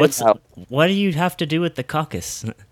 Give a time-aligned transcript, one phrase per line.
[0.00, 0.22] What's
[0.68, 2.44] what do you have to do with the caucus?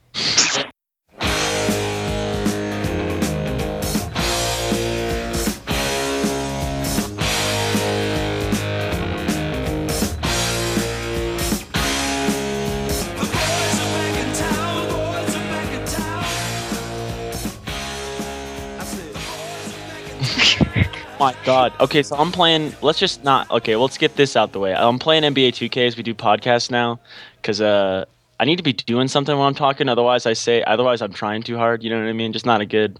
[21.32, 21.72] my god.
[21.80, 22.74] Okay, so I'm playing.
[22.82, 23.50] Let's just not.
[23.50, 24.74] Okay, let's get this out the way.
[24.74, 27.00] I'm playing NBA 2K as we do podcasts now,
[27.40, 28.04] because uh,
[28.40, 29.88] I need to be doing something when I'm talking.
[29.88, 30.62] Otherwise, I say.
[30.64, 31.82] Otherwise, I'm trying too hard.
[31.82, 32.32] You know what I mean?
[32.32, 32.98] Just not a good.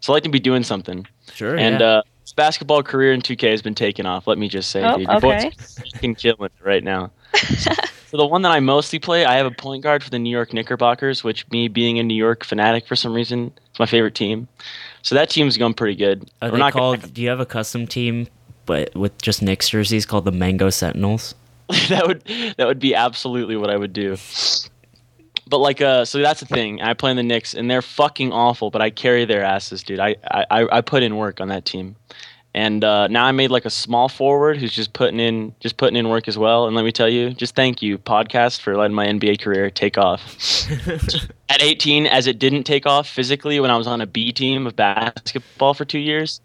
[0.00, 1.06] So I like to be doing something.
[1.34, 1.56] Sure.
[1.56, 1.86] And yeah.
[1.86, 4.26] uh, his basketball career in 2K has been taken off.
[4.26, 5.50] Let me just say, Oh, dude, your boy's okay.
[5.92, 7.10] fucking killing it right now.
[8.10, 10.30] so the one that I mostly play, I have a point guard for the New
[10.30, 14.14] York Knickerbockers, which me being a New York fanatic for some reason, it's my favorite
[14.14, 14.48] team.
[15.02, 16.30] So that team's going pretty good.
[16.40, 18.26] Are We're they not gonna- Do you have a custom team,
[18.66, 21.34] but with just Knicks jerseys called the Mango Sentinels?
[21.90, 22.24] that would
[22.56, 24.16] that would be absolutely what I would do.
[25.46, 26.80] But like, uh, so that's the thing.
[26.82, 28.70] I play in the Knicks, and they're fucking awful.
[28.70, 30.00] But I carry their asses, dude.
[30.00, 31.96] I I, I put in work on that team,
[32.54, 35.96] and uh, now I made like a small forward who's just putting in just putting
[35.96, 36.66] in work as well.
[36.66, 39.98] And let me tell you, just thank you, podcast, for letting my NBA career take
[39.98, 40.36] off.
[41.50, 44.66] At 18, as it didn't take off physically when I was on a B team
[44.66, 46.40] of basketball for two years.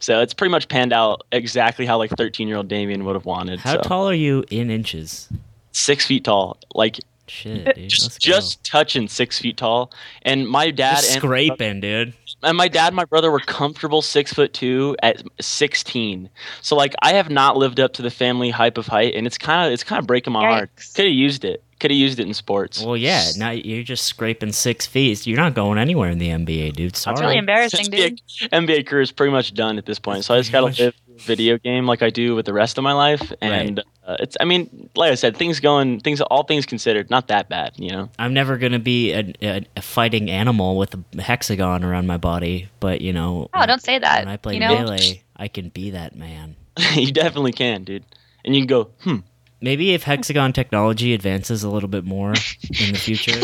[0.00, 3.26] So it's pretty much panned out exactly how like 13 year old Damien would have
[3.26, 3.60] wanted.
[3.60, 3.80] How so.
[3.82, 5.28] tall are you in inches?
[5.72, 6.98] Six feet tall, like
[7.30, 7.88] Shit, dude.
[7.88, 9.92] just just touching six feet tall.
[10.22, 12.14] And my dad Just and scraping, dude.
[12.42, 16.30] And my dad and my brother were comfortable six foot two at sixteen.
[16.62, 19.38] So like I have not lived up to the family hype of height, and it's
[19.38, 20.70] kind of it's kind of breaking my heart.
[20.94, 21.62] Could have used it.
[21.80, 22.82] Could have used it in sports.
[22.82, 23.24] Well, yeah.
[23.36, 25.26] Now you're just scraping six feet.
[25.26, 26.96] You're not going anywhere in the NBA, dude.
[26.96, 27.14] Sorry.
[27.14, 28.20] That's really embarrassing, dude.
[28.40, 30.24] NBA, NBA career is pretty much done at this point.
[30.24, 32.84] So I just gotta live a video game like I do with the rest of
[32.84, 33.32] my life.
[33.40, 37.28] And uh, it's I mean, like I said, things going things all things considered, not
[37.28, 37.72] that bad.
[37.76, 38.10] You know.
[38.18, 42.68] I'm never gonna be a, a, a fighting animal with a hexagon around my body,
[42.80, 44.20] but you know, Oh, don't say that.
[44.24, 46.56] when I play you know, melee, I can be that man.
[46.94, 48.04] you definitely can, dude.
[48.44, 49.16] And you can go, hmm.
[49.60, 53.40] Maybe if hexagon technology advances a little bit more in the future,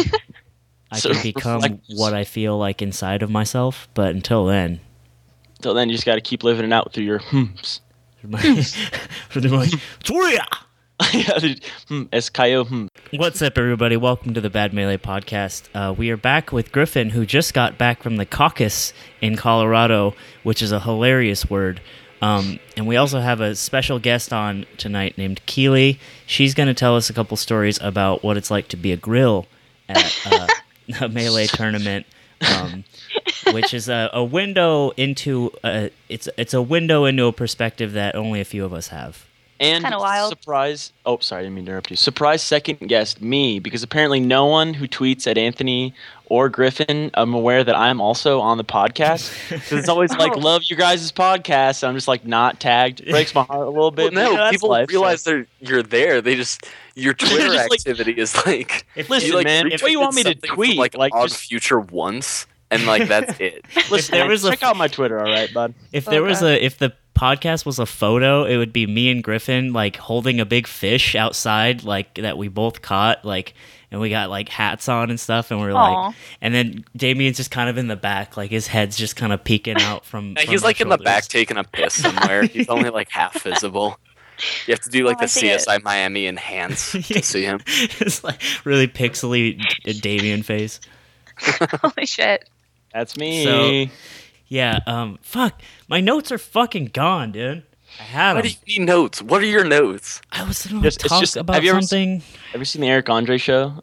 [0.93, 1.99] I So can become reflectors.
[1.99, 3.89] what I feel like inside of myself.
[3.95, 4.79] But until then,
[5.65, 7.81] Till then, you just got to keep living it out through your hmms.
[8.23, 9.67] my, my,
[10.05, 10.47] Toya!
[11.15, 11.59] yeah, the-
[11.89, 12.87] hmm, hmm.
[13.17, 13.97] What's up, everybody?
[13.97, 15.71] Welcome to the Bad Melee Podcast.
[15.75, 18.93] Uh, we are back with Griffin, who just got back from the caucus
[19.23, 21.81] in Colorado, which is a hilarious word.
[22.21, 25.99] Um, and we also have a special guest on tonight named Keely.
[26.27, 28.99] She's going to tell us a couple stories about what it's like to be a
[28.99, 29.47] grill
[29.89, 30.47] at uh,
[31.01, 32.05] a melee tournament.
[32.43, 32.85] Um,
[33.53, 38.15] which is a, a window into a, it's it's a window into a perspective that
[38.15, 39.25] only a few of us have.
[39.61, 40.31] And Kinda wild.
[40.31, 40.93] surprise.
[41.07, 41.97] Oh, sorry, I didn't mean to interrupt you.
[41.97, 45.95] Surprise second guest, me, because apparently no one who tweets at Anthony
[46.27, 49.31] or Griffin, I'm aware that I'm also on the podcast.
[49.49, 50.41] 'Cause it's always like, Oh.
[50.41, 51.83] love you guys' podcast.
[51.85, 53.05] and I'm just like not tagged.
[53.09, 54.07] Breaks my heart a little bit.
[54.13, 56.21] but, no, you know, that's people life, so- realize they're you're there.
[56.21, 58.87] They just your Twitter like- activity is like.
[58.97, 61.29] If Listen, you, like, man, if retweeted you want me to tweet, like, like, on
[61.29, 63.65] just- future once, and like that's it.
[63.91, 65.75] Listen, there man, was a check out my Twitter, all right, bud.
[65.93, 69.23] If there was a if the podcast was a photo, it would be me and
[69.23, 73.55] Griffin like holding a big fish outside, like that we both caught, like
[73.91, 76.07] and we got like hats on and stuff, and we're Aw.
[76.07, 79.33] like, and then Damien's just kind of in the back, like his head's just kind
[79.33, 80.33] of peeking out from.
[80.37, 82.43] Yeah, from he's my like in the back taking a piss somewhere.
[82.45, 83.99] He's only like half visible.
[84.67, 85.61] You have to do like Oh, the see it.
[85.61, 87.61] CSI Miami enhance to see him.
[87.67, 90.81] it's like really pixely D- Damien face.
[91.39, 92.49] Holy shit.
[92.93, 93.91] That's me.
[94.49, 94.81] Yeah.
[94.87, 95.19] Um.
[95.23, 95.61] Fuck.
[95.89, 97.63] My notes are fucking gone, dude.
[97.99, 98.51] I had Why them.
[98.51, 99.23] do you need notes?
[99.23, 100.21] What are your notes?
[100.33, 102.23] I was gonna Just- talk just- about have you ever something.
[102.53, 103.83] Have you seen the Eric Andre show?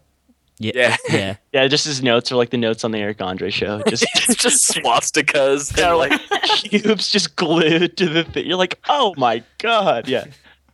[0.61, 0.71] Yeah.
[0.75, 0.97] Yeah.
[1.11, 1.35] Yeah.
[1.53, 3.81] Yeah, just his notes are like the notes on the Eric Andre show.
[3.87, 4.05] Just
[4.39, 8.45] just swastikas Yeah, and like like cubes just glued to the thing.
[8.45, 10.25] You're like, oh my god, yeah.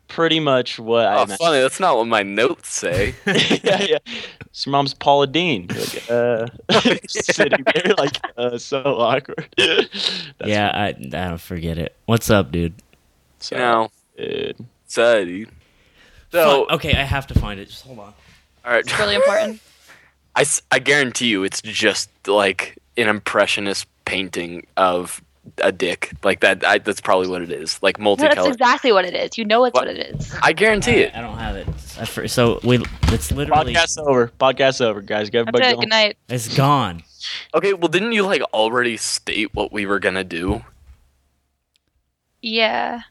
[0.08, 1.38] Pretty much what I oh imagine.
[1.38, 1.60] funny.
[1.62, 3.16] That's not what my notes say.
[3.26, 3.98] yeah, yeah.
[4.46, 5.68] It's your mom's Paula Deen.
[5.70, 9.48] You're Like, uh, sitting there like uh, so awkward.
[9.58, 10.72] That's yeah.
[10.74, 10.88] I.
[10.90, 11.96] I don't forget it.
[12.06, 12.74] What's up, dude?
[13.40, 14.56] so you know, good.
[14.88, 15.50] so dude.
[16.32, 17.68] So okay, I have to find it.
[17.68, 18.14] Just hold on.
[18.64, 19.60] all right, It's really important.
[20.38, 25.22] I, s- I guarantee you it's just like an impressionist painting of
[25.64, 29.06] a dick like that I, that's probably what it is like No, that's exactly what
[29.06, 29.38] it is.
[29.38, 29.88] You know it's What?
[29.88, 30.36] what, it is.
[30.44, 31.68] i guarantee it I, I don't have it.
[32.00, 32.84] I for, so we.
[33.04, 33.74] It's literally.
[33.74, 34.28] Podcast over.
[34.40, 35.30] Podcast over, guys.
[35.30, 35.80] Get That's everybody it.
[35.80, 36.18] Good night.
[36.30, 37.04] It's gone.
[37.56, 40.64] okay well didn't you like already state what we were gonna do
[42.42, 43.02] Yeah.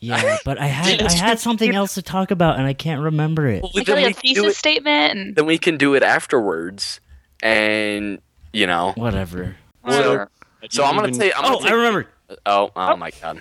[0.00, 3.46] Yeah, but I had I had something else to talk about and I can't remember
[3.48, 3.62] it.
[3.62, 5.76] Well, Like, then, like we a can do thesis it, statement and then we can
[5.78, 7.00] do it afterwards,
[7.42, 8.20] and
[8.52, 8.92] you know.
[8.96, 9.56] Whatever.
[9.88, 10.26] So,
[10.70, 11.32] so I'm gonna Even- say.
[11.36, 12.06] I'm Oh, take- I remember.
[12.44, 13.40] Oh, oh my god.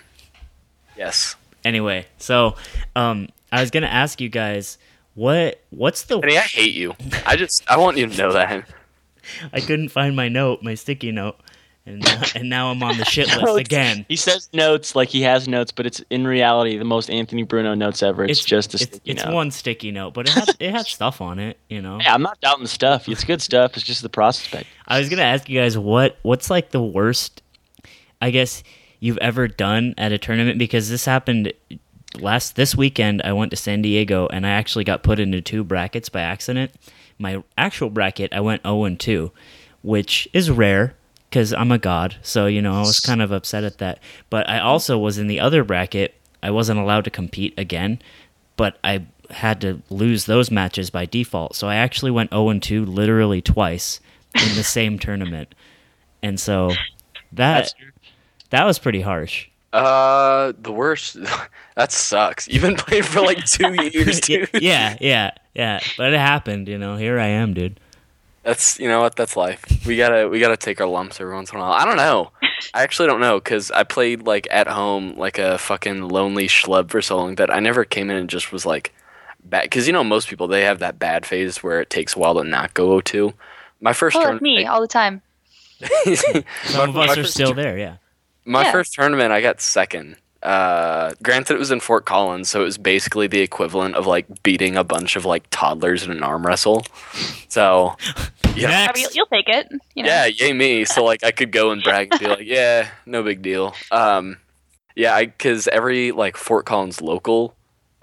[0.97, 1.35] Yes.
[1.63, 2.55] Anyway, so
[2.95, 4.77] um, I was gonna ask you guys
[5.15, 6.93] what what's the Kenny, I hate you.
[7.25, 8.65] I just I want you to know that.
[9.53, 11.37] I couldn't find my note, my sticky note,
[11.85, 14.05] and uh, and now I'm on the shit list again.
[14.07, 17.73] He says notes like he has notes, but it's in reality the most Anthony Bruno
[17.73, 18.25] notes ever.
[18.25, 21.39] It's, just a it's, it's one sticky note, but it had it had stuff on
[21.39, 21.99] it, you know.
[22.01, 23.07] Yeah, I'm not doubting the stuff.
[23.07, 23.75] It's good stuff.
[23.75, 24.67] It's just the prospect.
[24.87, 27.41] I was gonna ask you guys what what's like the worst,
[28.21, 28.63] I guess
[28.99, 31.53] you've ever done at a tournament because this happened
[32.19, 33.21] last this weekend.
[33.23, 36.71] I went to San Diego and I actually got put into two brackets by accident.
[37.17, 39.31] My actual bracket, I went zero and two,
[39.81, 40.95] which is rare
[41.35, 42.15] because I'm a god.
[42.21, 43.99] So you know I was kind of upset at that.
[44.29, 46.15] But I also was in the other bracket.
[46.41, 48.01] I wasn't allowed to compete again,
[48.55, 51.53] but I had to lose those matches by default.
[51.57, 53.99] So I actually went 0 and 2 literally twice
[54.33, 55.53] in the same tournament.
[56.23, 56.71] And so
[57.33, 57.73] that
[58.51, 59.49] that was pretty harsh.
[59.73, 61.17] Uh, the worst.
[61.75, 62.47] that sucks.
[62.47, 64.49] You've been playing for like two years, dude.
[64.53, 65.81] yeah, yeah, yeah.
[65.97, 66.95] But it happened, you know.
[66.95, 67.81] Here I am, dude.
[68.45, 69.15] That's you know what.
[69.15, 69.65] That's life.
[69.85, 71.71] We gotta we gotta take our lumps every once in a while.
[71.73, 72.31] I don't know.
[72.73, 76.89] I actually don't know because I played like at home like a fucking lonely schlub
[76.91, 78.93] for so long that I never came in and just was like
[79.43, 79.63] bad.
[79.63, 82.35] Because you know most people they have that bad phase where it takes a while
[82.35, 83.33] to not go to.
[83.81, 84.33] My first turn.
[84.33, 85.21] like me all the time.
[86.05, 87.97] Some of us are still tur- there, yeah.
[88.45, 88.71] My Yeah.
[88.71, 90.17] first tournament, I got second.
[90.43, 94.43] Uh, granted, it was in Fort Collins, so it was basically the equivalent of like
[94.43, 96.85] beating a bunch of like toddlers in an arm wrestle.
[97.49, 97.95] So,
[98.61, 99.67] yeah, I mean, you'll, you'll take it.
[99.95, 100.09] You know?
[100.09, 100.85] yeah, yay me.
[100.85, 103.73] So like, I could go and brag and be like, yeah, no big deal.
[103.91, 104.37] Um,
[104.95, 107.55] yeah, I because every like Fort Collins local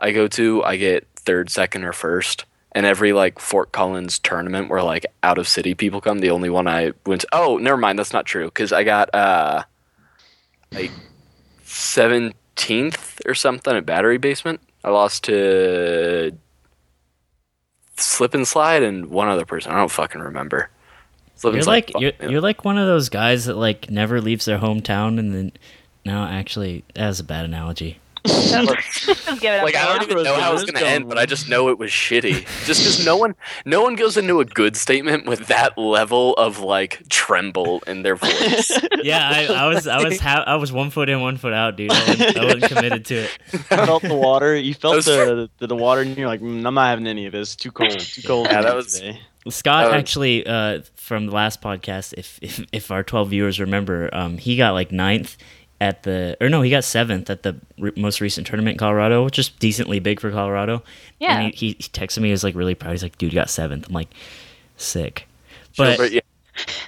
[0.03, 2.45] I go to, I get third, second, or first.
[2.73, 6.51] And every like Fort Collins tournament where like out of city people come, the only
[6.51, 7.29] one I went to.
[7.33, 8.47] Oh, never mind, that's not true.
[8.47, 9.63] Because I got uh,
[10.73, 10.91] like
[11.65, 14.61] seventeenth or something at Battery Basement.
[14.83, 16.37] I lost to
[18.05, 19.73] Slip and Slide and one other person.
[19.73, 20.71] I don't fucking remember.
[21.37, 22.31] Slip You're like you're, up.
[22.31, 25.53] you're like one of those guys that like never leaves their hometown and then
[26.05, 28.01] no, actually, that was a bad analogy.
[28.25, 29.07] Just
[29.41, 29.65] give it up.
[29.65, 31.79] like I don't even know how it was gonna end, but I just know it
[31.79, 32.47] was shitty.
[32.67, 33.35] Just because no one,
[33.65, 38.17] no one goes into a good statement with that level of like tremble in their
[38.17, 38.71] voice.
[39.03, 41.77] Yeah, I, I was I was ha- I was one foot in, one foot out,
[41.77, 41.91] dude.
[41.91, 43.39] I wasn't, I wasn't committed to it.
[43.53, 44.55] You felt the water.
[44.57, 47.27] You felt Those- the, the the water, and you're like, mm, I'm not having any
[47.27, 47.57] of this.
[47.57, 47.99] Too cold.
[47.99, 48.47] Too cold.
[48.47, 49.21] Yeah, that was- today.
[49.49, 54.39] Scott actually uh, from the last podcast, if if, if our twelve viewers remember, um,
[54.39, 55.37] he got like ninth
[55.83, 59.25] at the or no, he got seventh at the re- most recent tournament in Colorado,
[59.25, 60.85] which is decently big for Colorado.
[61.19, 61.41] Yeah.
[61.41, 62.93] and he, he texted me, he was like really proud.
[62.93, 63.89] He's like, dude, you got seventh.
[63.89, 64.09] I'm like,
[64.77, 65.27] sick.
[65.73, 66.21] Sure, But yeah,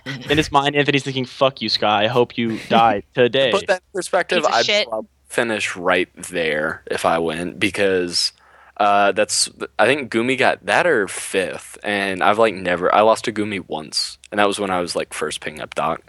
[0.30, 2.04] In his mind, Anthony's thinking, "Fuck you, Sky.
[2.04, 4.86] I hope you die today." put that in perspective, I'd shit.
[5.28, 8.32] finish right there if I win because
[8.76, 9.48] uh, that's
[9.78, 13.66] I think Gumi got that or fifth, and I've like never I lost to Gumi
[13.66, 16.00] once, and that was when I was like first picking up Doc.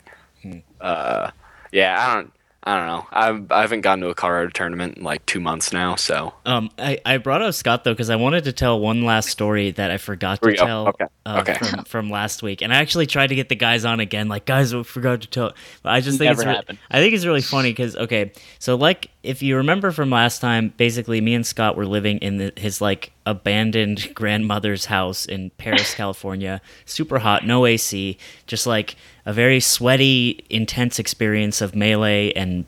[0.44, 0.60] Hmm.
[0.82, 1.32] Uh,
[1.72, 2.34] yeah, I don't.
[2.68, 3.08] I don't know.
[3.12, 6.72] I've, I haven't gone to a Colorado tournament in like two months now, so Um,
[6.80, 9.92] I, I brought up Scott though because I wanted to tell one last story that
[9.92, 11.06] I forgot to tell Okay.
[11.28, 11.54] Uh, Okay.
[11.54, 14.30] From, from last week, and I actually tried to get the guys on again.
[14.30, 15.54] Like, guys, I forgot to tell.
[15.84, 18.76] But I just think Never it's re- I think it's really funny because okay, so
[18.76, 22.54] like if you remember from last time, basically me and Scott were living in the,
[22.58, 26.62] his like abandoned grandmother's house in Perris, California.
[26.86, 32.66] Super hot, no AC, just like a very sweaty, intense experience of melee and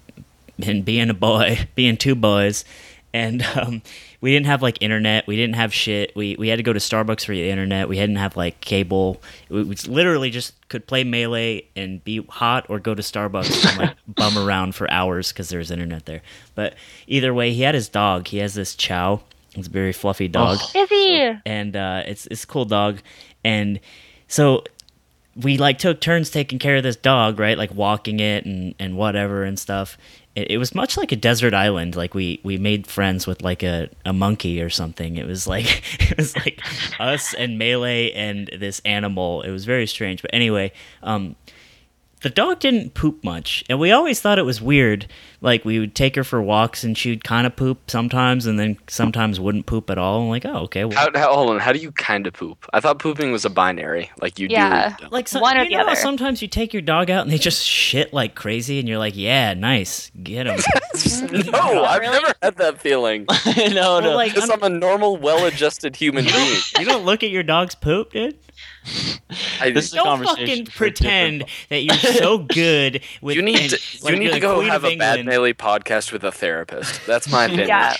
[0.65, 2.65] and being a boy, being two boys,
[3.13, 3.81] and um,
[4.21, 5.27] we didn't have like internet.
[5.27, 6.15] We didn't have shit.
[6.15, 7.87] We we had to go to Starbucks for the internet.
[7.87, 9.21] We hadn't have like cable.
[9.49, 13.77] We, we literally just could play melee and be hot, or go to Starbucks and
[13.77, 16.21] like bum around for hours because there was internet there.
[16.55, 16.73] But
[17.05, 18.27] either way, he had his dog.
[18.27, 19.21] He has this Chow.
[19.53, 20.81] It's a very fluffy dog Oh.
[20.81, 21.33] Is he?
[21.45, 22.99] and uh, it's it's a cool dog,
[23.43, 23.79] and
[24.27, 24.63] so
[25.41, 27.58] we like took turns taking care of this dog, right?
[27.58, 29.98] Like walking it and and whatever and stuff.
[30.36, 31.96] It, it was much like a desert island.
[31.96, 35.15] Like we we made friends with like a, a monkey or something.
[35.17, 36.62] It was like it was like
[37.00, 39.44] us and melee and this animal.
[39.44, 40.22] It was very strange.
[40.22, 40.72] But anyway,
[41.03, 41.36] um,
[42.21, 45.05] the dog didn't poop much, and we always thought it was weird.
[45.39, 48.59] Like we would take her for walks, and she would kind of poop sometimes, and
[48.59, 50.21] then sometimes wouldn't poop at all.
[50.24, 50.83] I'm like, oh, okay.
[50.86, 51.59] Well, How, how, hold on.
[51.59, 52.65] How do you kind of poop?
[52.74, 54.09] I thought pooping was a binary.
[54.19, 54.95] Like you Yeah.
[55.00, 55.07] do.
[55.12, 55.95] like some, one or you the know how other.
[56.01, 59.15] sometimes you take your dog out and they just shit like crazy, and you're like,
[59.15, 60.59] yeah, nice, get him.
[60.97, 61.51] Mm-hmm.
[61.51, 62.13] no, I've Really?
[62.19, 63.25] never had that feeling.
[63.74, 64.15] no, no.
[64.15, 66.57] like, Because um, I'm a normal, well-adjusted human being.
[66.79, 68.38] you don't look at your dog's poop, dude.
[69.60, 73.36] I, This is Don't conversation fucking pretend that you're so good with.
[73.36, 75.29] you need and, to, like, you need to go have of a bad England.
[75.29, 77.06] melee podcast with a therapist.
[77.06, 77.67] That's my opinion.
[77.67, 77.96] Yeah.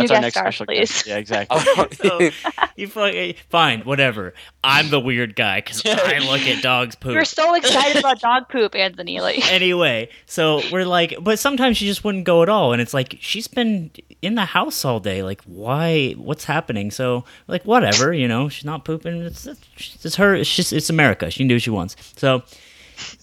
[0.00, 0.78] That's You our next star, special please.
[0.90, 1.06] guest.
[1.06, 1.58] Yeah, exactly.
[1.76, 2.30] Oh, So,
[2.76, 4.34] you fucking fine, whatever.
[4.62, 7.12] I'm the weird guy because I look at dogs poop.
[7.14, 9.20] You're so excited about dog poop, Anthony.
[9.20, 12.94] Like, anyway, so we're like, but sometimes she just wouldn't go at all, and it's
[12.94, 13.90] like she's been
[14.22, 15.22] in the house all day.
[15.22, 16.12] Like, why?
[16.12, 16.90] What's happening?
[16.90, 19.22] So, like, whatever, you know, she's not pooping.
[19.22, 20.34] It's it's her.
[20.34, 21.30] It's just it's America.
[21.30, 21.96] She can do what she wants.
[22.16, 22.42] So,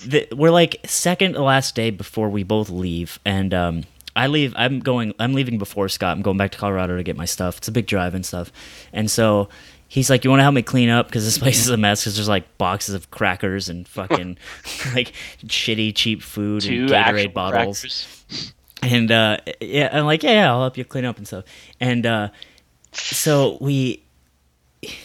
[0.06, 3.84] the, we're like second to last day before we both leave, and um,
[4.18, 4.54] I leave.
[4.58, 5.14] I'm going.
[5.20, 6.18] I'm leaving before Scott.
[6.18, 7.58] I'm going back to Colorado to get my stuff.
[7.60, 8.52] It's a big drive and stuff,
[8.92, 9.50] and so.
[9.90, 12.02] He's like, you want to help me clean up because this place is a mess.
[12.02, 14.38] Because there's like boxes of crackers and fucking
[14.94, 15.14] like
[15.46, 17.80] shitty cheap food Two and Gatorade bottles.
[17.80, 18.54] crackers.
[18.82, 21.46] And uh, yeah, I'm like, yeah, yeah, I'll help you clean up and stuff.
[21.80, 22.30] And uh,
[22.92, 24.04] so we,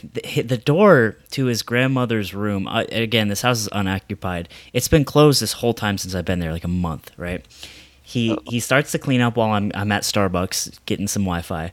[0.02, 2.66] the, the door to his grandmother's room.
[2.66, 4.49] Uh, again, this house is unoccupied.
[4.73, 7.47] It's been closed this whole time since I've been there, like a month, right?
[8.12, 11.73] He he starts to clean up while I'm I'm at Starbucks getting some Wi-Fi,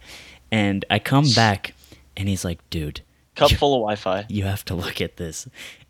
[0.51, 1.73] and I come back,
[2.15, 3.01] and he's like, dude.
[3.35, 4.25] Cup full of Wi-Fi.
[4.29, 5.47] You have to look at this.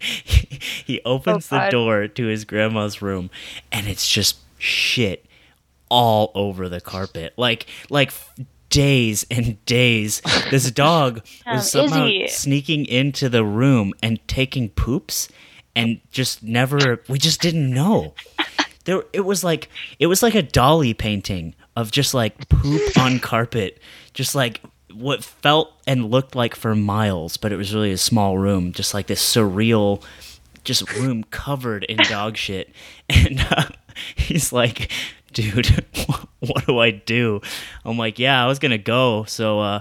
[0.00, 1.70] he opens Oh, the God.
[1.70, 3.30] door to his grandma's room,
[3.72, 5.24] and it's just shit
[5.88, 7.32] all over the carpet.
[7.36, 8.12] Like like
[8.70, 10.20] days and days.
[10.50, 12.28] This dog Um, was somehow Izzy.
[12.28, 15.28] sneaking into the room and taking poops,
[15.74, 17.02] and just never.
[17.08, 18.14] We just didn't know.
[18.88, 19.68] There, it was like
[19.98, 23.82] it was like a Dalí painting of just like poop on carpet,
[24.14, 24.62] just like
[24.94, 28.94] what felt and looked like for miles, but it was really a small room, just
[28.94, 30.02] like this surreal,
[30.64, 32.70] just room covered in dog shit.
[33.10, 33.64] And uh,
[34.16, 34.90] he's like,
[35.34, 35.84] "Dude,
[36.40, 37.42] what do I do?"
[37.84, 39.80] I'm like, "Yeah, I was gonna go, so." uh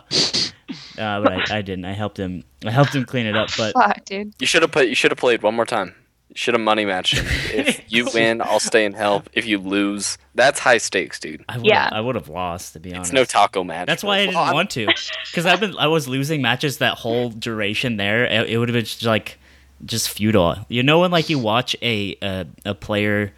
[0.98, 1.86] uh, but I, I didn't.
[1.86, 2.44] I helped him.
[2.66, 3.48] I helped him clean it up.
[3.58, 4.34] But fuck, dude.
[4.40, 4.90] You should have put.
[4.90, 5.96] You should have played one more time.
[6.38, 7.26] You should have money matched him.
[7.68, 9.28] If you win, I'll stay and help.
[9.34, 11.44] If you lose, that's high stakes, dude.
[11.50, 11.90] I would Yeah.
[11.92, 13.10] I would have lost to be honest.
[13.12, 13.88] It's no taco match.
[13.88, 17.00] That's why I didn't Well, want to, because I've been I was losing matches that
[17.00, 18.24] whole duration there.
[18.26, 19.40] It, it would have been just like
[19.84, 20.58] just futile.
[20.70, 23.34] You know when like you watch a a, a player.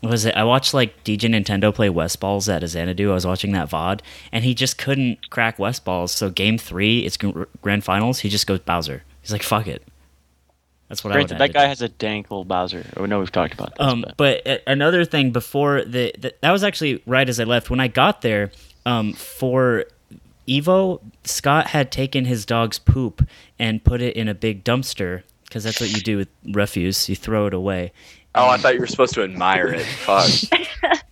[0.00, 0.36] What was it?
[0.36, 3.10] I watched like DJ Nintendo play Westballz at a Xanadu.
[3.10, 3.98] I was watching that VOD,
[4.30, 6.10] and he just couldn't crack Westballz.
[6.10, 8.20] So game three, it's grand finals.
[8.20, 9.02] He just goes Bowser.
[9.22, 9.82] He's like, "Fuck it."
[10.88, 12.84] That's what I would Granted, that guy has a dank little Bowser.
[12.96, 13.86] Oh no, we've talked about this.
[13.86, 14.42] Um, but.
[14.44, 17.68] but another thing before the, the that was actually right as I left.
[17.68, 18.50] When I got there,
[18.86, 19.84] um, for
[20.48, 23.26] Evo, Scott had taken his dog's poop
[23.58, 27.08] and put it in a big dumpster because that's what you do with refuse.
[27.08, 27.92] You throw it away.
[28.34, 29.84] Oh, I thought you were supposed to admire it.
[29.84, 30.30] Fuck.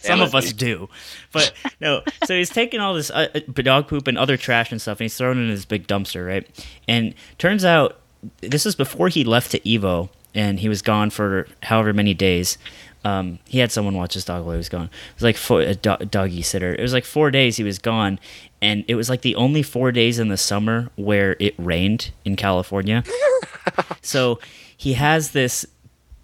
[0.00, 0.90] Some of us do,
[1.32, 2.02] but no.
[2.26, 5.04] So he's taking all this uh, uh, dog poop and other trash and stuff, and
[5.04, 6.64] he's throwing it in his big dumpster, right?
[6.86, 8.00] And turns out
[8.40, 12.58] this is before he left to Evo, and he was gone for however many days.
[13.04, 14.86] Um, he had someone watch his dog while he was gone.
[14.86, 16.74] It was like four, a do- doggy sitter.
[16.74, 18.18] It was like four days he was gone,
[18.62, 22.34] and it was like the only four days in the summer where it rained in
[22.36, 23.04] California.
[24.02, 24.38] so
[24.76, 25.66] he has this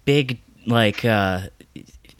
[0.05, 1.41] big like uh,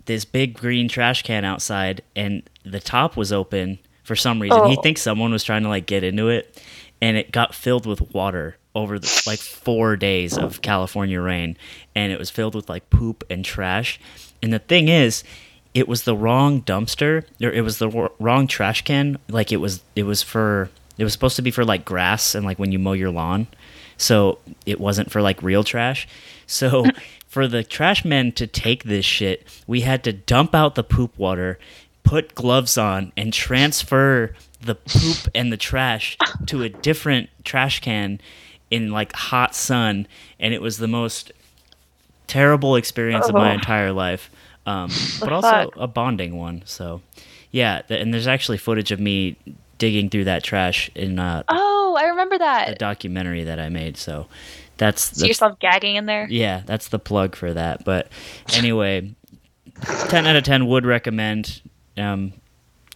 [0.06, 4.66] this big green trash can outside and the top was open for some reason.
[4.68, 4.82] He Oh.
[4.82, 6.62] thinks someone was trying to like get into it
[7.02, 11.58] and it got filled with water over the like 4 days of California rain
[11.96, 14.00] and it was filled with like poop and trash.
[14.42, 15.24] And the thing is
[15.74, 19.58] it was the wrong dumpster or it was the wr- wrong trash can like it
[19.58, 22.72] was it was for it was supposed to be for like grass and like when
[22.72, 23.48] you mow your lawn
[24.02, 26.08] so it wasn't for like real trash.
[26.48, 26.86] So
[27.28, 31.18] for the trash men to take this shit, we had to dump out the poop
[31.20, 31.60] water,
[32.04, 38.20] put gloves on, and transfer the poop and the trash to a different trash can
[38.72, 40.08] in like hot sun,
[40.40, 41.32] and it was the most
[42.28, 43.54] terrible experience of my Oh.
[43.54, 44.32] entire life.
[44.66, 45.74] Um, but also fuck?
[45.76, 46.64] a bonding one.
[46.66, 47.02] So,
[47.52, 49.36] yeah, th- and there's actually footage of me
[49.78, 52.80] digging through that trash in uh, Oh, I remember a that.
[52.80, 53.98] documentary that I made.
[53.98, 54.28] So
[54.78, 56.28] that's, See yourself gagging in there.
[56.30, 57.84] yeah, that's the plug for that.
[57.84, 58.08] But
[58.54, 59.14] anyway,
[60.08, 61.62] ten out of ten would recommend.
[61.98, 62.34] Um,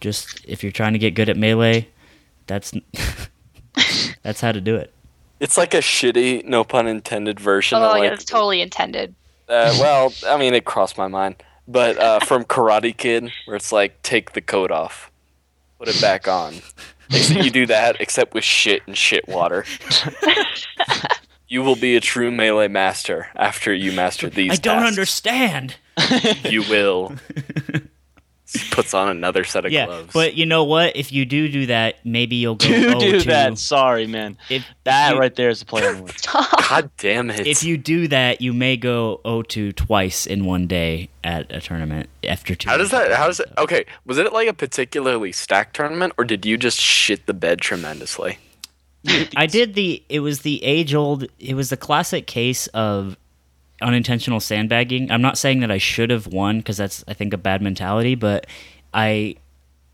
[0.00, 1.88] just if you're trying to get good at melee,
[2.46, 2.72] that's
[4.22, 4.92] that's how to do it.
[5.40, 9.14] It's like a shitty, no pun intended version Oh, of yeah, like that's totally intended.
[9.48, 11.36] Uh, well, I mean, it crossed my mind,
[11.68, 15.10] but uh, from Karate Kid, where it's like take the coat off,
[15.78, 16.54] put it back on.
[17.10, 19.64] Except you do that, except with shit and shit water.
[21.48, 24.50] you will be a true melee master after you master these.
[24.52, 24.88] I don't tasks.
[24.88, 25.76] understand.
[26.44, 27.14] You will.
[28.70, 30.12] Puts on another set of yeah, gloves.
[30.12, 30.94] but you know what?
[30.96, 33.58] If you do do that, maybe you'll go Do 0 do oh that.
[33.58, 34.38] Sorry, man.
[34.48, 36.24] If, That you, right there is a play on words.
[36.68, 37.46] God damn it!
[37.46, 42.08] If you do that, you may go 0-2 twice in one day at a tournament
[42.22, 42.68] after two.
[42.68, 43.10] how does that?
[43.12, 43.52] How does it?
[43.58, 47.60] Okay, was it like a particularly stacked tournament, or did you just shit the bed
[47.60, 48.38] tremendously?
[49.36, 50.02] I did the.
[50.08, 51.26] It was the age old.
[51.38, 53.16] It was the classic case of
[53.80, 55.10] unintentional sandbagging.
[55.10, 58.14] I'm not saying that I should have won because that's I think a bad mentality,
[58.14, 58.46] but
[58.94, 59.36] I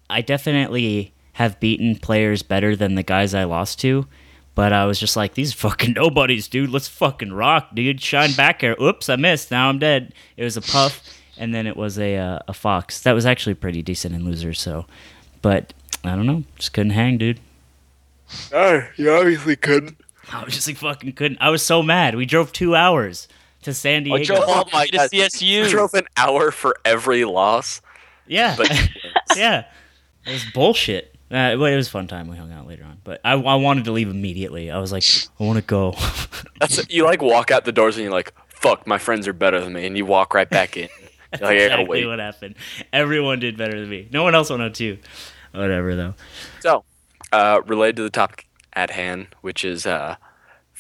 [0.09, 4.07] I definitely have beaten players better than the guys I lost to.
[4.55, 6.71] But I was just like, these fucking nobodies, dude.
[6.71, 8.01] Let's fucking rock, dude.
[8.01, 8.77] Shine back here.
[8.81, 9.51] Oops, I missed.
[9.51, 10.13] Now I'm dead.
[10.37, 11.03] It was a puff,
[11.39, 13.01] and then it was a uh, a fox.
[13.01, 14.61] That was actually pretty decent in losers.
[14.61, 14.87] So,
[15.41, 15.73] but
[16.05, 16.45] I don't know.
[16.57, 17.41] Just couldn't hang, dude.
[18.53, 19.97] Oh, you obviously couldn't.
[20.33, 21.39] I was just like fucking couldn't.
[21.41, 22.15] I was so mad.
[22.15, 23.29] We drove two hours
[23.63, 24.21] to San Diego.
[24.21, 25.11] I drove all Oh the my way to God.
[25.11, 25.47] CSU.
[25.47, 27.81] You drove an hour for every loss,
[28.27, 28.71] yeah, but
[29.37, 29.65] yeah.
[30.27, 31.09] It was bullshit.
[31.31, 32.29] Uh, but it was a fun time.
[32.29, 34.71] We hung out later on, but I, I wanted to leave immediately.
[34.71, 35.03] I was like,
[35.41, 35.95] I want to go.
[36.61, 39.59] that's you like walk out the doors and you're like, "Fuck, my friends are better
[39.59, 40.89] than me," and you walk right back in.
[41.41, 42.07] You're like, exactly wait.
[42.07, 42.57] what happened.
[42.93, 44.07] Everyone did better than me.
[44.13, 44.99] No one else went on two.
[45.53, 46.15] Whatever though.
[46.61, 46.85] So,
[47.33, 50.17] uh, related to the topic at hand, which is uh,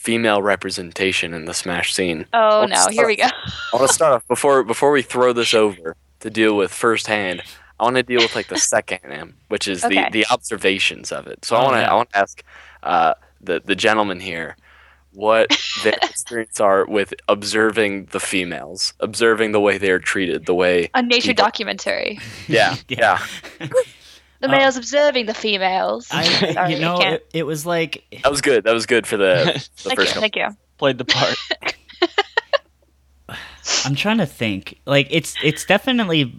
[0.02, 2.26] female representation in the Smash scene.
[2.32, 3.24] Oh no, here we go.
[3.26, 7.42] I want to start off before before we throw this over to deal with firsthand.
[7.78, 10.04] I want to deal with like the second hand, which is Okay.
[10.10, 11.44] the the observations of it.
[11.44, 11.90] So I Oh, want to yeah.
[11.90, 12.42] I want to ask
[12.82, 14.56] uh, the the gentleman here
[15.12, 15.46] what
[15.84, 20.90] their experience are with observing the females, observing the way they are treated, the way
[20.94, 22.18] A nature people- documentary.
[22.48, 23.18] yeah Yeah.
[23.60, 23.68] yeah
[24.42, 26.08] The Uh, males observing the females.
[26.10, 29.06] I, Sorry, you know, I it, it was like that was good that was good
[29.06, 29.44] for the
[29.82, 30.48] the Thank first you, thank you.
[30.78, 31.36] Played the part.
[33.84, 34.78] I'm trying to think.
[34.86, 36.34] Like it's it's definitely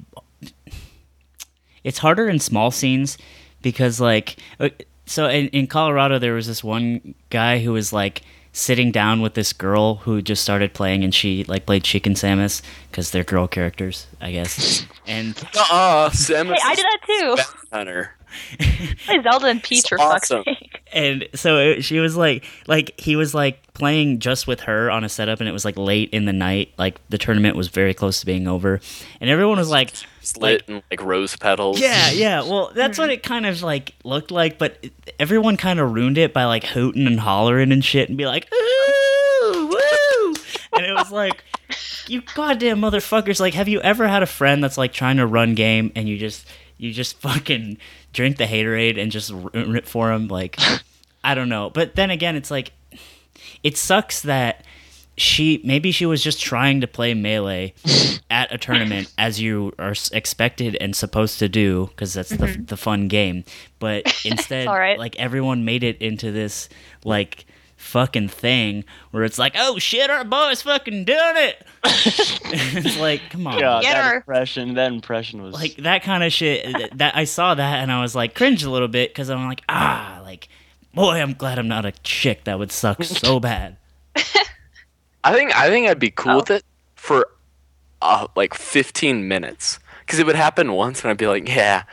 [1.83, 3.17] it's harder in small scenes
[3.61, 4.69] because like uh,
[5.05, 8.21] so in, in Colorado there was this one guy who was like
[8.53, 12.61] sitting down with this girl who just started playing and she like played Chicken Samus
[12.89, 17.35] because they're girl characters I guess and Uh-uh, Samus Hey, I did that too.
[17.35, 18.15] Bounty Hunter.
[19.05, 20.43] Play Zelda and Peach It's for awesome.
[20.43, 20.81] fuck's sake.
[20.93, 25.03] and so it, she was like like he was like playing just with her on
[25.03, 27.93] a setup and it was like late in the night like the tournament was very
[27.93, 28.79] close to being over
[29.19, 29.91] and everyone was like
[30.21, 31.79] Slit and like rose petals.
[31.79, 32.41] Yeah, yeah.
[32.43, 36.17] Well, that's what it kind of like looked like, but it- everyone kind of ruined
[36.17, 40.33] it by like hooting and hollering and shit and be like, "Ooh, woo!"
[40.77, 41.43] And it was like,
[42.07, 43.39] you goddamn motherfuckers!
[43.41, 46.17] Like, have you ever had a friend that's like trying to run game and you
[46.17, 47.77] just you just fucking
[48.13, 50.27] drink the haterade and just it for him?
[50.27, 50.59] Like,
[51.23, 51.69] I don't know.
[51.69, 52.71] But then again, it's like,
[53.63, 54.65] it sucks that
[55.15, 57.73] she maybe she was just trying to play melee
[58.31, 62.65] at a tournament as you are expected and supposed to do because that's the, mm-hmm.
[62.65, 63.43] the fun game
[63.79, 64.97] but instead right.
[64.97, 66.67] like everyone made it into this
[67.03, 67.45] like
[67.83, 73.45] fucking thing where it's like oh shit our boy's fucking doing it it's like come
[73.45, 74.15] on God, Get that her.
[74.17, 74.73] impression.
[74.75, 78.01] That impression was like that kind of shit th- that i saw that and i
[78.01, 80.47] was like cringe a little bit because i'm like ah like
[80.93, 83.77] boy i'm glad i'm not a chick that would suck so bad
[85.25, 86.35] I think I think I'd be cool Oh.
[86.37, 86.63] with it
[86.95, 87.27] for
[88.01, 91.83] uh, like 15 minutes because it would happen once and I'd be like, yeah,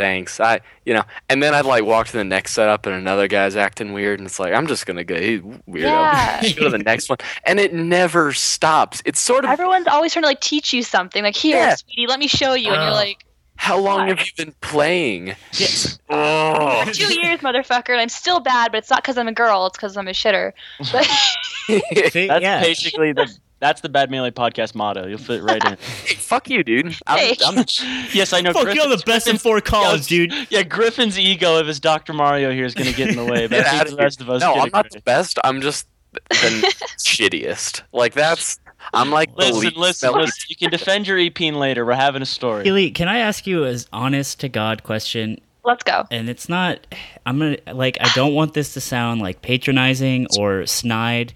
[0.00, 0.40] thanks.
[0.40, 3.54] I you know, and then I'd like walk to the next setup and another guy's
[3.56, 5.82] acting weird and it's like I'm just gonna go hey, weirdo.
[5.82, 6.40] Yeah.
[6.56, 9.02] Go to the next one, and it never stops.
[9.04, 11.22] It's sort of Everyone's always trying to like teach you something.
[11.22, 11.74] Like, here, Yeah.
[11.76, 12.72] sweetie, let me show you.
[12.72, 12.94] And you're Oh.
[12.94, 13.24] like,
[13.56, 14.08] how long Why?
[14.08, 15.34] have you been playing?
[15.52, 17.90] yes Oh, two years, motherfucker.
[17.90, 19.66] And I'm still bad, but it's not because I'm a girl.
[19.66, 20.52] It's because I'm a shitter.
[20.92, 21.04] But
[22.10, 22.60] See, That's yeah.
[22.62, 25.06] basically the that's the Bad Melee podcast motto.
[25.06, 25.76] You'll fit right in.
[25.76, 26.96] hey, fuck you, dude.
[27.06, 27.36] I'm, Hey.
[27.46, 27.56] I'm,
[28.12, 28.52] yes, I know.
[28.52, 30.32] Fuck, you're the best in four calls, dude.
[30.50, 32.12] Yeah, Griffin's ego of his Dr.
[32.12, 33.98] Mario here is going to get in the way, but I think the here.
[33.98, 35.38] rest of us No, I'm it not the best.
[35.44, 35.86] I'm just
[36.30, 37.82] the shittiest.
[37.92, 38.58] Like that's
[38.94, 40.46] I'm like the Listen, least listen, smelly- listen.
[40.48, 41.84] You can defend your EP later.
[41.84, 42.64] We're having a story.
[42.64, 45.38] Keely, can I ask you an honest to God question?
[45.62, 46.06] let's go.
[46.10, 46.78] And it's not,
[47.26, 51.34] I'm gonna, like, I don't want this to sound like patronizing or snide,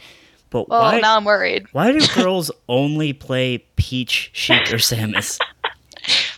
[0.62, 1.66] but Well, why, now I'm worried.
[1.72, 5.38] why do girls only play Peach, Sheik, or Samus?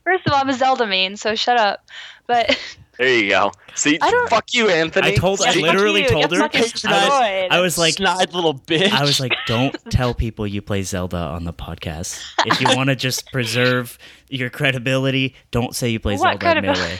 [0.04, 1.84] First of all, I'm a Zelda main, so shut up.
[2.26, 2.58] But
[2.98, 3.52] There you go.
[3.74, 5.08] See, I don't- fuck you, Anthony.
[5.08, 7.92] I told- I Yeah, fuck literally you, told get her- I was- I was like,
[7.94, 8.90] snide little bitch.
[8.90, 12.18] I was like, don't tell people you play Zelda on the podcast.
[12.46, 13.98] If you want to just preserve
[14.30, 16.64] your credibility, don't say you play What Zelda in?
[16.64, 16.98] Melee.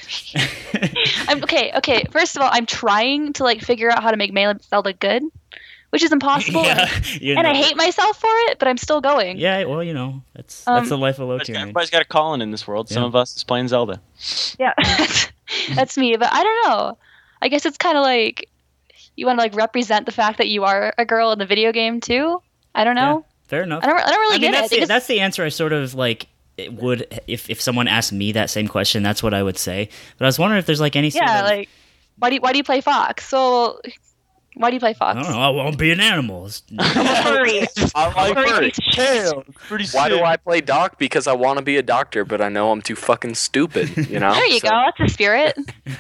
[1.29, 1.73] I'm okay.
[1.77, 4.93] Okay, first of all, I'm trying to like figure out how to make Melee Zelda
[4.93, 5.23] good,
[5.97, 6.63] which is impossible.
[6.65, 6.91] yeah,
[7.23, 9.39] you And I hate myself for it, but I'm still going.
[9.39, 11.59] Yeah, well, you know, that's Um, that's the life of Everybody's Loki.
[11.59, 12.91] everybody's got a calling in this world.
[12.91, 13.99] Some of us is playing Zelda.
[14.59, 14.75] Yeah,
[15.75, 16.15] that's me.
[16.19, 16.99] But I don't know.
[17.41, 18.51] I guess it's kind of like
[19.17, 21.73] you want to like represent the fact that you are a girl in the video
[21.73, 22.43] game too.
[22.75, 23.25] I don't know.
[23.49, 23.83] Fair enough.
[23.83, 23.99] I don't.
[23.99, 24.81] I don't really I mean, get that's it.
[24.81, 25.45] the, that's the answer.
[25.45, 26.27] I sort of like
[26.59, 29.03] it would if if someone asked me that same question.
[29.03, 29.89] That's what I would say.
[30.19, 31.71] But I was wondering if there's like any sort yeah, of like
[32.19, 33.27] why do you, why do you play Fox?
[33.27, 33.81] So
[34.59, 35.23] why do you play I Fox?
[35.23, 35.39] don't know.
[35.41, 36.47] I won't be an animal.
[36.47, 36.63] It's-
[37.23, 37.67] Furry.
[37.95, 38.49] I like furry.
[38.49, 38.73] furry.
[38.93, 39.45] Tail.
[39.69, 40.23] Pretty Why do.
[40.23, 40.99] I play doc?
[40.99, 43.95] Because I want to be a doctor, but I know I'm too fucking stupid.
[44.09, 44.33] You know.
[44.35, 44.83] There you So- go.
[44.99, 45.55] That's a spirit.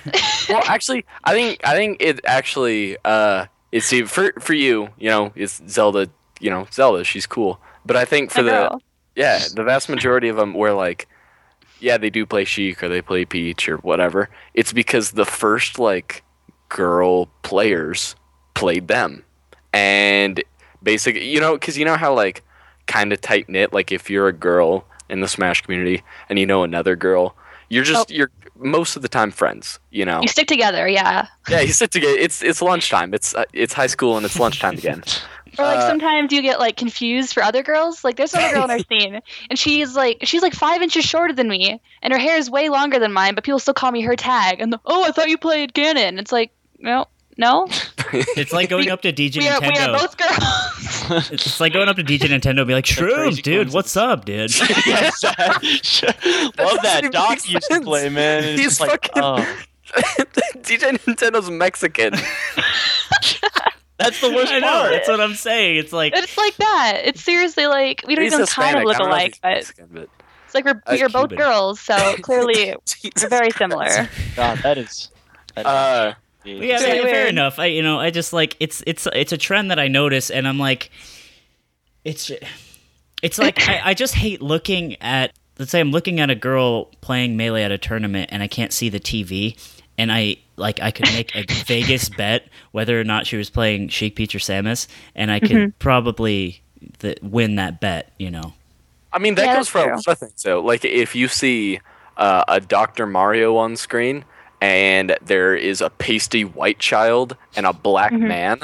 [0.48, 5.32] well, actually, I think I think it actually uh, it's for for you, you know,
[5.36, 6.08] it's Zelda.
[6.40, 7.04] You know, Zelda.
[7.04, 8.80] She's cool, but I think for My the
[9.16, 11.08] yeah, the vast majority of them were like,
[11.80, 14.28] yeah, they do play Sheik or they play Peach or whatever.
[14.54, 16.22] It's because the first like
[16.68, 18.16] girl players
[18.56, 19.22] played them,
[19.72, 20.42] and
[20.82, 22.42] basically, you know, because you know how like
[22.86, 23.72] kind of tight knit.
[23.72, 27.36] Like if you're a girl in the Smash community and you know another girl,
[27.68, 28.14] you're just Oh.
[28.14, 29.78] you're most of the time friends.
[29.90, 30.20] You know.
[30.22, 31.26] You stick together, yeah.
[31.48, 32.16] Yeah, you sit together.
[32.18, 33.14] It's it's lunchtime.
[33.14, 35.02] It's uh, it's high school and it's lunchtime again.
[35.58, 38.04] Or like Uh, sometimes you get like confused for other girls.
[38.04, 41.32] Like there's another girl in our scene, and she's like she's like five inches shorter
[41.32, 43.34] than me, and her hair is way longer than mine.
[43.34, 44.60] But people still call me her tag.
[44.60, 46.18] And the, oh, I thought you played Ganon.
[46.18, 47.06] It's like no,
[47.38, 47.68] no.
[48.36, 49.98] It's like going up to DJ We are we are Nintendo.
[49.98, 51.30] both girls.
[51.30, 53.74] It's it's like going up to DJ Nintendo and be like, crazy Shrooms, dude, coincidence.
[53.74, 54.50] what's up, dude?
[54.86, 55.22] yes,
[56.58, 56.98] Love that.
[56.98, 58.44] even Doc make used to play, man.
[58.44, 59.56] It's He's like, fucking- oh,
[60.62, 62.12] DJ Nintendo's Mexican.
[63.98, 64.66] that's the worst I know.
[64.66, 64.90] part.
[64.92, 65.76] That's what I'm saying.
[65.76, 67.00] It's like it's like that.
[67.04, 69.38] It's seriously like we don't He's even kind of look I don't know if alike,
[69.42, 70.08] but Mexican, but
[70.44, 74.08] it's like we're you're both girls, so clearly we're very similar.
[74.36, 75.10] God, that is.
[75.54, 76.14] That is Uh,
[76.46, 77.58] yeah, fair, fair enough.
[77.58, 80.46] I you know I just like it's it's it's a trend that I notice, and
[80.46, 80.90] I'm like,
[82.04, 82.30] it's
[83.22, 85.32] it's like I, I just hate looking at.
[85.58, 88.72] Let's say I'm looking at a girl playing melee at a tournament, and I can't
[88.74, 89.56] see the TV,
[89.96, 93.88] and I like I could make a Vegas bet whether or not she was playing
[93.88, 95.70] Sheik Peach or Samus, and I could Mm-hmm.
[95.78, 96.60] probably
[96.98, 98.12] th- win that bet.
[98.18, 98.52] You know.
[99.12, 100.32] I mean, that Yeah, goes that's for a lot of things.
[100.36, 101.80] So, like, if you see
[102.18, 103.06] uh, a Dr.
[103.06, 104.26] Mario on screen
[104.60, 108.28] and there is a pasty white child and a black Mm-hmm.
[108.28, 108.60] man,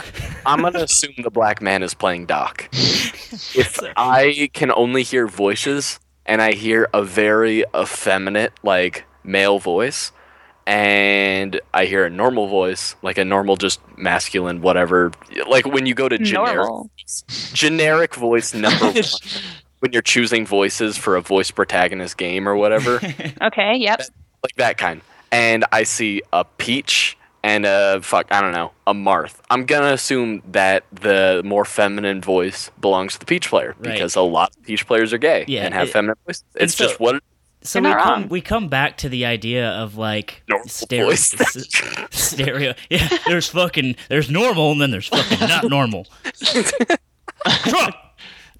[0.46, 2.68] I'm going to assume the black man is playing Doc.
[2.72, 10.12] if I can only hear voices and I hear a very effeminate, like, male voice,
[10.66, 15.10] and I hear a normal voice, like a normal, just masculine, whatever,
[15.48, 16.90] like when you go to generic, Normal.
[17.52, 19.02] generic voice number one
[19.80, 23.00] when you're choosing voices for a voice protagonist game or whatever,
[23.42, 23.74] Okay.
[23.78, 24.02] Yep.
[24.44, 25.00] like that kind.
[25.32, 29.34] And I see a Peach and a fuck, I don't know, a Marth.
[29.50, 33.94] I'm gonna assume that the more feminine voice belongs to the Peach player Right.
[33.94, 36.44] because a lot of Peach players are gay Yeah, and have it- feminine voices.
[36.54, 37.24] It's so- just what it
[37.62, 38.28] So we come wrong.
[38.28, 41.34] we come back to the idea of like Normal stereo, s-
[42.10, 42.74] stereo.
[42.90, 46.06] Yeah, there's fucking there's normal and then there's fucking not normal.
[47.64, 47.94] Trump.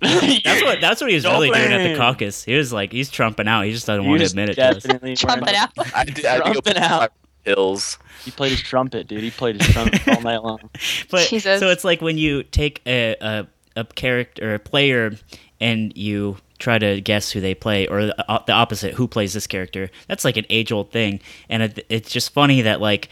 [0.45, 2.43] That's what that's what he was really doing at the caucus.
[2.43, 3.63] He was like he's trumping out.
[3.65, 5.71] He just doesn't He want to admit it definitely Trumping out.
[5.95, 7.01] I did, I Trumping out.
[7.01, 7.09] my
[7.45, 7.99] pills.
[8.25, 9.23] He played his trumpet, dude.
[9.23, 10.59] He played his trumpet all night long.
[11.11, 11.61] But Jesus.
[11.61, 15.13] so it's like when you take a, a a character, a player,
[15.61, 19.33] and you try to guess who they play, or the, uh, the opposite, who plays
[19.33, 19.91] this character.
[20.09, 23.09] That's like an age old thing, and it, it's just funny that like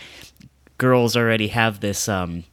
[0.79, 2.45] girls already have this um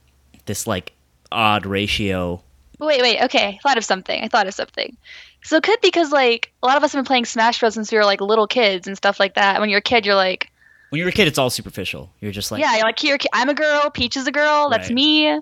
[0.45, 0.93] this like
[1.31, 2.43] odd ratio.
[2.79, 3.47] Wait, wait, okay.
[3.47, 4.23] I thought of something.
[4.23, 4.95] I thought of something.
[5.43, 7.91] So it could because like a lot of us have been playing Smash Bros since
[7.91, 9.59] we were like little kids and stuff like that.
[9.59, 10.51] When you're a kid, you're like,
[10.89, 12.11] When you're a kid, it's all superficial.
[12.19, 13.89] You're just like, yeah, you're like, here, I'm a girl.
[13.89, 14.69] Peach is a girl.
[14.69, 14.95] That's Right.
[14.95, 15.39] me.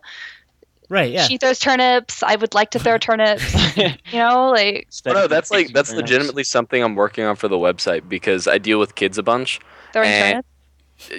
[0.89, 1.27] right, yeah.
[1.27, 2.21] She throws turnips.
[2.23, 3.75] I would like to throw turnips.
[3.77, 7.57] you know, like Oh, no, that's like that's legitimately something I'm working on for the
[7.57, 9.59] website because I deal with kids a bunch.
[9.93, 10.47] throwing Eh, turnips.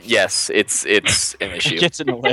[0.02, 1.78] Yes, it's it's an It issue.
[1.78, 2.32] gets in the way.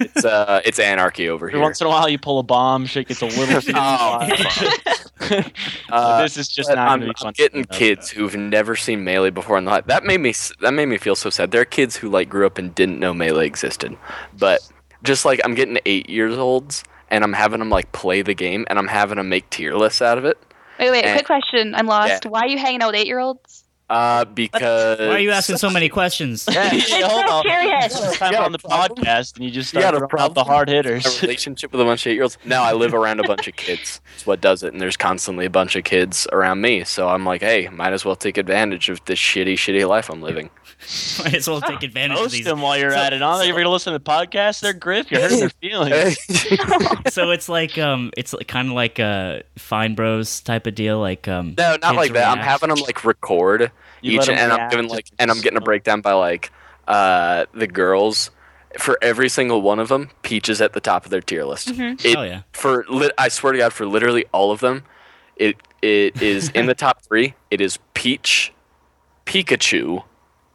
[0.00, 1.62] It's uh it's anarchy over Every here.
[1.62, 2.86] once in a while, you pull a bomb.
[2.86, 3.60] Shit gets a little.
[3.60, 5.42] too Oh, far.
[5.90, 7.28] Uh, this is just not I'm, be fun.
[7.28, 9.84] I'm getting kids who've never seen melee before in life.
[9.86, 11.50] That made me that made me feel so sad.
[11.50, 13.96] There are kids who like grew up and didn't know melee existed,
[14.38, 14.60] but
[15.02, 18.64] just like I'm getting eight years olds and I'm having them like play the game
[18.70, 20.38] and I'm having them make tier lists out of it.
[20.78, 21.04] Wait, wait.
[21.04, 21.74] eh, Quick question.
[21.74, 22.24] I'm lost.
[22.26, 23.59] Why are you hanging out with eight year olds?
[23.90, 26.46] Uh, because Why are you asking so many questions?
[26.50, 27.42] Yeah, yeah, hold on.
[27.42, 28.18] Curious.
[28.18, 30.46] Time on the podcast, and you just You start got a throwing out the problem?
[30.46, 31.22] hard a hitters.
[31.22, 32.38] relationship with a bunch of eight year olds.
[32.44, 34.00] Now I live around a bunch of kids.
[34.14, 34.72] It's what does it.
[34.72, 36.84] And there's constantly a bunch of kids around me.
[36.84, 40.20] So I'm like, hey, might as well take advantage of this shitty, shitty life I'm
[40.22, 40.50] living.
[41.24, 42.44] Might as well take advantage of Post these.
[42.44, 43.22] them while you're So- at it.
[43.22, 44.60] On, so- you're gonna listen to the podcast?
[44.60, 45.10] They're Griff.
[45.10, 46.18] You're hurting their feelings.
[47.14, 50.98] so it's like um, it's kind of like a Fine Bros type of deal.
[51.00, 52.28] Like um, no, not like that.
[52.28, 53.70] I'm having them like record
[54.02, 56.50] You each, let 'em and I'm giving like, and I'm getting a breakdown by like
[56.88, 58.30] uh the girls.
[58.78, 61.68] For every single one of them, Peach is at the top of their tier list.
[61.74, 62.04] Mhm.
[62.04, 62.42] It, Oh yeah.
[62.52, 64.84] for lit I swear to God, for literally all of them,
[65.34, 67.34] it it is in the top three.
[67.50, 68.52] It is Peach,
[69.26, 70.04] Pikachu,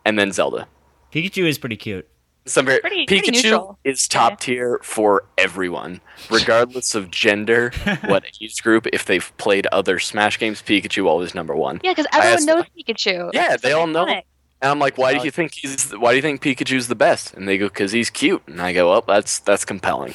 [0.05, 0.67] and then Zelda.
[1.11, 2.07] Pikachu is pretty cute.
[2.47, 3.79] Some very, Pretty- pretty Pikachu neutral.
[3.83, 4.35] is top Yeah.
[4.35, 7.71] tier for everyone, regardless of gender,
[8.05, 8.85] what age group.
[8.93, 11.81] If they've played other Smash games, Pikachu always number one.
[11.83, 13.31] Yeah, because I everyone asked- knows Pikachu.
[13.33, 14.05] Yeah, It's they all know.
[14.05, 14.23] iconic.
[14.61, 15.91] And I'm like, why do uh, you think he's?
[15.91, 17.33] Why do you think Pikachu's the best?
[17.33, 18.41] And they go, because he's cute.
[18.47, 20.13] And I go, well, that's that's compelling.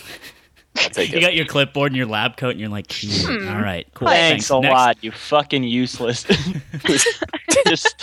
[0.96, 2.90] I'll You got your clipboard and your lab coat, and you're like.
[2.92, 3.48] Hmm.
[3.48, 4.08] all right, cool.
[4.08, 4.72] Thanks a Next.
[4.72, 6.24] lot, you fucking useless.
[7.66, 8.00] just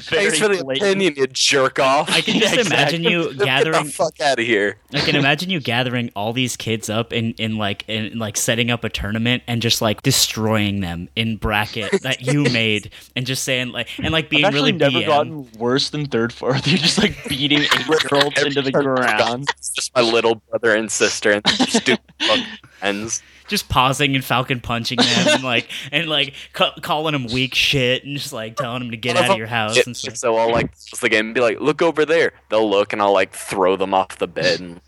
[0.00, 0.78] Thanks for the blatant.
[0.90, 2.10] opinion, you jerk off.
[2.10, 3.12] I can just Yeah, imagine exactly.
[3.12, 3.84] you Get the gathering.
[3.86, 4.76] fuck out of here.
[4.92, 8.70] I can imagine you gathering all these kids up in, in like in like setting
[8.70, 13.44] up a tournament and just like destroying them in bracket that you made and just
[13.44, 15.06] saying like and like being I've really never BM.
[15.06, 16.66] gotten worse than third, fourth.
[16.66, 19.48] You're just like beating eight-year-olds into the ground.
[19.58, 22.44] It's just my little brother and sister and stupid fucking
[22.78, 23.22] friends.
[23.48, 28.04] just pausing and Falcon punching them and like and like ca- calling them weak shit
[28.04, 30.16] and just like telling them to get out of your house It- and stuff.
[30.16, 32.32] so I'll like pause the game and be like, look over there.
[32.50, 34.80] They'll look and I'll like throw them off the bed and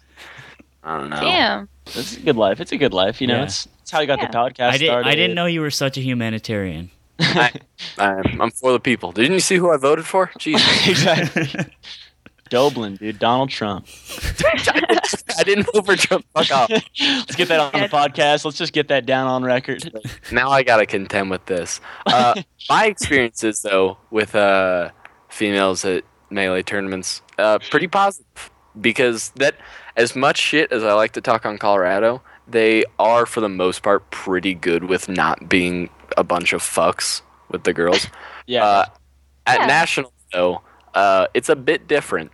[0.82, 1.20] I don't know.
[1.20, 1.68] Damn.
[1.86, 2.60] It's a good life.
[2.60, 3.20] It's a good life.
[3.20, 3.44] You know, Yeah.
[3.44, 4.28] it's, it's how you got Yeah.
[4.28, 5.08] the podcast I didn't started.
[5.08, 6.90] I didn't know you were such a humanitarian.
[7.20, 9.10] I'm, I'm for the people.
[9.12, 10.30] Didn't you see who I voted for?
[10.38, 10.86] Jesus.
[10.88, 11.48] exactly.
[12.50, 13.18] Dublin, dude.
[13.18, 13.87] Donald Trump.
[15.38, 16.24] I didn't vote for Trump.
[16.34, 16.70] Fuck off.
[16.70, 18.44] Let's get that on the podcast.
[18.44, 19.90] Let's just get that down on record.
[20.32, 21.80] Now I gotta contend with this.
[22.06, 24.90] Uh, my experiences though with uh,
[25.28, 29.54] females at melee tournaments, uh, pretty positive because that
[29.96, 33.82] as much shit as I like to talk on Colorado, they are for the most
[33.82, 38.06] part pretty good with not being a bunch of fucks with the girls.
[38.46, 38.64] Yeah.
[38.64, 38.84] Uh,
[39.46, 39.66] at Yeah.
[39.66, 40.62] nationals though,
[40.94, 42.32] uh, it's a bit different.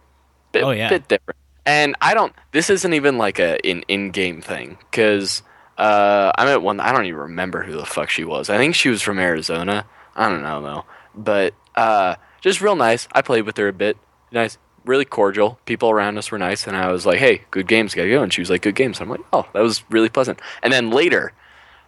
[0.55, 0.89] Bit, Oh, yeah.
[0.89, 1.37] bit different.
[1.67, 2.33] And I don't.
[2.53, 5.43] This isn't even like a an in-game thing because
[5.79, 6.81] uh, I met one.
[6.81, 8.49] I don't even remember who the fuck she was.
[8.51, 9.87] I think she was from Arizona.
[10.17, 10.85] I don't know though.
[11.15, 13.09] But uh, just real nice.
[13.13, 13.97] I played with her a bit.
[14.31, 15.59] Nice, really cordial.
[15.65, 18.33] People around us were nice, and I was like, "Hey, good games, gotta go." And
[18.33, 21.33] she was like, "Good games." I'm like, "Oh, that was really pleasant." And then later,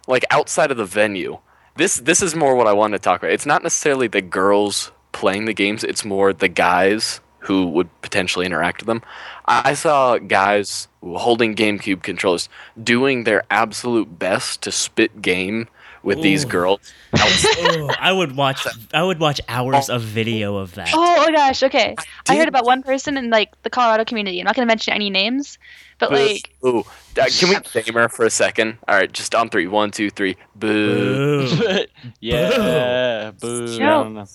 [0.07, 1.37] like outside of the venue,
[1.75, 3.31] this this is more what I wanted to talk about.
[3.31, 8.45] It's not necessarily the girls playing the games; it's more the guys who would potentially
[8.45, 9.01] interact with them.
[9.45, 12.49] I I saw guys holding GameCube controllers
[12.83, 15.67] doing their absolute best to spit game
[16.03, 16.79] with these girls.
[17.17, 20.89] oh, I would watch I would watch hours of video of that.
[20.93, 21.63] Oh my gosh.
[21.63, 21.95] Okay.
[22.29, 24.39] I heard about one person in like the Colorado community.
[24.39, 25.57] I'm not gonna mention any names,
[25.99, 26.85] but like Ooh,
[27.19, 28.77] uh, can we name her for a second?
[28.87, 29.67] All right, just on three.
[29.67, 30.37] One, two, three.
[30.55, 31.47] Boo.
[31.47, 31.85] Boo.
[32.19, 33.31] yeah.
[33.31, 33.65] Boo.
[33.65, 34.27] I Joke.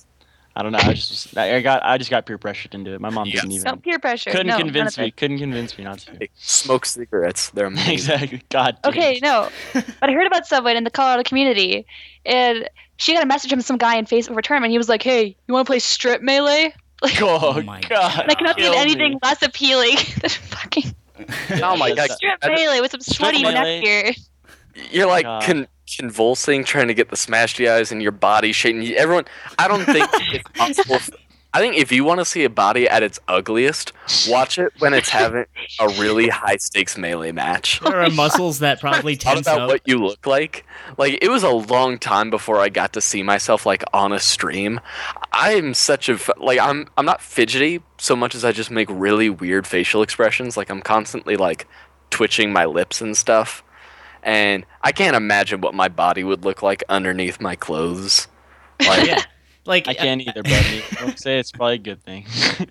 [0.60, 0.78] Don't know.
[0.78, 0.90] I don't know.
[0.90, 3.00] I just I I got I just got peer pressured into it.
[3.00, 3.36] My mom Yeah.
[3.36, 4.30] didn't even no peer pressure.
[4.30, 5.10] couldn't no, convince me.
[5.10, 6.10] Couldn't convince me not to.
[6.18, 7.48] Hey, Smoke cigarettes.
[7.50, 7.92] They're amazing.
[7.92, 8.42] exactly.
[8.50, 8.76] God.
[8.82, 8.92] damn.
[8.92, 9.48] Okay, no.
[9.72, 11.86] but I heard about Subway in the Colorado community,
[12.26, 14.72] and she got a message from some guy in Facebook for a tournament.
[14.72, 16.74] He was like, "Hey, you want to play strip melee?"
[17.20, 18.20] Oh, Oh my God.
[18.20, 19.18] And I cannot think of Kill anything me.
[19.22, 20.94] less appealing than fucking
[21.62, 22.10] Oh my god.
[22.12, 24.12] strip that- melee with some sweaty neck gear.
[24.90, 25.42] You're like God.
[25.42, 28.86] con- convulsing, trying to get the smash DIs and your body shaking.
[28.94, 29.24] Everyone,
[29.58, 30.98] I don't think it's possible.
[31.54, 33.92] I think if you want to see a body at its ugliest,
[34.26, 35.44] watch it when it's having
[35.80, 37.78] a really high stakes melee match.
[37.80, 39.68] There are muscles that probably Thought tense about up.
[39.68, 40.64] what you look like.
[40.96, 44.18] Like it was a long time before I got to see myself like on a
[44.18, 44.80] stream.
[45.34, 49.28] I'm such a like I'm I'm not fidgety so much as I just make really
[49.28, 50.56] weird facial expressions.
[50.56, 51.66] Like I'm constantly like
[52.08, 53.62] twitching my lips and stuff.
[54.22, 58.28] And I can't imagine what my body would look like underneath my clothes.
[58.80, 59.22] Like yeah.
[59.64, 60.82] Like I can't uh, either, buddy.
[61.00, 62.26] I would say it's probably a good thing.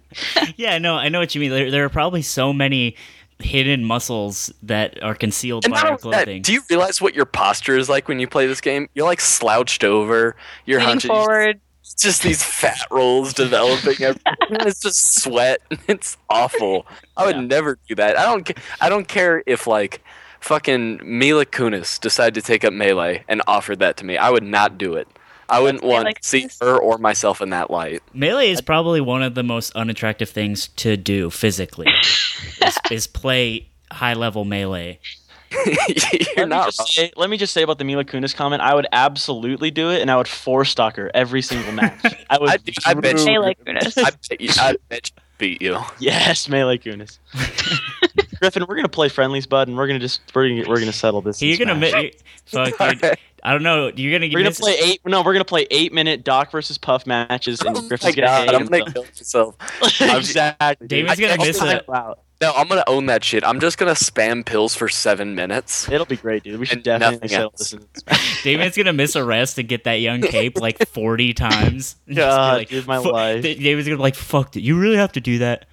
[0.58, 1.50] yeah, no, I know what you mean.
[1.52, 2.96] There, there are probably so many
[3.40, 6.42] hidden muscles that are concealed And by not our that, clothing.
[6.42, 8.90] do you realize what your posture is like when you play this game?
[8.94, 10.36] You're like slouched over.
[10.66, 11.08] You're Leaning hunched.
[11.08, 11.62] forward.
[11.82, 13.96] It's just these fat rolls developing.
[14.52, 15.62] it's just sweat.
[15.88, 16.86] It's awful.
[17.18, 17.42] I would Yeah.
[17.42, 18.18] never do that.
[18.20, 18.52] I don't.
[18.82, 20.04] I don't care if like
[20.42, 24.18] fucking Mila Kunis decided to take up melee and offered that to me.
[24.18, 25.08] I would not do it.
[25.50, 28.02] I wouldn't want to see her or myself in that light.
[28.14, 31.88] Melee is probably one of the most unattractive things to do physically.
[32.62, 35.00] is, is play high level melee.
[35.66, 38.62] You're let, me not just say, let me just say about the Mila Kunis comment.
[38.62, 42.00] I would absolutely do it, and I would four stock her every single match.
[42.30, 42.50] I would.
[42.52, 43.98] I- I bet you- Melee Kunis.
[43.98, 45.78] I bet you, I bet you beat you.
[46.00, 47.20] Yes, melee Kunis.
[48.42, 51.22] Griffin, we're gonna play friendlies, bud, and we're gonna just we're gonna we're gonna settle
[51.22, 51.42] this.
[51.42, 52.04] in You're gonna Smash.
[52.04, 52.14] mi-
[52.46, 53.18] fuck, dude.
[53.44, 53.92] I don't know.
[53.96, 55.02] You're gonna We're gonna play eight.
[55.06, 58.50] No, we're gonna play eight minute Doc versus Puff matches, and Oh Griffin's gonna god,
[58.56, 59.58] I'm gonna himself.
[59.58, 60.18] kill myself.
[60.18, 60.88] exactly.
[60.88, 61.06] dude.
[61.06, 61.86] Damon's gonna I'll miss time it.
[61.90, 62.20] out.
[62.42, 63.44] No, I'm gonna own that shit.
[63.44, 65.88] I'm just gonna spam pills for seven minutes.
[65.90, 66.60] It'll be great, dude.
[66.60, 67.70] We should And definitely nothing settle else.
[67.72, 67.74] this
[68.44, 71.96] in Damon's gonna miss a rest and get that young cape like 40 times.
[72.08, 73.44] And just God, like, dude, my life.
[73.44, 74.62] Damon's gonna be like, fuck it.
[74.62, 75.66] You really have to do that.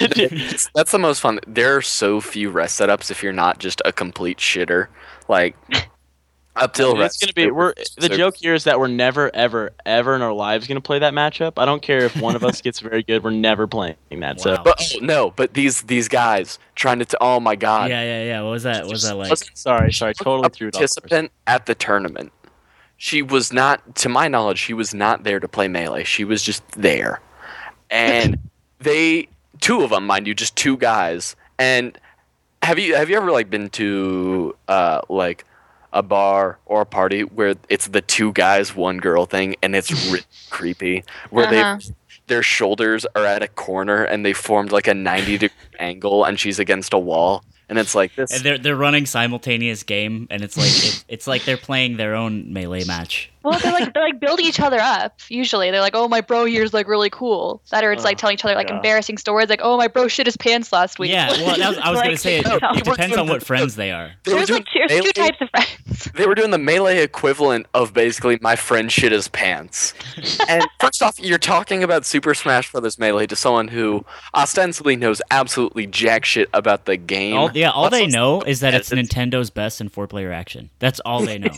[0.00, 1.40] It's- That's the most fun.
[1.46, 4.88] There are so few rest setups if you're not just a complete shitter.
[5.28, 5.56] Like
[6.56, 7.34] up till Dude, it's rest.
[7.34, 7.50] gonna be.
[7.50, 10.80] We're the so- joke here is that we're never, ever, ever in our lives gonna
[10.80, 11.54] play that matchup.
[11.56, 13.22] I don't care if one of us gets very good.
[13.24, 14.40] We're never playing that.
[14.40, 17.04] So But oh, no, but these these guys trying to.
[17.04, 17.90] T- oh my god.
[17.90, 18.42] Yeah, yeah, yeah.
[18.42, 18.84] What was that?
[18.84, 19.30] What was that like?
[19.30, 20.78] Wasn't sorry, sorry, totally a threw it off.
[20.80, 22.32] participant at the tournament.
[22.98, 26.04] She was not, to my knowledge, she was not there to play melee.
[26.04, 27.20] She was just there,
[27.90, 28.38] and
[28.78, 29.28] they,
[29.60, 31.36] two of them, mind you, just two guys.
[31.58, 31.98] And
[32.62, 35.44] have you have you ever like been to uh like
[35.92, 39.90] a bar or a party where it's the two guys, one girl thing, and it's
[40.10, 41.78] really creepy, where Uh-huh.
[41.78, 41.94] they
[42.28, 46.38] their shoulders are at a corner and they formed like a ninety degree angle, and
[46.40, 48.32] she's against a wall, and it's like this.
[48.32, 52.14] And they're they're running simultaneous game, and it's like it, it's like they're playing their
[52.14, 53.30] own melee match.
[53.46, 55.20] Well, they're like they're like building each other up.
[55.28, 58.20] Usually, they're like, "Oh, my bro here's like really cool." That or it's like Oh,
[58.20, 58.76] telling each other like God.
[58.76, 61.78] embarrassing stories, like, "Oh, my bro shit his pants last week." Yeah, well, that was,
[61.78, 64.10] I was gonna say it, it depends on what friends they are.
[64.24, 66.10] They were There's doing like two, there's two types of friends.
[66.14, 69.94] they were doing the melee equivalent of basically my friend shit his pants.
[70.48, 74.04] and first off, you're talking about Super Smash Brothers Melee to someone who
[74.34, 77.36] ostensibly knows absolutely jack shit about the game.
[77.36, 80.70] All, yeah, all they know is that it's it's- Nintendo's best in four player action.
[80.80, 81.50] That's all they know.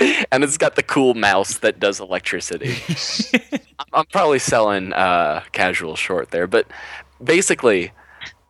[0.00, 2.76] And it's got the cool mouse that does electricity.
[3.78, 6.66] I'm, I'm probably selling uh, casual short there, but
[7.22, 7.92] basically,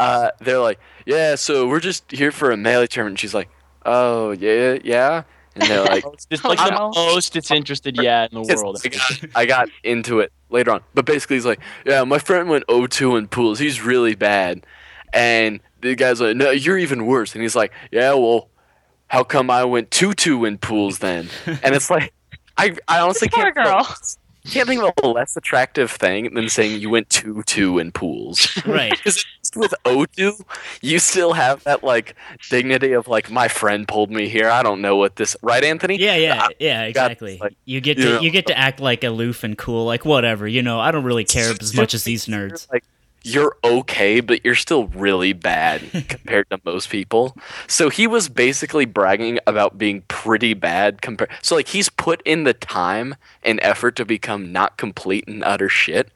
[0.00, 3.48] uh, they're like, "Yeah, so we're just here for a melee tournament." And she's like,
[3.84, 5.22] "Oh yeah, yeah,"
[5.54, 8.80] and they're like, It's just like the most it's interested yeah in the world.
[8.84, 10.82] I got, I got into it later on.
[10.94, 13.58] But basically, he's like, yeah, my friend went 0-2 in pools.
[13.58, 14.64] He's really bad.
[15.12, 17.34] And the guy's like, no, you're even worse.
[17.34, 18.48] And he's like, yeah, well,
[19.08, 21.28] how come I went 2-2 in pools then?
[21.46, 22.12] And it's like,
[22.56, 24.16] I, I honestly Poor can't, think of-
[24.50, 28.60] can't think of a less attractive thing than saying you went 2-2 in pools.
[28.66, 28.90] right.
[28.90, 29.24] Because
[29.56, 30.40] with O2,
[30.82, 32.14] you still have that like
[32.50, 34.50] dignity of like my friend pulled me here.
[34.50, 35.96] I don't know what this right, Anthony?
[35.96, 37.32] Yeah, yeah, yeah, exactly.
[37.32, 38.20] this, like, you get you to know.
[38.20, 40.46] you get to act like aloof and cool, like whatever.
[40.46, 42.70] You know, I don't really care as much as these nerds.
[42.72, 42.84] Like
[43.24, 47.34] you're okay, but you're still really bad compared to most people.
[47.66, 51.30] So he was basically bragging about being pretty bad compared.
[51.42, 55.70] So like he's put in the time and effort to become not complete and utter
[55.70, 56.10] shit,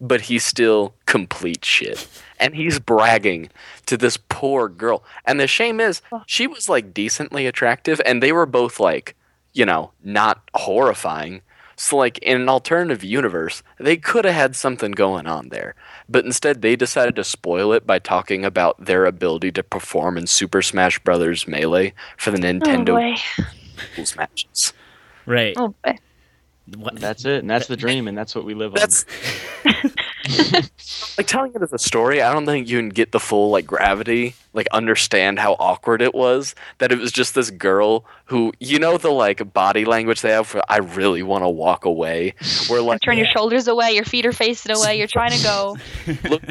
[0.00, 2.08] but he's still complete shit.
[2.38, 3.50] And he's bragging
[3.86, 5.02] to this poor girl.
[5.24, 9.16] And the shame is she was like decently attractive and they were both like,
[9.52, 11.42] you know, not horrifying.
[11.82, 15.74] So, like, in an alternative universe, they could have had something going on there.
[16.08, 20.28] But instead, they decided to spoil it by talking about their ability to perform in
[20.28, 21.48] Super Smash Bros.
[21.48, 23.44] Melee for the Oh Nintendo boy.
[23.96, 24.72] Rules matches.
[25.26, 25.54] Right.
[25.56, 25.98] Oh boy.
[26.76, 29.04] What- That's it, and that's the dream, and that's what we live That's
[31.18, 32.22] like telling it as a story.
[32.22, 36.14] I don't think you can get the full like gravity, like understand how awkward it
[36.14, 36.54] was.
[36.78, 40.46] That it was just this girl who, you know, the like body language they have
[40.46, 42.34] for "I really want to walk away,"
[42.68, 43.92] where like Turn your shoulders away.
[43.92, 44.98] Your feet are facing away.
[44.98, 45.76] You're trying to go.
[46.28, 46.42] look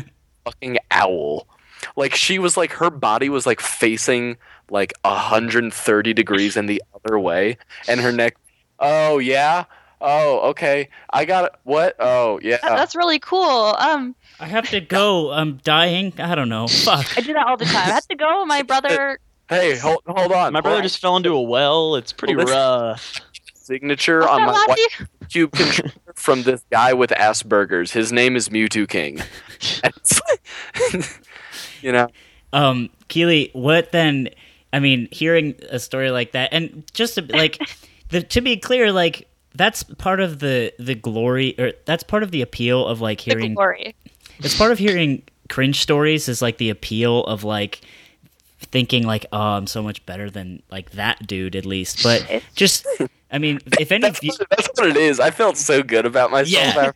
[0.43, 1.47] fucking owl.
[1.95, 4.37] Like she was like her body was like facing
[4.69, 8.35] like 130 degrees in the other way, and her neck.
[8.79, 9.65] Oh yeah.
[10.01, 10.89] Oh okay.
[11.11, 11.59] I got.
[11.63, 11.95] What?
[11.99, 12.57] Oh yeah.
[12.61, 13.75] That- that's really cool.
[13.77, 15.31] Um, I have to go.
[15.31, 16.13] I'm dying.
[16.17, 16.67] I don't know.
[16.67, 17.17] Fuck.
[17.17, 17.75] I do that all the time.
[17.75, 18.45] I have to go.
[18.45, 19.19] My brother.
[19.49, 20.53] Hey, hold hold on.
[20.53, 21.95] My brother Hold just fell into a well.
[21.95, 23.19] It's pretty Well, rough.
[23.53, 27.91] signature What's on my white cube controller from this guy with Asperger's.
[27.91, 29.19] His name is Mewtwo King.
[29.83, 31.21] And it's like-
[31.81, 32.07] you know.
[32.53, 34.29] Um, Keely, what then?
[34.73, 37.57] I mean, hearing a story like that, and just to, like,
[38.09, 42.31] the, to be clear, like that's part of the the glory, or that's part of
[42.31, 43.53] the appeal of like The hearing.
[43.55, 43.95] glory.
[44.39, 47.81] It's part of hearing cringe stories is like the appeal of like
[48.59, 52.03] thinking like, oh, I'm so much better than like that dude at least.
[52.03, 52.85] But It's- just,
[53.31, 55.19] I mean, if any That's view- what, that's what it is.
[55.19, 56.75] I felt so good about myself.
[56.75, 56.91] Yeah.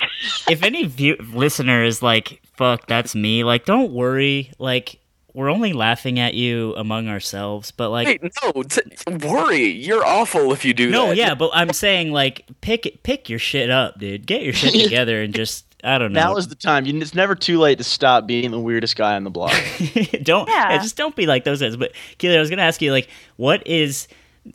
[0.50, 3.44] if any view- listener is like, fuck, that's me.
[3.44, 4.52] Like, don't worry.
[4.60, 5.00] Like,
[5.36, 7.70] we're only laughing at you among ourselves.
[7.72, 8.82] But like, Wait, no, t-
[9.28, 9.66] worry.
[9.70, 10.92] You're awful if you do that.
[10.92, 11.18] no, that.
[11.18, 11.36] yeah.
[11.36, 14.26] But I'm saying like, pick pick your shit up, dude.
[14.26, 16.22] Get your shit together and just, I don't know.
[16.22, 16.86] Now is the time.
[16.86, 19.52] You, it's never too late to stop being the weirdest guy on the block.
[20.24, 20.72] don't Yeah.
[20.72, 21.76] yeah, just don't be like those guys.
[21.76, 24.08] But Keely, I was gonna ask you like, what is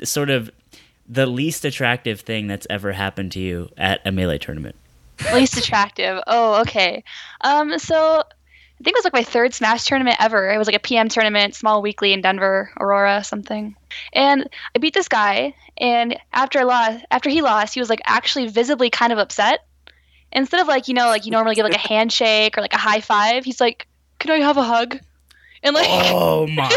[0.03, 0.51] sort of
[1.07, 4.77] the least attractive thing that's ever happened to you at a melee tournament?
[5.35, 6.23] least attractive.
[6.27, 7.05] Oh, okay.
[7.43, 8.23] Um, so
[8.81, 10.51] I think it was like my third Smash tournament ever.
[10.51, 13.77] It was like a PM tournament, small weekly in Denver, Aurora, something.
[14.15, 18.01] And I beat this guy, and after I lost, after he lost, he was like
[18.07, 19.67] actually visibly kind of upset.
[20.33, 22.79] Instead of like you know like you normally give like a handshake or like a
[22.79, 23.87] high five, he's like,
[24.19, 24.99] "Can I have a hug?"
[25.63, 26.71] And like Oh my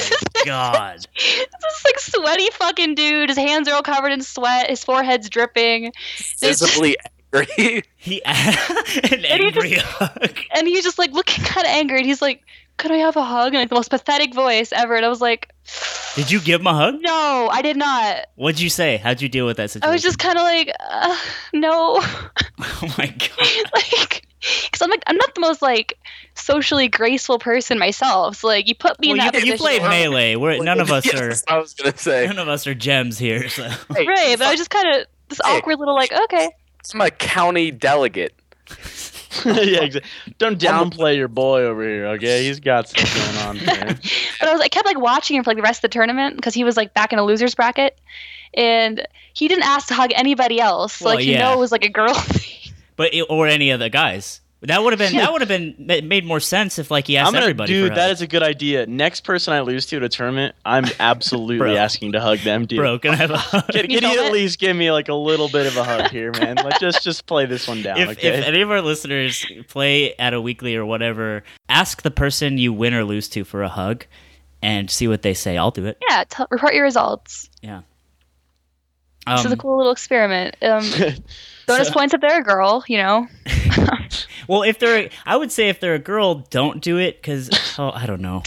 [0.45, 1.07] god!
[1.15, 3.29] this is like sweaty fucking dude.
[3.29, 4.69] His hands are all covered in sweat.
[4.69, 5.93] His forehead's dripping.
[6.41, 6.97] Visibly
[7.33, 7.83] angry.
[7.97, 8.35] He an
[9.19, 10.37] he angry hug.
[10.55, 12.43] and he's just like looking kind of angry and he's like
[12.77, 15.21] could i have a hug and like the most pathetic voice ever and i was
[15.21, 15.49] like
[16.15, 16.95] Did you give him a hug?
[16.99, 18.97] no i did not What'd you say?
[18.97, 19.89] How'd you deal with that situation?
[19.89, 21.17] i was just kind of like uh,
[21.53, 21.99] no
[22.59, 23.71] oh my god!
[23.73, 24.27] like
[24.63, 25.97] because i'm like i'm not the most like
[26.35, 29.81] socially graceful person myself so like you put me Well, in that you, you played
[29.81, 30.35] melee.
[30.35, 31.53] We're, none of us Yes, are.
[31.55, 32.27] I was gonna say.
[32.27, 33.47] None of us are gems here.
[33.47, 33.63] So
[33.95, 35.57] Hey, right but i was just kind of this Hey.
[35.59, 36.49] awkward little like okay
[36.93, 38.33] I'm a county delegate.
[39.45, 40.09] yeah, exactly.
[40.37, 42.45] Don't downplay your boy over here, okay?
[42.45, 43.65] He's got stuff going on.
[43.65, 43.99] Man.
[44.39, 46.35] but I was I kept like watching him for like the rest of the tournament
[46.35, 47.97] because he was like back in a losers bracket,
[48.53, 51.01] and he didn't ask to hug anybody else.
[51.01, 51.41] Well, like you yeah.
[51.41, 52.73] know it was like a girl thing.
[52.95, 54.41] but it, or any of the guys.
[54.65, 55.75] That would have been that would have been
[56.07, 57.73] made more sense if like he asked I'm gonna, everybody.
[57.73, 57.89] dude.
[57.91, 58.85] for That a good idea.
[58.85, 62.77] Next person I lose to at a tournament, I'm absolutely asking to hug them, dude.
[62.77, 62.97] bro.
[62.97, 63.67] Can I have a hug?
[63.67, 65.83] Can, You can you film at least give me like a little bit of a
[65.83, 66.55] hug here, man?
[66.55, 68.27] Like just just play this one down, if, okay?
[68.29, 72.71] if any of our listeners play at a weekly or whatever, ask the person you
[72.71, 74.05] win or lose to for a hug,
[74.61, 75.57] and see what they say.
[75.57, 75.97] I'll do it.
[76.09, 77.49] Yeah, tell report your results.
[79.25, 80.55] Um, this is a cool little experiment.
[80.61, 80.83] Um,
[81.67, 83.27] bonus so- points if they're a girl, you know.
[84.47, 87.91] well, if they're, I would say if they're a girl, don't do it because oh,
[87.93, 88.43] I don't know.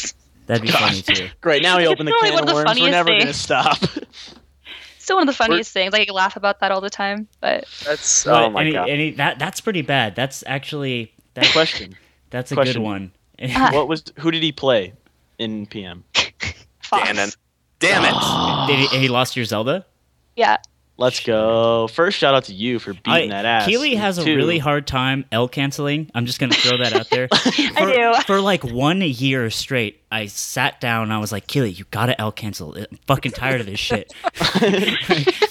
[0.46, 1.28] That'd be funny too.
[1.40, 1.62] Great.
[1.62, 2.64] Now we It's open the can of of the worms.
[2.64, 3.78] We're funniest never gonna stop.
[4.98, 5.92] Still one of the funniest things.
[5.92, 7.28] Like I laugh about that all the time.
[7.40, 8.88] But That's But oh my any, god.
[8.88, 10.14] any- that that's pretty bad.
[10.16, 11.96] That's actually that, Question:
[12.30, 12.82] that's a question.
[12.82, 13.12] good one.
[13.40, 14.94] Uh, What was who did he play
[15.38, 16.04] in PM?
[16.80, 17.08] Fox.
[17.10, 17.36] Ganon.
[17.78, 18.14] Damn it.
[18.68, 19.84] Did he, he lost your Zelda?
[20.36, 20.56] Yeah.
[20.98, 21.88] Let's go.
[21.88, 23.66] First, shout out to you for beating I- that ass.
[23.66, 26.10] Keely has a really hard time L canceling.
[26.14, 27.28] I'm just gonna throw that out there.
[27.32, 27.38] I
[27.74, 28.22] for, do.
[28.26, 32.18] For like one year straight, I sat down and I was like, Keely, you gotta
[32.18, 32.74] L cancel.
[32.76, 34.12] I'm fucking tired of this shit.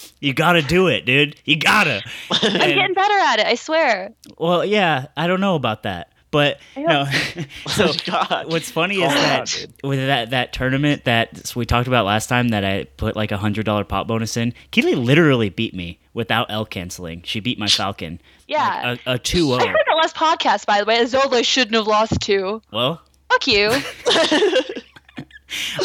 [0.19, 1.35] you gotta do it, dude.
[1.45, 2.01] You gotta.
[2.31, 3.45] I'm getting better at it.
[3.45, 4.13] I swear.
[4.39, 6.09] well, yeah, I don't know about that.
[6.35, 7.05] But no.
[7.67, 8.51] so Oh, God.
[8.51, 9.73] what's funny Call is that dude.
[9.89, 13.37] with that that tournament that we talked about last time that I put like a
[13.37, 17.21] hundred dollar pot bonus in, Keely literally beat me without L canceling.
[17.23, 18.19] She beat my Falcon.
[18.49, 18.81] Yeah.
[18.91, 21.05] Like a, a 2 I heard that last podcast, by the way.
[21.05, 22.61] Zelda shouldn't have lost to.
[22.73, 23.69] Well, Fuck you.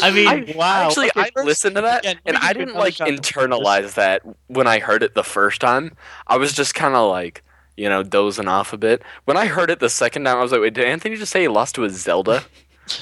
[0.01, 2.75] I mean, I, Wow, Actually, okay, I first- listened to that, yeah, and I didn't
[2.75, 5.95] like internalize that when I heard it the first time.
[6.27, 7.41] I was just kind of like,
[7.81, 9.01] you know, dozing off a bit.
[9.25, 11.41] When I heard it the second time, I was like, wait, did Anthony just say
[11.41, 12.43] he lost to a Zelda?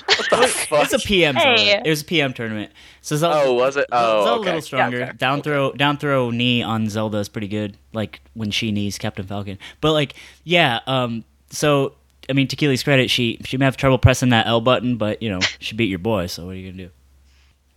[0.08, 0.84] What the fuck?
[0.84, 1.36] it's a PM.
[1.36, 1.56] Hey.
[1.56, 1.88] Zelda.
[1.88, 2.72] It was a PM tournament.
[3.02, 3.88] So Zelda, Oh, was it?
[3.92, 5.00] Oh, Zelda a little stronger.
[5.00, 5.18] Yeah, okay.
[5.18, 7.76] Down throw, down throw knee on Zelda is pretty good.
[7.92, 9.58] Like when she knees Captain Falcon.
[9.82, 10.14] But like,
[10.44, 10.82] yeah.
[10.86, 11.24] Um.
[11.50, 11.94] So
[12.30, 15.24] I mean, to Keely's credit, she she may have trouble pressing that L button, but
[15.24, 16.28] you know, she beat your boy.
[16.28, 16.92] So what are you gonna do?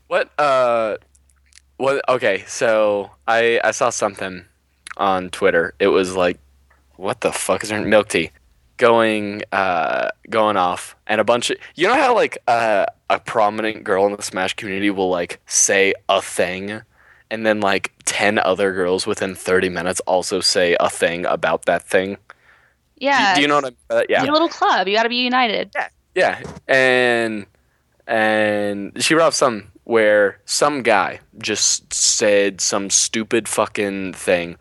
[0.09, 0.31] What?
[0.39, 0.97] Uh,
[1.79, 2.07] what?
[2.11, 4.45] Okay, so I I saw something
[4.99, 5.73] on Twitter.
[5.79, 6.39] It was like,
[6.97, 8.31] what the fuck is her milk tea?
[8.77, 13.85] Going uh going off and a bunch of you know how like uh, a prominent
[13.85, 16.83] girl in the Smash community will like say a thing
[17.31, 21.83] and then like 10 other girls within 30 minutes also say a thing about that
[21.83, 22.19] thing.
[22.97, 23.35] Yeah.
[23.35, 23.77] do, you know what I mean?
[23.89, 24.07] that?
[24.11, 24.23] Yeah.
[24.23, 24.87] You're a little club.
[24.87, 25.73] You got to be united.
[26.15, 27.47] Yeah, and
[28.07, 34.57] and she brought up some where some guy just said some stupid fucking thing,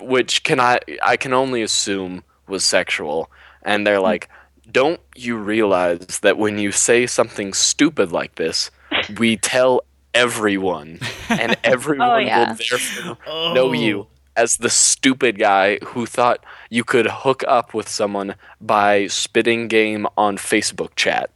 [0.00, 3.30] which can I I can only assume was sexual,
[3.62, 4.02] and they're hmm.
[4.02, 4.28] like,
[4.70, 8.70] "Don't you realize that when you say something stupid like this,
[9.18, 9.82] we tell
[10.12, 12.50] everyone, and everyone oh, yeah.
[12.50, 13.52] will therefore Oh.
[13.54, 14.08] know you." Oh.
[14.36, 20.08] As the stupid guy who thought you could hook up with someone by spitting game
[20.16, 21.30] on Facebook chat.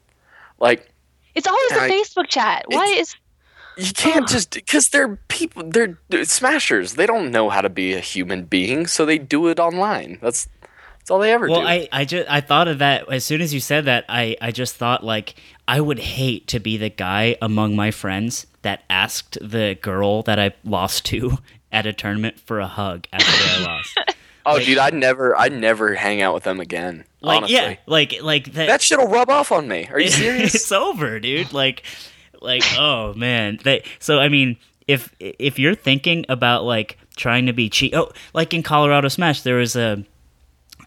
[0.58, 0.90] Like,
[1.36, 2.64] It's always I- a Facebook chat.
[2.66, 3.14] Why is
[3.78, 5.62] You can't just because they're people.
[5.70, 6.94] They're, they're smashers.
[6.94, 10.18] They don't know how to be a human being, so they do it online.
[10.20, 10.48] That's
[10.98, 11.66] that's all they ever Well, do.
[11.66, 14.04] I, I just I thought of that as soon as you said that.
[14.08, 18.46] I, I just thought like I would hate to be the guy among my friends
[18.62, 21.38] that asked the girl that I lost to
[21.72, 24.00] at a tournament for a hug after I lost.
[24.46, 27.04] oh, like- dude, I'd never, I'd never hang out with them again.
[27.20, 28.66] Like honestly, yeah, like like that.
[28.66, 29.88] that shit'll rub off on me.
[29.90, 30.54] Are you serious?
[30.54, 31.52] it's over, dude.
[31.52, 31.84] Like,
[32.42, 33.58] like, oh man.
[33.62, 38.10] They, so I mean, if if you're thinking about like trying to be cheap, oh,
[38.34, 40.04] like in Colorado Smash, there was a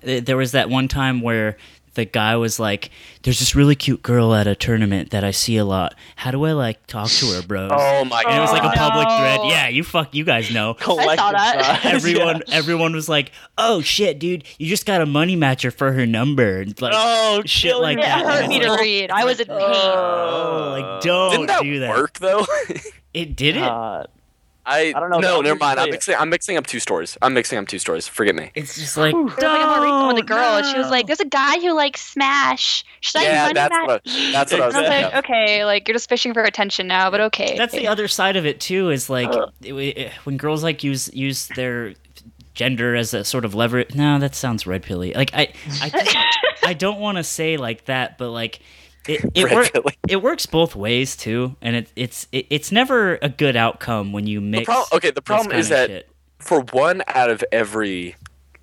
[0.03, 1.57] there was that one time where
[1.93, 2.89] the guy was like,
[3.23, 5.93] "There's this really cute girl at a tournament that I see a lot.
[6.15, 8.67] How do I like talk to her, bros?" oh my and it was like a
[8.67, 9.17] Oh, public no.
[9.19, 9.39] thread.
[9.45, 10.73] Yeah, you fuck, you guys know.
[10.79, 11.81] Collective that.
[11.85, 12.55] Everyone, yeah.
[12.55, 16.61] everyone was like, "Oh shit, dude, you just got a money matcher for her number."
[16.61, 18.25] And, Like, Oh, shit like your it that.
[18.25, 19.11] hurt and me to read.
[19.11, 19.67] I was in oh, pain.
[19.69, 21.89] Oh, like don't Didn't that, do that.
[21.89, 22.45] work though?
[23.13, 23.59] It did it.
[23.59, 24.05] God.
[24.05, 24.07] Uh,
[24.65, 25.79] I, I don't know, No, never mind.
[25.79, 26.15] I'm mixing.
[26.15, 27.17] I'm mixing up two stories.
[27.21, 28.07] I'm mixing up two stories.
[28.07, 28.51] Forget me.
[28.53, 30.65] it's just like There was like a more recent one with a "Don't, girl, and
[30.67, 32.83] she was like, "There's a guy who likes Smash.
[32.99, 34.01] Should I yeah, money that's match?" what.
[34.05, 34.75] I, that's what I was.
[34.75, 35.23] And I was like, of.
[35.25, 37.57] okay, like you're just fishing for attention now, but okay.
[37.57, 38.89] That's the other side of it too.
[38.91, 41.93] Is like it- it- eh, when girls like use use their
[42.53, 43.85] gender as a sort of lever.
[43.95, 45.13] No, that sounds red pilly.
[45.13, 46.25] Like I, I,
[46.65, 48.59] I don't want to say like that, but like
[49.07, 53.17] it it, Red work, it works both ways too, and it, it's it, it's never
[53.21, 54.65] a good outcome when you The mix.
[54.65, 56.09] prob- okay, the problem is kinda that shit.
[56.39, 58.15] for one out of every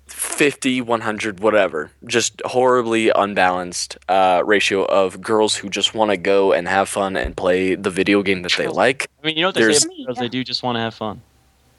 [0.07, 6.51] 50 100 whatever just horribly unbalanced uh, ratio of girls who just want to go
[6.51, 9.49] and have fun and play the video game that they like I mean, you know
[9.49, 10.17] what they There's- say about girls?
[10.17, 11.21] They do just want to have fun.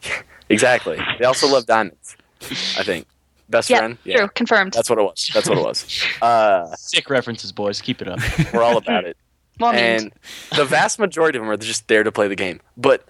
[0.48, 2.16] exactly they also love diamonds
[2.78, 3.06] i think
[3.50, 4.72] best yeah, friend true, confirmed.
[4.72, 7.80] that's what it was that's what it was uh, Sick references, boys.
[7.80, 8.20] Keep it up.
[8.52, 9.16] we're all about it
[9.60, 10.12] well, and
[10.56, 12.60] the vast majority of them are just there to play the game.
[12.76, 13.06] But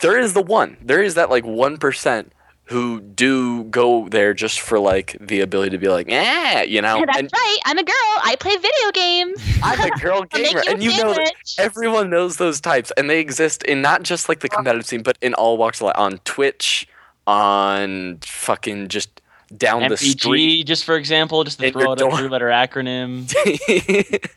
[0.00, 0.76] there is the one.
[0.82, 2.32] There is that like one percent
[2.68, 7.02] who do go there just for like the ability to be like, yeah, you know.
[7.06, 7.58] That's and right.
[7.64, 7.94] I'm a girl.
[7.94, 9.60] I play video games.
[9.62, 12.60] I'm a girl I'll make gamer, you a and you know that everyone knows those
[12.60, 15.80] types, and they exist in not just like the competitive scene, but in all walks
[15.80, 15.94] of life.
[15.96, 16.86] On Twitch,
[17.26, 19.17] on fucking just
[19.56, 20.64] down the street.
[20.64, 22.16] Just for example, just to throw your out a dorm.
[22.16, 23.26] three-letter acronym.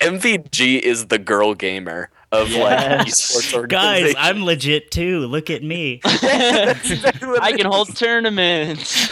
[0.00, 3.36] MVG is the girl gamer of like Yes.
[3.52, 4.14] esports Guys.
[4.18, 5.20] I'm legit too.
[5.20, 6.00] Look at me.
[6.04, 7.74] That's exactly I can is.
[7.74, 9.08] hold tournaments.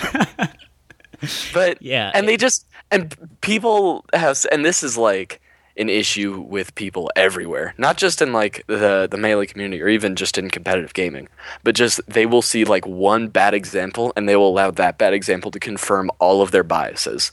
[1.52, 5.40] but Yeah, and they just and people have and this is like
[5.76, 10.14] an issue with people everywhere not just in like the the melee community or even
[10.16, 11.28] just in competitive gaming
[11.62, 15.12] but just they will see like one bad example and they will allow that bad
[15.12, 17.32] example to confirm all of their biases.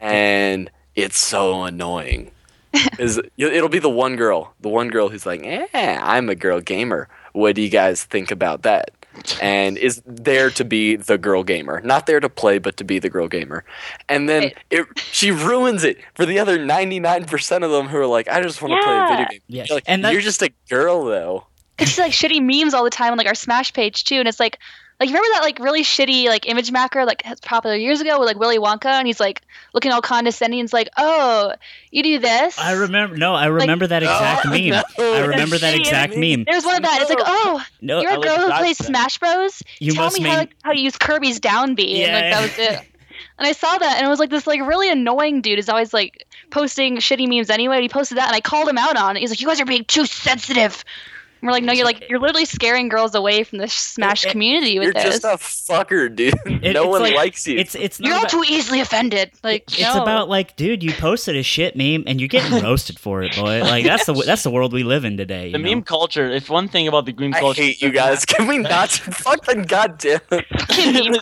[0.00, 2.30] And it's so annoying.
[2.98, 6.60] Is it'll be the one girl the one girl who's like yeah i'm a girl
[6.60, 7.08] gamer.
[7.32, 8.90] What do you guys think about that
[9.40, 11.80] and is there to be the girl gamer.
[11.82, 13.64] Not there to play but to be the girl gamer.
[14.08, 18.28] And then it she ruins it for the other 99% of them who are like
[18.28, 19.24] i just want to play a video Yeah.
[19.28, 19.40] game.
[19.48, 21.46] Yeah, You're like, and you're just a girl though.
[21.78, 24.40] It's like shitty memes all the time on like our Smash page too, and it's
[24.40, 24.58] like,
[25.00, 28.26] like remember that like really shitty like image macro like that's popular years ago with
[28.26, 29.42] like Willy Wonka, and he's like
[29.74, 30.60] looking all condescending.
[30.60, 31.52] and It's like, oh,
[31.90, 32.58] you do this.
[32.58, 33.16] I remember.
[33.16, 34.68] No, I remember that exact No, oh, meme.
[34.70, 34.82] no,
[35.14, 36.44] I remember that exact meme.
[36.44, 37.00] There's one of that.
[37.00, 38.58] It's like, oh, No, you're a girl who that.
[38.60, 39.62] plays Smash Bros.
[39.78, 40.32] you Tell must me mean.
[40.32, 42.30] how, like, how you use Kirby's down B, and like Yeah.
[42.30, 42.88] that was it.
[43.38, 45.92] And I saw that, and it was like this like really annoying dude is always
[45.94, 47.76] like posting shitty memes anyway.
[47.76, 49.20] And he posted that, and I called him out on it.
[49.20, 50.84] He's like, "You guys are being too sensitive."
[51.40, 54.28] And we're like, "No, you're like you're literally scaring girls away from the Smash It-
[54.28, 55.20] it- community you're with this.
[55.20, 58.40] just a fucker dude It- no one like- likes you It's it's you're not all
[58.40, 60.02] about, too easily offended." Like, it's no.
[60.02, 63.60] about like, dude, you posted a shit meme and you're getting roasted for it, boy.
[63.62, 65.46] Like that's the that's the world we live in today.
[65.46, 65.70] you The know?
[65.70, 66.28] meme culture.
[66.30, 68.24] If one thing about the meme I culture, hate you guys.
[68.24, 70.42] Can we not fucking goddamn meme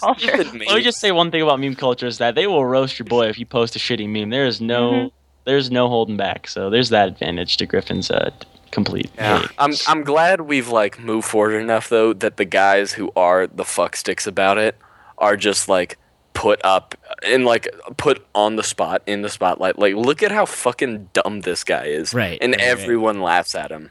[0.00, 0.44] culture.
[0.44, 2.98] stupid Let me just say one thing about meme culture is that they will roast
[2.98, 4.30] your boy if you post a shitty meme.
[4.30, 5.10] There is no, Mhm.
[5.46, 6.48] There's no holding back.
[6.48, 8.30] So there's that advantage to Griffin's uh,
[8.72, 9.10] complete.
[9.16, 9.50] Yeah, hate.
[9.58, 13.64] I'm I'm glad we've like moved forward enough though that the guys who are the
[13.64, 14.76] fuck sticks about it
[15.18, 15.96] are just like
[16.34, 17.66] put up and like
[17.96, 19.78] put on the spot in the spotlight.
[19.78, 22.12] Like look at how fucking dumb this guy is.
[22.12, 22.68] Right, And right, right.
[22.68, 23.90] everyone laughs at him.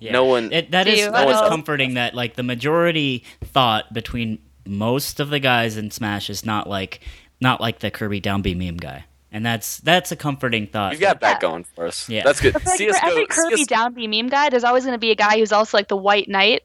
[0.00, 0.12] Yeah.
[0.12, 1.10] No one It, that Do is you?
[1.12, 1.48] that I is know.
[1.48, 6.68] comforting that like the majority thought between most of the guys in Smash is not
[6.68, 7.00] like
[7.40, 10.92] not like the Kirby down B meme guy, and that's that's a comforting thought.
[10.92, 11.40] You've got that Yeah.
[11.40, 12.08] going for us.
[12.08, 12.22] Yeah.
[12.24, 12.52] That's good.
[12.54, 14.98] But, like, CS:GO for every Kirby CS down B meme guy, there's always going to
[14.98, 16.62] be a guy who's also like the White Knight.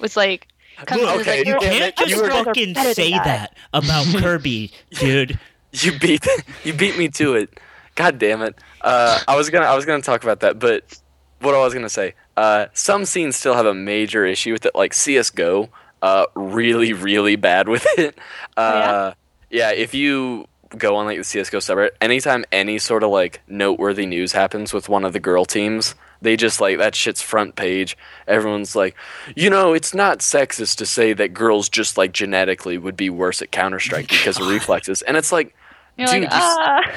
[0.00, 0.46] Was like,
[0.86, 4.70] comes in Okay, like, you you can't just were- fucking say that." that about Kirby,
[4.92, 5.38] dude.
[5.72, 6.26] you beat
[6.64, 7.60] you beat me to it
[7.94, 8.54] God damn it.
[8.80, 10.84] Uh, I was gonna I was gonna talk about that, but
[11.40, 12.14] what I was gonna say.
[12.36, 15.68] Uh, some scenes still have a major issue with it, like CS:GO.
[16.00, 18.16] Uh, really, really bad with it.
[18.56, 19.12] Uh,
[19.50, 20.46] yeah, if you
[20.76, 24.88] go on like the CS:GO subreddit, anytime any sort of like noteworthy news happens with
[24.88, 27.96] one of the girl teams, they just like that shit's front page.
[28.26, 28.94] Everyone's like,
[29.36, 33.40] you know, it's not sexist to say that girls just like genetically would be worse
[33.40, 35.54] at Counter Strike because of reflexes, and it's like,
[35.96, 36.92] You're Dude, like, you ah.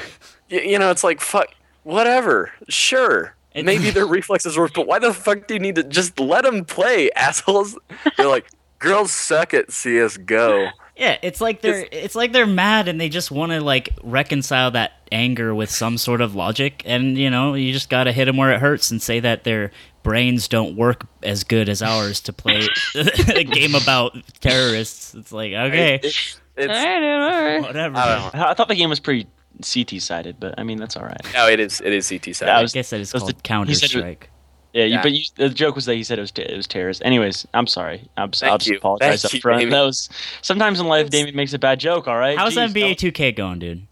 [0.48, 1.48] you know, it's like fuck,
[1.84, 3.34] whatever, sure.
[3.54, 6.18] It- Maybe their reflexes are worse, but why the fuck do you need to just
[6.18, 7.78] let them play, assholes?
[8.16, 8.46] They're like,
[8.78, 10.68] girls suck at CS:GO.
[11.02, 14.70] Yeah, it's like they're it's like they're mad and they just want to like reconcile
[14.70, 18.26] that anger with some sort of logic, and you know you just got to hit
[18.26, 19.72] them where it hurts and say that their
[20.04, 22.68] brains don't work as good as ours to play
[23.34, 25.12] a game about terrorists.
[25.16, 27.62] It's like okay, It's, All it's, right, all right.
[27.62, 27.96] whatever.
[27.96, 28.40] I don't know.
[28.46, 29.26] I I thought the game was pretty
[29.60, 31.20] CT sided, but I mean that's all right.
[31.34, 31.80] No, it is.
[31.80, 32.46] It is CT sided.
[32.50, 34.28] Yeah, I I was- guess that is that's the- called Counter he said it- Strike.
[34.72, 35.02] Yeah, you, Yeah.
[35.02, 37.02] but you, the joke was that he said it was it was terrorist.
[37.04, 38.08] Anyways, I'm sorry.
[38.16, 38.76] I'm, s- I'll just you.
[38.78, 39.58] apologize Thank up front.
[39.60, 39.70] Damien.
[39.78, 40.08] That was
[40.40, 42.08] sometimes in life, Damien makes a bad joke.
[42.08, 42.38] All right.
[42.38, 43.86] How's Jeez, NBA that was 2K going, dude?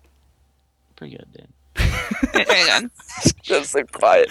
[0.97, 1.47] Pretty good, dude.
[2.33, 2.89] There you go.
[3.43, 4.28] just so quiet.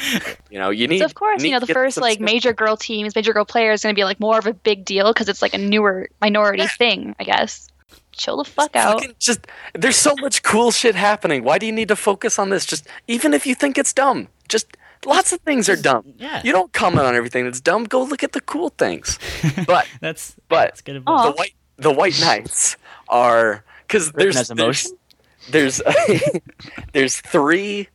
[0.50, 1.00] You know, you need.
[1.00, 3.46] So of course, need you know, the first like stuff- major girl teams, major girl
[3.46, 5.58] player is going to be like more of a big deal because it's like a
[5.58, 7.68] newer minority thing, I guess.
[8.12, 9.00] Chill the fuck out.
[9.00, 11.44] Fucking just there's so much cool shit happening.
[11.44, 12.66] Why do you need to focus on this?
[12.66, 14.76] Just even if you think it's dumb, just
[15.06, 16.14] lots of things are dumb.
[16.18, 17.86] Yeah, You don't comment on everything that's dumb.
[17.86, 19.18] Go look at the cool things.
[19.68, 21.00] But that's but that's good Aw.
[21.00, 21.26] advice.
[21.26, 22.78] the white the white knights
[23.08, 24.92] are because there's there's
[25.50, 25.82] there's,
[26.94, 27.88] there's three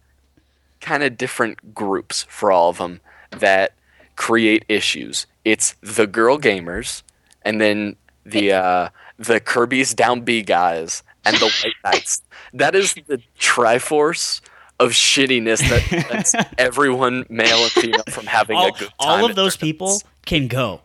[0.81, 3.01] kind of different groups for all of them
[3.31, 3.73] that
[4.17, 5.27] create issues.
[5.45, 7.03] It's the girl gamers,
[7.43, 8.89] and then the uh,
[9.19, 12.23] the Kirby's down B guys, and the white knights.
[12.55, 14.41] That is the triforce
[14.85, 18.91] of shittiness that prevents everyone, male and female, from having all, a good time.
[19.01, 20.03] all of those tournaments.
[20.03, 20.80] people can go.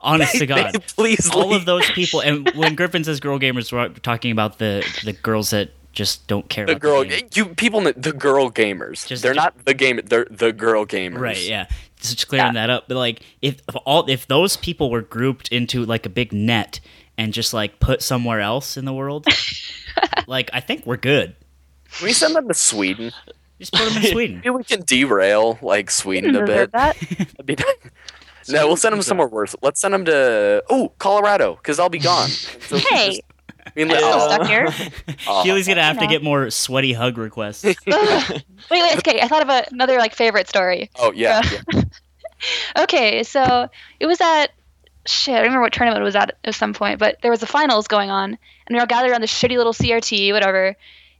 [0.00, 0.72] Honest to God.
[0.74, 1.60] they please all leave.
[1.60, 5.50] of those people and when Griffin says girl gamers we're talking about the the girls
[5.50, 7.28] that just don't care the about girl the game.
[7.34, 11.18] you people the girl gamers Just- they're just- not the game they're the girl gamers
[11.18, 11.66] right yeah
[11.98, 12.66] just clearing Yeah.
[12.66, 16.10] that up but like if, if all if those people were grouped into like a
[16.10, 16.78] big net
[17.16, 19.26] and just like put somewhere else in the world
[20.26, 21.45] like i think we're good can
[22.02, 23.12] we send them to sweden
[23.58, 26.96] just put them in sweden maybe we can derail like sweden a bit that.
[27.44, 28.48] Be nice.
[28.48, 31.98] no we'll send them somewhere worse let's send them to oh colorado because i'll be
[31.98, 32.28] gone
[32.68, 33.20] So Hey,
[33.66, 34.68] I mean, I'm still stuck here.
[35.26, 35.42] oh.
[35.44, 37.76] Keely's gonna have to get more sweaty hug requests wait,
[38.70, 38.96] wait.
[38.98, 40.90] Okay, I thought of a, another like favorite story.
[40.98, 41.82] oh yeah, Uh, yeah.
[42.82, 43.68] Okay, so
[43.98, 44.48] it was at
[45.06, 45.32] shit.
[45.34, 47.46] I don't remember what tournament it was at at some point, but there was the
[47.46, 48.38] finals going on, and
[48.68, 50.76] we were all gathered around this shitty little CRT, whatever.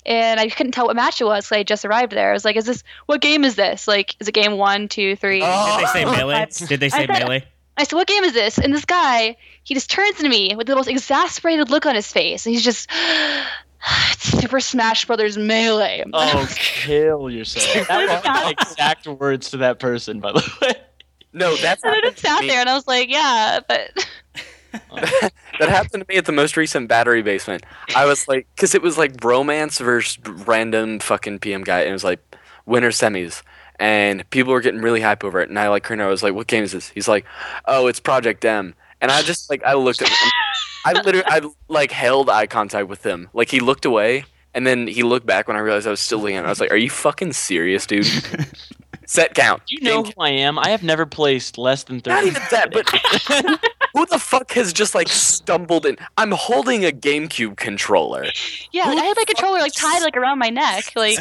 [0.07, 2.31] And I couldn't tell what match it was, so I just arrived there.
[2.31, 3.89] I was like, "Is this what game is this?
[3.89, 5.41] Like, is it game one, two, three?
[5.43, 5.77] Oh.
[5.79, 6.11] did they say oh.
[6.13, 7.45] melee did they say I said- melee
[7.77, 10.67] I said, "What game is this?" And this guy, he just turns to me with
[10.67, 12.89] the most exasperated look on his face, and he's just,
[14.13, 17.89] "It's Super Smash Brothers Melee." Oh, kill yourself.
[17.89, 20.73] That was my exact words to that person, by the way.
[21.33, 22.49] no that's and I just sat me.
[22.49, 24.09] there, and I was like, "Yeah, but."
[24.93, 27.65] that happened to me at the most recent battery basement.
[27.95, 31.93] I was like, because it was like romance versus random fucking PM guy, and it
[31.93, 32.21] was like
[32.67, 33.43] winter semis,
[33.79, 35.49] and people were getting really hype over it.
[35.49, 37.25] And I like, Kerno, I was like, "What game is this?" He's like,
[37.67, 40.17] "Oh, it's Project M." And I just like, I looked at him.
[40.87, 43.29] I literally, I like held eye contact with him.
[43.33, 46.19] Like he looked away, and then he looked back when I realized I was still
[46.19, 46.47] looking at him.
[46.47, 48.07] I was like, "Are you fucking serious, dude?"
[49.07, 49.63] Set count.
[49.69, 50.59] You know who I am?
[50.59, 52.15] I have never placed less than 30.
[52.15, 53.61] not even that, but
[53.97, 55.97] who the fuck has just like stumbled in?
[56.19, 58.27] I'm holding a GameCube controller.
[58.71, 61.19] Yeah, like, I had my controller like tied like around my neck, like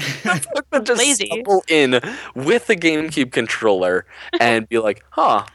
[0.84, 1.28] just Lazy.
[1.28, 2.02] stumble in
[2.36, 4.06] with a GameCube controller
[4.40, 5.46] and be like, "Huh,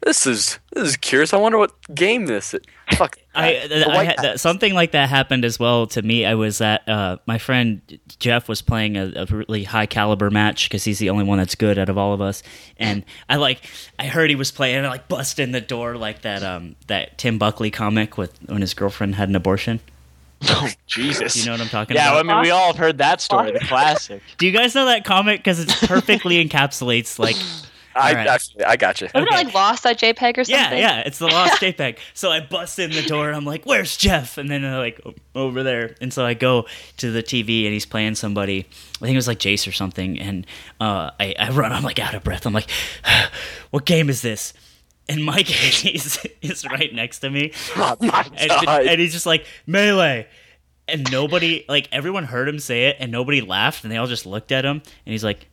[0.00, 1.32] this is this is curious.
[1.32, 2.60] I wonder what game this is."
[2.96, 3.18] Fuck.
[3.34, 3.88] I, that.
[3.88, 6.24] I had, that, something like that happened as well to me.
[6.24, 7.80] I was at uh, my friend
[8.18, 11.54] Jeff was playing a, a really high caliber match because he's the only one that's
[11.54, 12.42] good out of all of us.
[12.78, 13.60] And I like
[13.98, 16.76] I heard he was playing and I like bust in the door like that um
[16.86, 19.80] that Tim Buckley comic with when his girlfriend had an abortion.
[20.42, 21.36] oh, Jesus.
[21.36, 22.24] You know what I'm talking yeah, about?
[22.24, 24.22] I mean, we all have heard that story, the classic.
[24.36, 25.40] Do you guys know that comic?
[25.40, 27.36] Because it perfectly encapsulates like
[27.94, 28.26] I Alright.
[28.28, 29.08] actually I got you.
[29.12, 29.40] wasn't Okay.
[29.40, 30.78] it like lost that JPEG or something?
[30.78, 31.98] Yeah, yeah, it's the lost JPEG.
[32.14, 35.00] So I bust in the door and I'm like, "Where's Jeff?" And then they're like,
[35.04, 36.66] "O- "Over there." And so I go
[36.98, 38.66] to the TV and he's playing somebody.
[38.96, 40.18] I think it was like Jace or something.
[40.18, 40.46] And
[40.80, 41.72] uh, I, I run.
[41.72, 42.46] I'm like out of breath.
[42.46, 42.70] I'm like,
[43.70, 44.52] "What game is this?"
[45.08, 45.48] And Mike
[45.94, 48.86] is is right next to me, Oh my and, god.
[48.86, 50.26] and he's just like melee.
[50.86, 54.24] and nobody like everyone heard him say it and nobody laughed and they all just
[54.26, 55.46] looked at him and he's like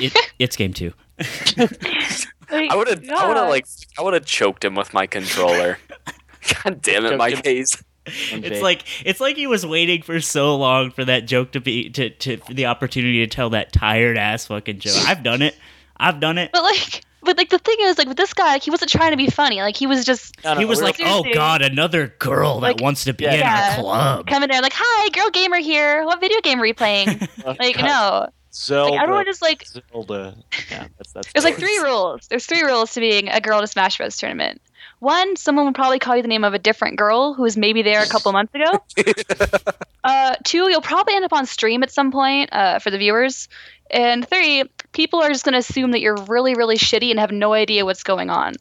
[0.00, 3.66] it, it's game two I would have, I would have like,
[3.98, 5.78] I would have choked him with my controller.
[6.64, 7.42] God damn it, my Mike him.
[7.44, 7.82] Hayes.
[8.06, 11.90] it's like it's like he was waiting for so long for that joke to be
[11.90, 15.54] to, to the opportunity to tell that tired ass fucking joke i've done it
[15.98, 18.62] i've done it But like, but like the thing is, like with this guy, like
[18.62, 19.60] he wasn't trying to be funny.
[19.60, 22.80] Like he was just No, no, he was like oh god another girl that Like,
[22.80, 23.34] wants to be yeah.
[23.34, 23.74] in Yeah.
[23.76, 26.02] our club coming there, like, "Hi, girl gamer here.
[26.06, 27.84] What video game are you playing?" Oh, like, God.
[27.84, 28.92] no, Zelda.
[28.92, 30.34] like everyone just like Zelda.
[30.70, 31.32] Yeah, that's that's.
[31.32, 32.26] There's like three rules.
[32.28, 34.16] There's three rules to being a girl in a Smash Bros.
[34.16, 34.60] tournament.
[35.00, 37.82] One, someone will probably call you the name of a different girl who was maybe
[37.82, 38.84] there a couple months ago.
[40.04, 43.48] uh, two, you'll probably end up on stream at some point uh, for the viewers.
[43.90, 47.32] And three, people are just going to assume that you're really, really shitty and have
[47.32, 48.54] no idea what's going on.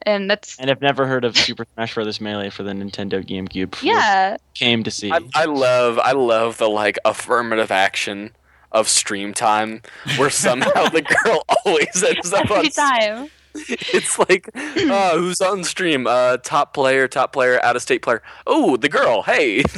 [0.00, 2.20] And that's, And I've never heard of Super Smash Bros.
[2.20, 3.80] Melee for the Nintendo GameCube.
[3.82, 4.36] yeah.
[4.54, 5.12] Came to see.
[5.12, 8.32] I, I love, I love the like affirmative action
[8.74, 9.80] of stream time,
[10.18, 12.58] where somehow the girl always ends up on.
[12.58, 13.30] Every time.
[13.56, 16.06] It's like, uh, who's on stream?
[16.08, 18.20] Uh, top player, top player, out of state player.
[18.48, 19.22] Oh, the girl.
[19.22, 19.62] Hey.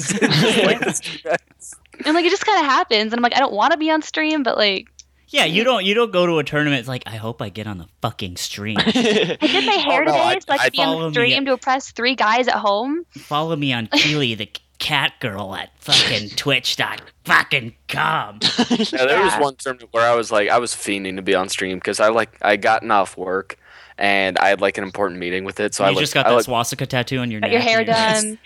[0.64, 0.80] Like
[2.04, 3.12] And like, it just kind of happens.
[3.12, 4.88] And I'm like, I don't want to be on stream, but like,
[5.28, 7.66] yeah you don't you don't go to a tournament it's like i hope i get
[7.66, 10.72] on the fucking stream I did my hair no, today I- so I I could
[10.72, 13.04] be on the stream at- to impress three guys at home.
[13.18, 14.48] follow me on keely the
[14.78, 18.38] cat girl at fucking twitch dot fucking com
[18.70, 21.48] Yeah, there was one tournament where I was like, I was fiending to be on
[21.48, 23.58] stream because I like I gotten off work
[23.98, 25.74] and I had like an important meeting with it.
[25.74, 27.62] So you I just like, got I, that like, swastika tattoo on your neck your
[27.62, 28.38] hair and you're just- done.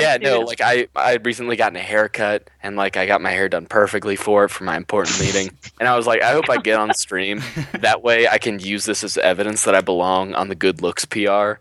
[0.00, 0.46] yeah, no, it.
[0.48, 3.66] like I I had recently gotten a haircut and like I got my hair done
[3.66, 6.78] perfectly for it for my important meeting, and I was like, I hope I get
[6.80, 7.40] on stream.
[7.80, 11.04] That way, I can use this as evidence that I belong on the Good Looks
[11.04, 11.20] PR.
[11.20, 11.54] Uh,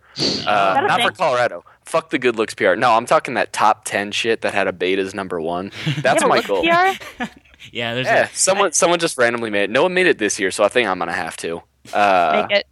[0.48, 1.16] not for thing?
[1.16, 1.64] Colorado.
[1.86, 2.76] Fuck the Good Looks PR.
[2.76, 5.72] No, I'm talking that top ten shit that had a beta's number one.
[6.02, 6.62] That's You my goal.
[6.64, 7.24] PR?
[7.72, 9.70] yeah there's Yeah, a, someone someone just randomly made it.
[9.70, 11.62] No one made it this year, so I think I'm gonna have to.
[11.94, 12.68] Uh, Make it.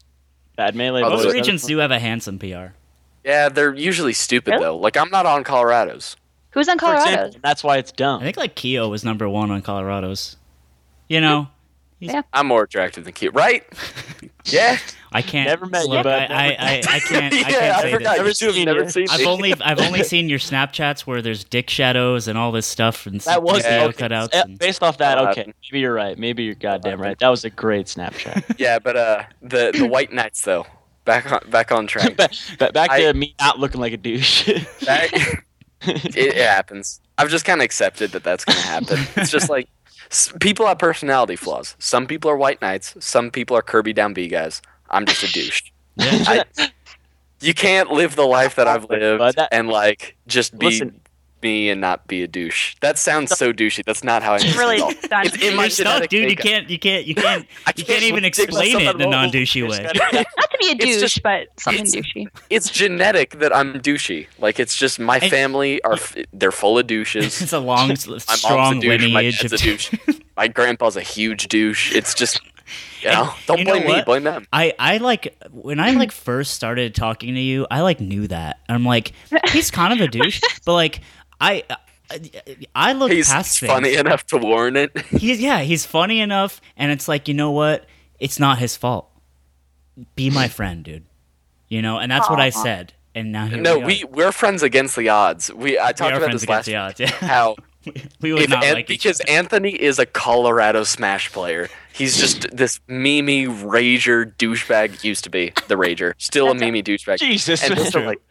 [0.55, 1.01] Bad Melee.
[1.01, 2.45] Most those- regions do have a handsome pr
[3.25, 4.63] yeah, they're usually stupid Really?
[4.63, 4.77] though.
[4.77, 6.17] Like I'm not on Colorado's.
[6.51, 7.11] Who's on For Colorado?
[7.11, 8.19] example, that's why it's dumb.
[8.21, 10.35] I think like Keo was number one on Colorado's.
[11.07, 11.47] You know,
[11.99, 12.23] Yeah.
[12.33, 13.63] I'm more attractive than cute, right?
[14.45, 14.77] yeah.
[15.13, 15.47] I can't.
[15.47, 16.31] Never met you, look, bud.
[16.31, 17.33] I, I, I, I can't.
[17.33, 18.17] I can't I say forgot.
[18.17, 18.41] this.
[18.41, 19.21] Never You two never seen seen.
[19.21, 23.05] I've only I've only seen your Snapchats where there's dick shadows and all this stuff
[23.05, 24.07] and That was video okay.
[24.07, 24.29] cutouts.
[24.33, 26.17] And, Based off that, Uh, okay, maybe you're right.
[26.17, 27.17] Maybe you're goddamn right.
[27.19, 28.55] That was a great Snapchat.
[28.59, 30.65] Yeah, but uh, the the White Knights though,
[31.05, 32.15] back on back on track.
[32.15, 34.47] back, back- back to me not looking like a douche.
[34.85, 35.11] Back,
[35.81, 37.01] it, it happens.
[37.17, 38.99] I've just kind of accepted that that's gonna happen.
[39.17, 39.67] It's just like
[40.39, 41.75] people have personality flaws.
[41.79, 42.95] Some people are White Knights.
[42.99, 44.61] Some people are Kirby down B guys.
[44.93, 45.63] I'm just a douche.
[45.95, 46.43] yeah.
[46.57, 46.69] I,
[47.41, 50.99] you can't live the life that I've lived But that- and like just be Listen.
[51.41, 52.75] me and not be a douche.
[52.79, 53.83] That sounds so douchey.
[53.83, 54.57] That's not how I am.
[54.57, 56.29] really at It's in my You're stuck, genetic dude.
[56.29, 56.69] You can't.
[56.69, 57.05] You can't.
[57.05, 57.45] You can't.
[57.67, 59.11] I You can't even explain it in a of a hole.
[59.11, 59.83] non-douchey way.
[59.83, 62.27] Not to be a douche, just- but something it's- douchey.
[62.49, 64.27] It's genetic that I'm douchey.
[64.39, 65.97] Like it's just my And- family are
[66.31, 67.41] they're full of douches.
[67.41, 69.01] It's a long, My strong mom's a douche.
[69.11, 69.93] My lineage dad's of a douche.
[70.37, 71.93] My grandpa's a huge douche.
[71.93, 72.39] It's just
[73.01, 73.33] you know.
[73.45, 74.01] Don't blame me.
[74.03, 74.45] Blame them.
[74.51, 78.59] I, I like when I like first started talking to you, I like knew that.
[78.69, 79.13] I'm like,
[79.51, 81.01] he's kind of a douche, but like
[81.39, 81.63] I
[82.75, 83.71] I, look He's past things.
[83.71, 84.97] funny enough to warn it.
[85.09, 87.85] He's yeah, he's funny enough, and it's like you know what?
[88.19, 89.09] It's not his fault.
[90.15, 91.05] Be my friend, dude.
[91.67, 92.93] You know, and that's what I said.
[93.15, 93.85] And now here no, we, are.
[93.85, 95.51] we we're friends against the odds.
[95.53, 96.99] We I talked are about this last the odds.
[96.99, 97.07] Yeah.
[97.11, 97.55] how
[98.21, 101.69] we would if not An- like each because Anthony is a Colorado Smash player.
[101.93, 105.03] He's just this Mimi rager douchebag.
[105.03, 107.19] Used to be the rager, still a That's Mimi douchebag.
[107.19, 107.63] Jesus.
[107.63, 107.85] And, man.
[107.85, 108.21] it's like,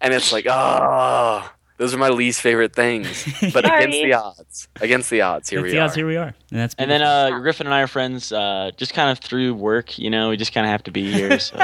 [0.00, 3.24] and it's like, oh, those are my least favorite things.
[3.52, 5.84] But against the odds, against the odds, here Against we the are.
[5.84, 8.70] odds, here we are, and that's And then uh, Griffin and I are friends uh,
[8.76, 9.98] just kind of through work.
[9.98, 11.38] You know, we just kind of have to be here.
[11.38, 11.56] So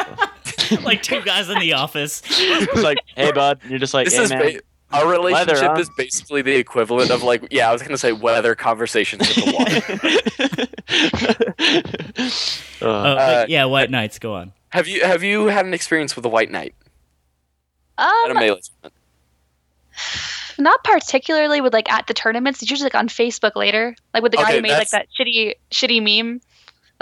[0.82, 2.22] like two guys in the office.
[2.28, 3.60] it's like, hey, bud.
[3.68, 4.42] You're just like, This hey, is man.
[4.54, 4.60] ba-
[4.92, 5.80] our relationship Weather, huh?
[5.80, 9.52] is basically the equivalent of like, yeah, I was gonna say weather conversations with the
[9.58, 10.68] water.
[12.82, 14.18] Uh, Uh, yeah, White Knights.
[14.18, 14.52] Go on.
[14.70, 16.74] have you have you had an experience with a white knight
[17.98, 18.90] at a Um,
[20.58, 22.62] not particularly with like at the tournaments.
[22.62, 25.08] It's usually like on Facebook later, like with the guy Okay, who made like that
[25.18, 26.40] shitty, shitty meme.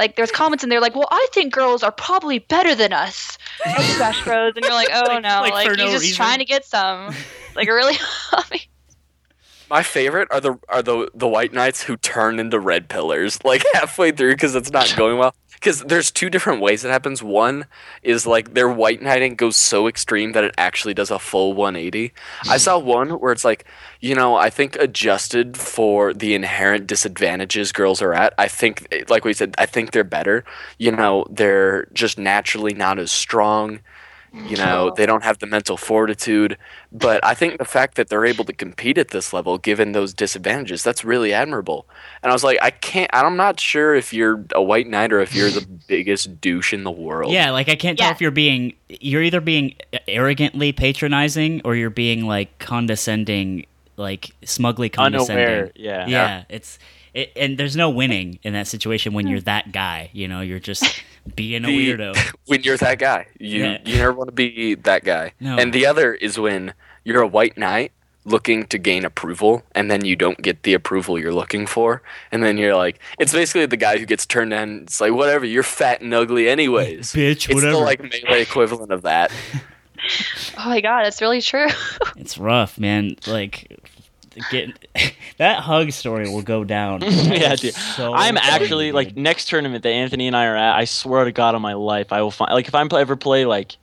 [0.01, 3.37] Like there's comments in there like, "Well, I think girls are probably better than us."
[3.67, 6.03] at Smash Bros, and you're like, "Oh Like- no!" like Like, for he's no just
[6.03, 6.17] reason.
[6.17, 7.15] trying to get some.
[7.55, 7.97] Like really,
[9.71, 13.63] My favorite are the are the the white knights who turn into red pillars like
[13.75, 15.35] halfway through because it's not going well.
[15.61, 17.23] Because there's two different ways it happens.
[17.23, 17.67] One
[18.03, 22.15] is like their white knighting goes so extreme that it actually does a full 180.
[22.49, 23.67] I saw one where it's like,
[24.01, 29.27] you know, I think adjusted for the inherent disadvantages girls are at, I think, like
[29.27, 30.45] we said, I think they're better.
[30.79, 33.81] You know, they're just naturally not as strong.
[34.33, 36.57] You know, they don't have the mental fortitude.
[36.93, 40.15] But I think the fact that they're able to compete at this level, given those
[40.15, 41.87] disadvantages, that's really admirable.
[42.23, 45.21] And I was like, I can't, I'm not sure if you're a white knight or
[45.21, 47.33] if you're the biggest douche in the world.
[47.33, 49.75] Yeah, like I can't tell if you're being you're either being
[50.07, 53.67] arrogantly patronizing or you're being like condescending,
[53.97, 55.45] like smugly condescending.
[55.45, 55.73] Unaware.
[55.75, 56.07] Yeah.
[56.07, 56.79] Yeah, it's
[57.15, 60.11] it, and there's no winning in that situation when you're that guy.
[60.13, 61.03] You know, you're just
[61.37, 62.35] being a The- weirdo.
[62.47, 63.27] when you're that guy.
[63.39, 63.79] You Yeah.
[63.85, 65.33] you never want to be that guy.
[65.41, 65.57] No.
[65.59, 67.93] And the other is when you're a white knight
[68.27, 72.43] looking to gain approval and then you don't get the approval you're looking for and
[72.45, 75.63] then you're like it's basically the guy who gets turned down it's like whatever you're
[75.63, 77.73] fat and ugly anyways Bitch, it's whatever.
[77.73, 79.33] the like melee equivalent of that
[80.59, 81.67] Oh my god, it's really true.
[82.17, 83.17] It's rough, man.
[83.27, 83.70] Like
[84.51, 84.75] getting
[85.39, 87.03] that hug story will go down.
[87.05, 87.75] yeah, dude.
[87.75, 88.95] So I'm funny, actually dude.
[88.95, 90.77] like next tournament that Anthony and I are at.
[90.77, 93.45] I swear to God on my life, I will find like if I'm ever play
[93.47, 93.77] like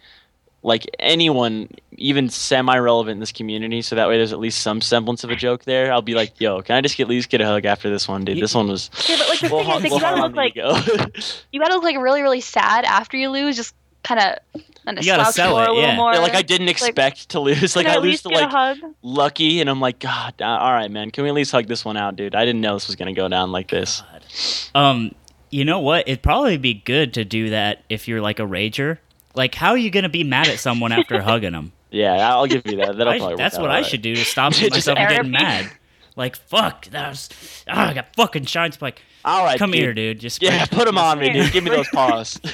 [0.63, 5.23] like anyone even semi-relevant in this community, so that way there's at least some semblance
[5.23, 5.91] of a joke there.
[5.93, 8.07] I'll be like, "Yo, can I just get at least get a hug after this
[8.07, 8.41] one, dude?
[8.41, 10.21] This one was." Yeah, but like the We'll thing har- is, like, we'll you gotta
[10.21, 10.55] look like
[11.51, 13.55] you gotta look like really, really sad after you lose.
[13.55, 15.95] Just kind of kind of You gotta sell it, a little yeah.
[15.95, 16.13] more.
[16.13, 17.75] yeah, like I didn't expect to lose.
[17.75, 18.77] Like I at lose least to like hug.
[19.01, 21.11] lucky, and I'm like, God, uh, all right, man.
[21.11, 22.35] Can we at least hug this one out, dude?
[22.35, 24.01] I didn't know this was gonna go down like this.
[24.73, 25.13] Um,
[25.49, 26.07] you know what?
[26.07, 28.97] It'd probably be good to do that if you're like a rager.
[29.35, 31.71] Like, how are you gonna be mad at someone after hugging them?
[31.91, 32.97] Yeah, I'll give you that.
[32.97, 33.85] That'll I- probably work that's out what I alright.
[33.89, 35.71] should do to stop Just myself from getting mad.
[36.15, 37.29] Like, fuck, that was.
[37.67, 39.03] Oh, I got fucking shine spike.
[39.23, 39.79] All right, Come dude.
[39.81, 40.19] here, dude.
[40.19, 41.51] Just Yeah, put them on me, dude.
[41.53, 42.39] Give me those paws.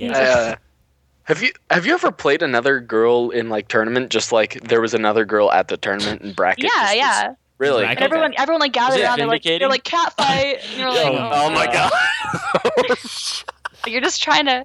[0.00, 0.18] Yeah.
[0.18, 0.54] uh,
[1.24, 4.94] have you have you ever played another girl in like tournament just like there was
[4.94, 7.34] another girl at the tournament in bracket Yeah, just was- yeah.
[7.58, 9.18] really And everyone, everyone like gathered around.
[9.18, 10.58] They're like, they're like cat fight.
[10.70, 11.92] And you're like, oh, oh my god
[13.86, 14.64] you're just trying to, you're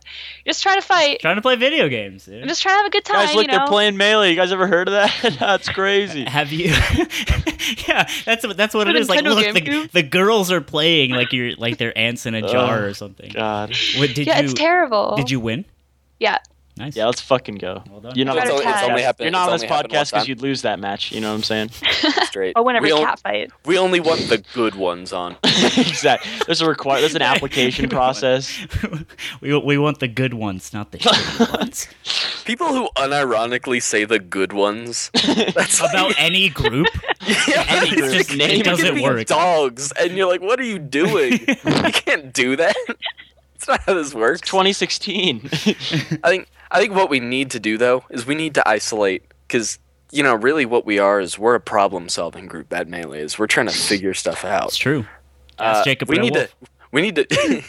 [0.51, 1.19] just trying to fight.
[1.19, 2.25] Trying to play video games.
[2.25, 2.41] Dude.
[2.41, 3.25] I'm just trying to have a good time.
[3.27, 3.59] Guys, look, you know?
[3.59, 4.29] they're playing melee.
[4.31, 5.35] You guys ever heard of that?
[5.39, 6.25] That's crazy.
[6.25, 6.65] Have you?
[7.87, 9.09] yeah, that's what that's what it The is.
[9.09, 12.79] Like, look, the, the girls are playing like you're like they're ants in a jar
[12.79, 13.31] Oh, or something.
[13.33, 13.75] God.
[13.97, 14.45] What, did yeah, you?
[14.45, 15.15] it's terrible.
[15.15, 15.65] Did you win?
[16.19, 16.37] Yeah.
[16.77, 16.93] Nice.
[16.97, 17.83] Yeah, let's fucking go.
[17.89, 18.11] Well.
[18.15, 18.89] You're not, It's on this it's podcast.
[18.89, 21.13] only happened- You're not on this only podcast because you'd lose that match.
[21.13, 21.69] You know what I'm saying?
[22.25, 23.51] straight Or whenever we, on- cat fight.
[23.65, 26.29] we only want the good ones on exactly.
[26.45, 26.99] There's a require.
[26.99, 28.51] There's an application process.
[29.39, 31.87] we we want the good ones, not the shitty ones.
[32.43, 35.11] people who unironically say the good ones
[35.53, 36.87] that's About any group.
[37.47, 38.11] Yeah, Any group.
[38.13, 39.25] just Name it doesn't work.
[39.27, 41.39] Dogs, and you're like, what are you doing?
[41.47, 42.75] you can't do that.
[43.53, 44.41] That's not how this works.
[44.41, 45.49] 2016.
[46.23, 49.23] I think I think what we need to do though is we need to isolate
[49.47, 49.79] because
[50.11, 52.69] you know really what we are is we're a problem-solving group.
[52.69, 54.65] Bad melee is we're trying to figure stuff out.
[54.67, 55.05] It's true.
[55.59, 56.49] Ask Uh, Jacob we need Wolf.
[56.49, 56.67] to.
[56.91, 57.25] We need to.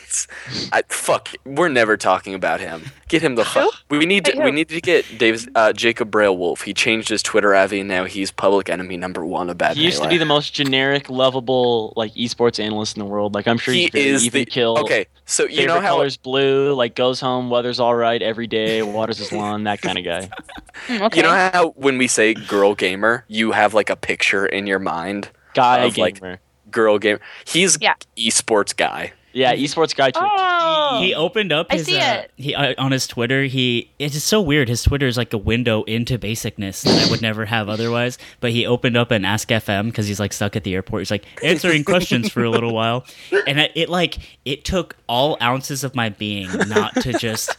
[0.73, 1.31] I, fuck.
[1.45, 2.83] We're never talking about him.
[3.09, 3.73] Get him the fuck.
[3.89, 4.41] We need to.
[4.41, 6.63] We need to get Davis, uh, Jacob Braille Wolf.
[6.63, 9.85] He changed his Twitter avi, and now he's public enemy number one of bad he
[9.85, 13.35] used to be the most generic, lovable, like esports analyst in the world.
[13.35, 14.79] Like I'm sure he he's very is even the kill.
[14.79, 15.07] okay.
[15.25, 16.75] So you Favorite know how color's blue.
[16.75, 19.65] Like goes home, weather's all right every day, waters his lawn.
[19.65, 20.31] That kind of guy.
[20.89, 21.17] Mm, okay.
[21.17, 24.79] you know how when we say girl gamer, you have like a picture in your
[24.79, 25.31] mind.
[25.55, 26.39] Guy Of, like, gamer.
[26.71, 27.21] Girl gamer.
[27.47, 27.95] He's Yeah.
[28.19, 29.13] esports guy.
[29.33, 30.21] yeah, esports guy too.
[30.23, 30.99] Oh.
[31.03, 32.31] He opened up I his see uh, it.
[32.37, 33.45] he uh, on his Twitter.
[33.45, 34.69] He it's just so weird.
[34.69, 38.17] His Twitter is like a window into basicness that I would never have otherwise.
[38.41, 41.03] But he opened up an Ask FM because he's like stuck at the airport.
[41.03, 43.05] He's like answering questions for a little while,
[43.47, 47.55] and it, it like it took all ounces of my being not to just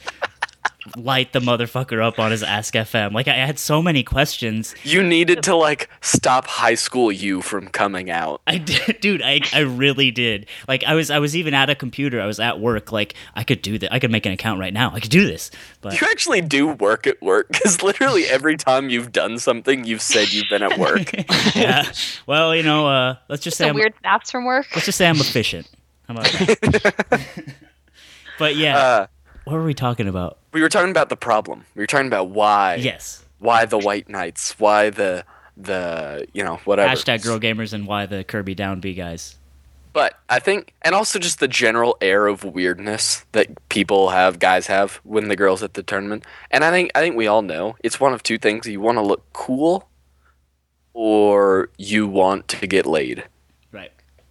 [0.95, 3.11] light the motherfucker up on his Ask FM.
[3.13, 4.73] Like I had so many questions.
[4.83, 8.41] You needed to like stop high school you from coming out.
[8.47, 9.21] I did, dude.
[9.23, 10.45] I, I really did.
[10.67, 12.21] Like I was I was even at a computer.
[12.21, 12.91] I was at work.
[12.91, 13.91] Like I could do that.
[13.93, 14.91] I could make an account right now.
[14.93, 15.51] I could do this.
[15.81, 20.01] But You actually do work at work because literally every time you've done something, you've
[20.01, 21.11] said you've been at work.
[21.55, 21.91] yeah.
[22.25, 24.67] Well, you know, uh, let's just say I'm, weird snaps from work.
[24.75, 25.69] let's just say I'm efficient.
[26.07, 27.25] How about that?
[28.39, 29.07] but yeah, Uh,
[29.43, 30.37] what were we talking about?
[30.57, 31.65] We were talking about the problem.
[31.75, 33.23] We were talking about why, Yes.
[33.37, 35.23] why the white knights, why the
[35.55, 36.89] the you know whatever.
[36.91, 39.35] Hashtag girl gamers and why the Kirby down B guys.
[39.93, 44.65] But I think, and also just the general air of weirdness that people have, guys
[44.65, 46.23] have, when the girls at the tournament.
[46.51, 48.97] And I think, I think we all know it's one of two things: you want
[48.97, 49.87] to look cool,
[50.93, 53.23] or you want to get laid.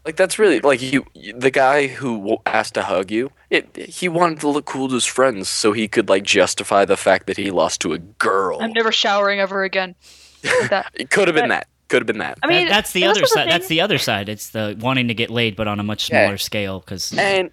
[0.07, 0.13] Right.
[0.13, 1.05] Like that's really like you.
[1.35, 5.05] The guy who asked to hug you, it he wanted to look cool to his
[5.05, 8.59] friends, so he could like justify the fact that he lost to a girl.
[8.61, 9.95] I'm never showering ever again.
[10.45, 10.91] Like that.
[10.95, 11.67] It could have been that.
[11.89, 12.39] Could have been that.
[12.43, 13.49] I mean, That- that's the other just a side.
[13.49, 14.29] That's the other side.
[14.29, 16.25] It's the wanting to get laid, but on a much Yeah.
[16.25, 16.81] smaller scale.
[16.81, 17.51] Because And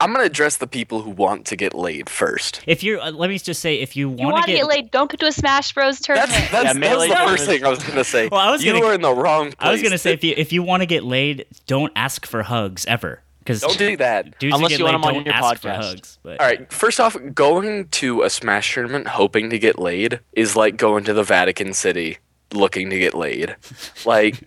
[0.00, 2.62] I'm gonna address the people who want to get laid first.
[2.66, 4.66] if you're, uh, let me just say, if you You want want to to get
[4.68, 4.90] laid?
[4.90, 6.30] Don't go to a Smash Bros tournament.
[6.50, 8.28] that's, Yeah, that's the first thing I was gonna say.
[8.28, 9.56] Well, I was you gonna- were in the wrong place.
[9.58, 12.42] I was gonna say if you if you want to get laid, don't ask for
[12.42, 13.22] hugs ever.
[13.40, 14.34] Because don't do that.
[14.42, 15.76] Unless get you want laid them on your podcast.
[15.76, 16.18] hugs.
[16.22, 16.70] But All right.
[16.70, 21.14] First off, going to a Smash tournament hoping to get laid is like going to
[21.14, 22.18] the Vatican City
[22.52, 23.56] looking to get laid.
[24.04, 24.46] Like,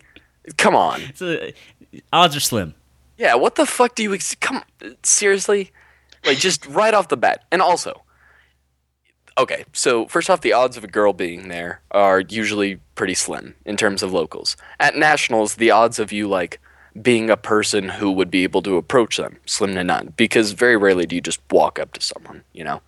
[0.58, 1.02] come on.
[1.10, 1.54] it's a,
[2.14, 2.76] odds are slim.
[3.18, 3.36] Yeah.
[3.36, 4.64] What the fuck do you ex- come?
[5.04, 5.72] Seriously,
[6.26, 7.44] like just right off the bat.
[7.52, 8.04] And also,
[9.38, 9.66] okay.
[9.74, 13.78] So first off, the odds of a girl being there are usually pretty slim in
[13.78, 14.58] terms of locals.
[14.80, 16.60] At nationals, the odds of you like
[17.02, 20.78] being a person who would be able to approach them slim to none because very
[20.78, 22.44] rarely do you just walk up to someone.
[22.54, 22.82] You know,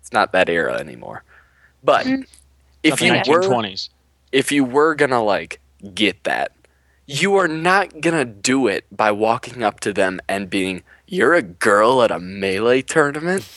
[0.00, 1.24] it's not that era anymore.
[1.82, 2.22] But mm-hmm.
[2.82, 3.88] if Nothing you like were 1920s.
[4.32, 5.60] if you were gonna like
[5.94, 6.52] get that,
[7.06, 11.42] you are not gonna do it by walking up to them and being, "You're a
[11.42, 13.48] girl at a melee tournament,"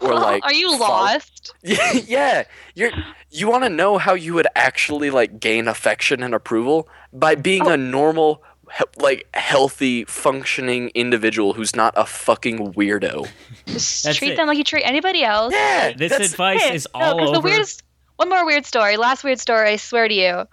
[0.00, 1.52] or like, Are you lost?
[1.62, 2.44] yeah,
[2.74, 2.90] you're.
[3.30, 7.66] You want to know how you would actually like gain affection and approval by being
[7.66, 7.70] oh.
[7.72, 8.42] a normal,
[8.78, 13.28] he- like healthy, functioning individual who's not a fucking weirdo.
[13.66, 14.36] Just That's treat it.
[14.36, 15.52] them like you treat anybody else.
[15.52, 17.36] Yeah, This advice Hey, is no, all 'cause over.
[17.38, 17.82] the weirdest.
[18.16, 18.96] One more weird story.
[18.96, 19.70] Last weird story.
[19.70, 20.44] I swear to you.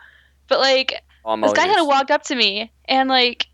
[0.50, 1.82] But like, I'm this guy kind ears.
[1.82, 3.48] of walked up to me and like,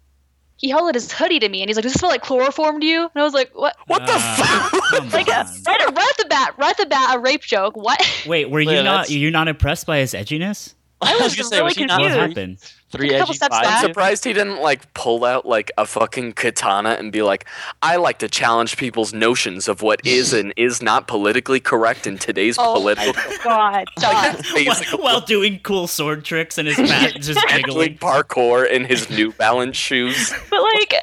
[0.57, 2.81] he held out his hoodie to me and he's like, "Does this smell like chloroform
[2.81, 5.13] to you?" And I was like, "What?" What the Ah, fuck?
[5.13, 7.77] Like, uh, right, right at the bat, right at the bat, a rape joke.
[7.77, 8.01] What?
[8.27, 9.09] Wait, were you Yeah, not?
[9.09, 10.73] You're not impressed by his edginess?
[11.01, 12.37] I was gonna really was he not What confused.
[12.37, 12.73] happened?
[12.91, 13.55] Three Took a edgy steps.
[13.55, 17.45] I'm surprised he didn't like pull out like a fucking katana and be like,
[17.83, 22.17] I like to challenge people's notions of what is and is not politically correct in
[22.17, 23.13] today's Oh political.
[23.43, 24.37] God, stop.
[24.55, 27.97] Basically, While doing cool sword tricks and his bat just doing giggling.
[27.99, 30.33] parkour in his New Balance shoes.
[30.49, 30.93] but like,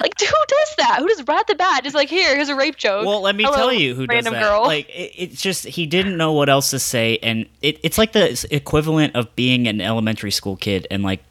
[0.00, 0.96] like who does that?
[0.98, 1.84] Who does right at the bat?
[1.84, 3.06] Just like here, here's a rape joke.
[3.06, 4.42] Well, let me Hello, tell you who does random that.
[4.42, 4.62] girl.
[4.64, 8.12] Like it, it's just he didn't know what else to say, and it, it's like
[8.12, 11.26] the equivalent of being an elementary school kid and like pu-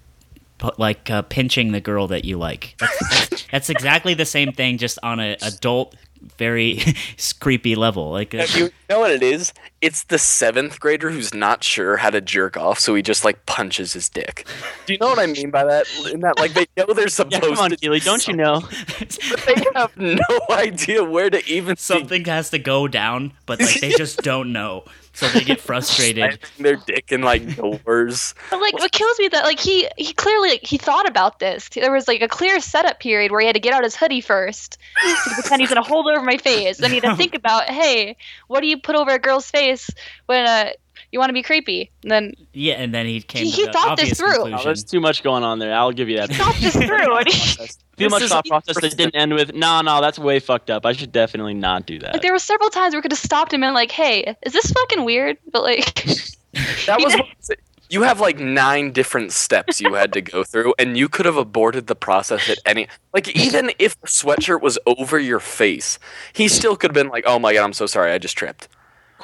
[0.78, 2.76] like uh, pinching the girl that you like.
[2.80, 5.96] That's, that's, that's exactly the same thing, just on an adult,
[6.38, 6.82] very
[7.40, 8.12] creepy level.
[8.12, 9.54] Like uh, you know what it is?
[9.82, 13.46] It's the seventh grader who's not sure how to jerk off, so he just like
[13.46, 14.48] punches his dick.
[14.86, 15.88] Do you know what I mean by that?
[16.12, 18.62] In that, like they know they're supposed Yeah, come on, to, Keely, don't you know?
[19.00, 20.18] but they have no
[20.50, 24.86] idea where to even something has to go down, but like they just don't know,
[25.16, 26.40] so they get frustrated.
[26.56, 28.36] slamming their dick in like doors.
[28.50, 31.40] But like, what kills me is that like he he clearly like, he thought about
[31.40, 31.70] this.
[31.70, 34.22] There was like a clear setup period where he had to get out his hoodie
[34.22, 36.78] first to pretend he's gonna hold over my face.
[36.78, 39.90] Then he had to think about, hey, what do you put over a girl's face
[40.26, 40.72] when uh
[41.16, 41.90] you want to be creepy?
[42.04, 43.46] And then Yeah, and then he came.
[43.46, 44.54] He- to he the thought this through.
[44.54, 45.74] Oh, there's too much going on there.
[45.74, 46.30] I'll give you that.
[46.32, 47.24] thought this through.
[47.24, 50.86] Too This much thought process that didn't end with, no, no, that's way fucked up.
[50.86, 52.12] I should definitely not do that.
[52.14, 54.52] like there were several times where we could have stopped him and like, hey, is
[54.52, 55.38] this fucking weird?
[55.52, 56.06] But like,
[56.88, 57.58] That was what,
[57.90, 61.38] you have like nine different steps you had to go through, and you could have
[61.38, 62.88] aborted the process at any.
[63.14, 66.00] Like even if the sweatshirt was over your face,
[66.34, 68.68] he still could have been like, "Oh my god, I'm so sorry, I just tripped."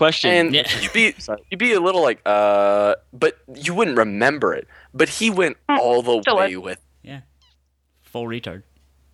[0.01, 0.31] Question.
[0.31, 0.67] And Yeah.
[0.81, 1.13] you'd be
[1.51, 4.67] you'd be a little like, uh, but you wouldn't remember it.
[4.95, 6.79] But he went all the Still way with.
[7.03, 7.21] Yeah,
[8.01, 8.63] full retard.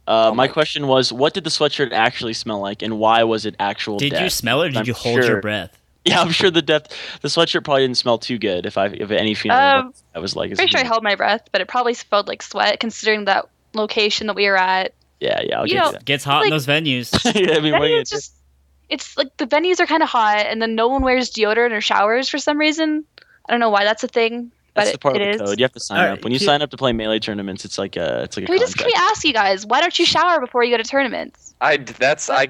[0.08, 3.24] uh, Oh my my- question was, what did the sweatshirt actually smell like, and why
[3.24, 4.22] was it actual Did death?
[4.22, 5.78] you smell it or did I'm you hold your breath?
[6.06, 6.88] Yeah, I'm sure the death.
[7.22, 8.66] The sweatshirt probably didn't smell too good.
[8.66, 11.50] If I, if any feeling Um, I was like, pretty sure I held my breath,
[11.52, 14.94] but it probably smelled like sweat considering that location that we were at.
[15.20, 17.12] yeah, yeah, I'll You give know- Gets hot in those venues.
[17.36, 18.32] yeah, I mean, Then what do you it's just
[18.90, 21.82] it's like the venues are kind of hot, and then no one wears deodorant or
[21.82, 23.04] showers for some reason.
[23.48, 25.38] I don't know why that's a thing, That's it, the part it of is.
[25.38, 25.60] the code.
[25.60, 26.24] You have to sign Alright, up.
[26.24, 28.48] When you Ke- sign up to play melee tournaments, it's like a, it's like a
[28.48, 29.06] Can we just can contract.
[29.06, 31.56] we ask you guys why don't you shower before you go to tournaments?
[31.62, 32.50] I that's I.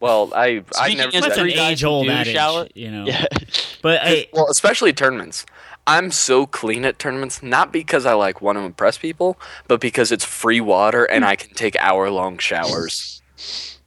[0.00, 1.08] Well, I I Speaking never.
[1.08, 3.04] as That's the an three guys who age-old do adage, shower- you know.
[3.06, 3.26] Yeah.
[3.80, 5.46] But I, well, especially tournaments.
[5.86, 10.10] I'm so clean at tournaments, not because I like want to impress people, but because
[10.10, 11.30] it's free water and hmm.
[11.30, 13.22] I can take hour long showers.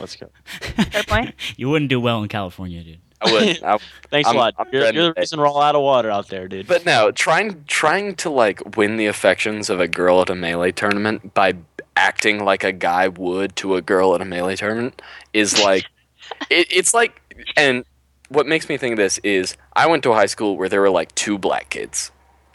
[0.00, 0.28] Let's go.
[0.44, 1.34] Fair point.
[1.56, 2.98] you wouldn't do well in California, dude.
[3.20, 3.62] I would.
[3.64, 3.78] I,
[4.10, 4.54] Thanks I'm- a lot.
[4.58, 6.66] I'm you're, you're the reason we're all out of water out there, dude.
[6.66, 10.72] but no, trying trying to like win the affections of a girl at a melee
[10.72, 11.54] tournament by
[11.96, 15.00] acting like a guy would to a girl at a melee tournament
[15.32, 15.86] is like
[16.50, 17.22] it, it's like
[17.56, 17.84] and
[18.28, 20.80] what makes me think of this is I went to a high school where there
[20.82, 22.10] were like two black kids.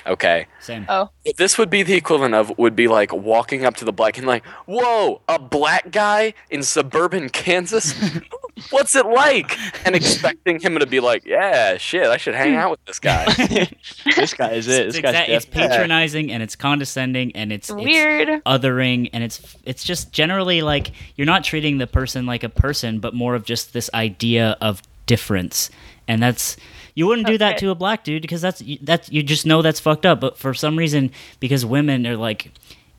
[0.08, 0.48] Okay.
[0.60, 0.86] Same.
[0.90, 1.10] Oh.
[1.38, 4.26] This would be the equivalent of would be like walking up to the black and
[4.28, 7.94] like, whoa, a black guy in suburban Kansas?
[8.70, 9.58] What's it like?
[9.86, 13.26] And expecting him to be like, yeah, shit, I should hang out with this guy.
[14.16, 14.88] this guy is it.
[14.88, 18.44] It's, This guy's exact- it's definitely- patronizing and it's condescending and it's, It's it's weird.
[18.46, 23.00] othering and it's it's just generally like you're not treating the person like a person
[23.00, 25.70] but more of just this idea of difference
[26.08, 26.58] and that's
[26.96, 27.60] you wouldn't do that Okay.
[27.60, 30.54] to a black dude because that's that's you just know that's fucked up but for
[30.54, 32.52] some reason because women are like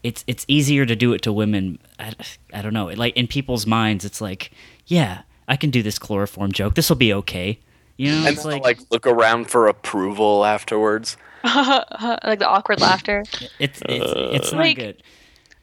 [0.03, 2.13] it's it's easier to do it to women I,
[2.53, 4.51] I don't know like in people's minds it's like
[4.87, 7.59] yeah I can do this chloroform joke this will be okay
[7.97, 11.17] you know and it's then, like, like look around for approval afterwards.
[11.45, 13.25] like the awkward laughter.
[13.59, 15.03] it's it's, it's not Like- good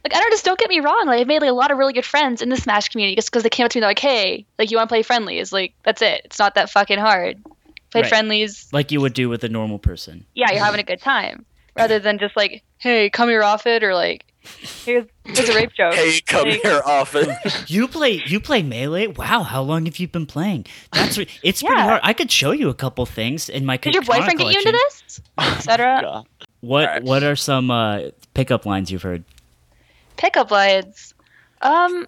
[0.04, 1.04] Like I don't just don't get me wrong.
[1.08, 3.30] Like I've made like a lot of really good friends in the Smash community just
[3.30, 5.04] because they came up to me and they're like, "Hey, like you want to play
[5.04, 5.34] friendly?
[5.34, 5.52] friendlies?
[5.52, 6.22] Like that's it.
[6.26, 7.38] It's not that fucking hard.
[7.92, 8.10] Play Right.
[8.10, 8.68] friendlies.
[8.72, 12.00] like you would do with a normal person Yeah, you're having a good time." Rather
[12.00, 14.26] than just like, "Hey, come here off it," or like,
[14.84, 17.34] "Here's here's a rape joke." Hey, come Like- here often.
[17.68, 19.08] You play you play melee?
[19.08, 20.66] Wow, how long have you been playing?
[20.92, 22.02] That's re- it's pretty hard.
[22.04, 23.78] I could show you a couple things in my.
[23.78, 25.22] Did your katana boyfriend get you into this?
[25.40, 26.00] Etc.
[26.04, 26.28] God.
[26.62, 27.04] What Alright.
[27.04, 29.24] What are some uh, pickup lines you've heard?
[30.18, 31.14] Pickup lines.
[31.62, 32.08] Um,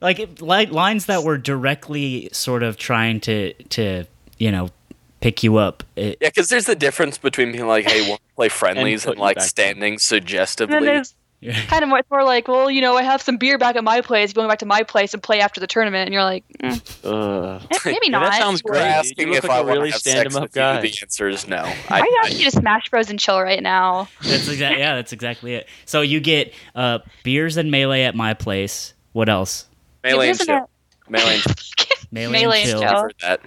[0.00, 4.04] Like it- li- lines that were directly sort of trying to to
[4.38, 4.70] you know
[5.20, 5.82] pick you up.
[5.96, 9.10] It, yeah, because there's the difference between being like, hey, want to play friendlies put
[9.12, 9.44] and, you like back.
[9.46, 10.80] standing and then suggestively.
[10.86, 11.14] there's
[11.68, 13.82] kind of more, it's more like, well, you know, I have some beer back at
[13.82, 14.32] my place.
[14.34, 17.62] Going back to my place and play after the tournament, and you're like, mm, Ugh.
[17.72, 18.30] eh, maybe Yeah, not.
[18.32, 18.80] that sounds You're great.
[18.82, 18.88] dude.
[18.92, 20.42] asking You look if like I a want really to have stand sex him up
[20.50, 20.60] with you.
[20.60, 20.80] guy.
[20.82, 21.56] The answer is no.
[21.88, 24.08] I, are you I, asking you to Smash Bros and chill right now?
[24.22, 24.96] that's exactly yeah.
[24.96, 25.66] That's exactly it.
[25.86, 28.92] So you get uh, beers and melee at my place.
[29.12, 29.66] What else?
[30.04, 30.68] melee and Isn't chill.
[31.08, 31.86] Melee and chill.
[32.12, 32.80] Melee, Melee and and chill.
[32.80, 32.88] chill.
[32.90, 33.40] I've heard that.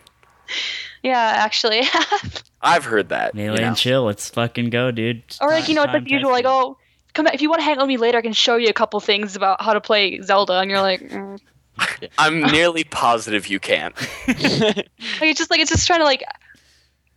[1.04, 1.82] Yeah, actually.
[2.62, 3.36] I've heard that.
[3.36, 3.68] Melee you know?
[3.68, 4.04] and chill.
[4.04, 5.24] Let's fucking go, dude.
[5.42, 6.78] or like you know, it's like the usual, like oh,
[7.14, 8.18] come back if you want to hang out with me later.
[8.18, 11.02] I can show you a couple things about how to play Zelda, and you're like,
[11.10, 11.40] mm.
[12.18, 13.96] I'm nearly positive you can't.
[14.28, 14.88] like
[15.22, 16.24] it's just like it's just trying to like,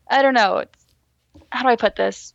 [0.09, 0.59] I don't know.
[0.59, 0.87] It's,
[1.51, 2.35] how do I put this?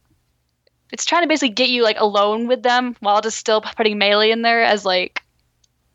[0.92, 4.32] It's trying to basically get you like alone with them while just still putting melee
[4.32, 5.21] in there as like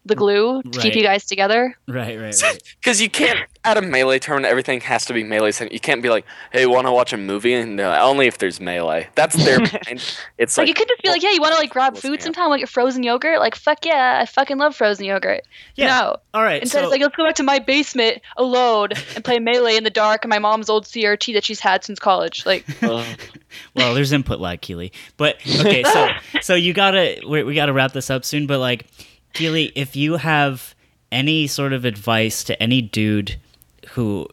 [0.07, 0.83] the mm, glue to Right.
[0.83, 1.77] keep you guys together.
[1.89, 2.63] Right, right, right.
[2.81, 5.51] Because you can't, at a melee tournament, everything has to be melee.
[5.53, 5.73] centered.
[5.73, 7.53] You can't be like, hey, want to watch a movie?
[7.55, 9.09] And they're only if there's melee.
[9.15, 10.19] That's their mind.
[10.39, 12.11] It's Like, like, you could just be like, yeah, you want to like grab food
[12.13, 13.39] hang sometime, like frozen yogurt.
[13.41, 15.43] Like fuck yeah, I fucking love frozen yogurt.
[15.75, 15.87] Yeah.
[15.89, 16.63] No, All right.
[16.63, 19.85] instead so, it's like let's go back to my basement alone and play melee in
[19.85, 22.47] the dark and my mom's old CRT that she's had since college.
[22.47, 23.05] Like Ugh.
[23.75, 24.93] well, there's input lag, Keely.
[25.17, 26.09] But okay, so
[26.41, 28.47] so you gotta we, we gotta wrap this up soon.
[28.47, 28.87] But like,
[29.37, 30.75] Keely, if you have
[31.13, 33.37] any sort of advice to any dude
[33.91, 34.29] who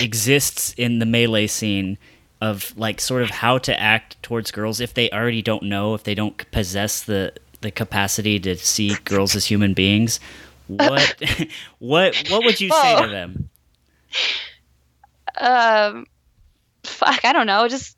[0.00, 1.98] exists in the melee scene
[2.40, 6.02] of like sort of how to act towards girls if they already don't know if
[6.02, 10.18] they don't possess the the capacity to see girls as human beings
[10.66, 11.22] what
[11.78, 13.48] what what would you say to them
[15.36, 16.06] um,
[16.84, 17.96] fuck, I don't know, just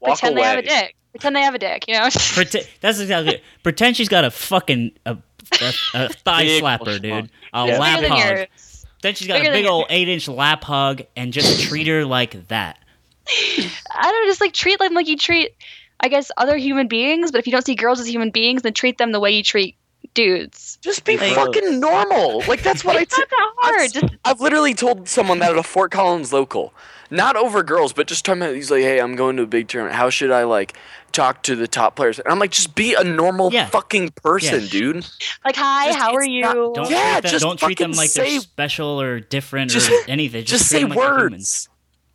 [0.00, 0.42] walk pretend away.
[0.42, 0.96] they have a dick.
[1.12, 2.08] Pretend they have a dick, you know?
[2.34, 3.42] Pretend that's exactly it.
[3.62, 5.16] Pretend she's got a fucking a,
[5.60, 7.30] a, a thigh slapper, dude.
[7.52, 7.78] A Yeah.
[7.78, 8.28] lap Bigger than hog.
[8.38, 8.86] yours.
[9.02, 9.90] Then she's got a Bigger than big old yours.
[9.90, 12.78] eight inch lap hug and just treat her like that.
[13.28, 15.54] I don't know, just like treat them like you treat,
[16.00, 17.30] I guess, other human beings.
[17.30, 19.42] But if you don't see girls as human beings, then treat them the way you
[19.42, 19.76] treat
[20.14, 20.78] dudes.
[20.80, 22.42] Just be Like- fucking normal.
[22.48, 23.80] Like, that's what I it's t- not that hard.
[23.80, 26.72] I've- Just I've literally told someone that at a Fort Collins local,
[27.10, 28.54] not over girls, but just talking about.
[28.54, 29.96] He's like, "Hey, I'm going to a big tournament.
[29.96, 30.76] How should I like
[31.16, 33.66] talk to the top players?" And I'm like, "Just be a normal Yeah.
[33.66, 34.68] fucking person, Yeah.
[34.70, 35.06] dude.
[35.44, 36.42] like, hi, Just- how are you?
[36.42, 39.70] not- Don't Yeah, treat them, just don't treat them like say- they're special or different
[39.70, 40.44] Just- or anything.
[40.44, 41.68] Just, Just, treat say them like words.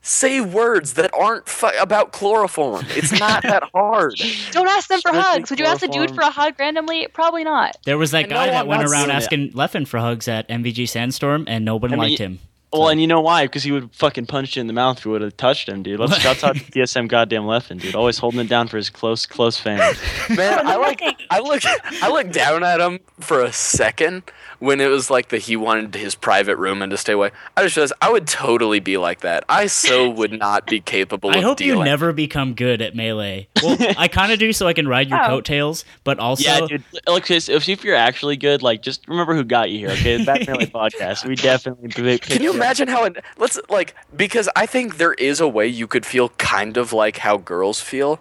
[0.04, 2.84] Say words that aren't fu- about chloroform.
[2.96, 4.16] It's not that hard.
[4.52, 5.52] Don't ask them for hugs.
[5.52, 7.08] Would you ask a dude for a hug randomly?
[7.14, 7.78] Probably not.
[7.86, 10.50] There was that I guy know that I'm went around asking Leffen for hugs at
[10.50, 12.40] MVG Sandstorm, and nobody I mean, liked him.
[12.74, 13.46] Well, and you know why?
[13.46, 15.84] Because he would fucking punch you in the mouth if you would have touched him,
[15.84, 16.00] dude.
[16.00, 17.96] Let's shout out to DSM goddamn Leffen, dude.
[17.96, 19.98] Always holding it down for his close, close fans.
[20.30, 24.24] Man, I like I look I look down at him for a second
[24.62, 27.32] when it was like that he wanted his private room and to stay away.
[27.58, 29.44] I just realized I would totally be like that.
[29.50, 31.40] I so would not be capable of it.
[31.40, 33.48] I of hope you never become good at melee.
[33.64, 35.28] Well, I kind of do, so I can ride your Oh.
[35.28, 35.84] coattails.
[36.04, 36.84] But also, yeah, dude.
[37.08, 40.18] Look, if, if you're actually good, like, just remember who got you here, okay?
[40.18, 41.26] The Bad Melee Podcast.
[41.28, 42.56] We definitely Can you you up.
[42.56, 46.30] imagine how it let's like because I think there is a way you could feel
[46.38, 48.20] kind of like how girls feel.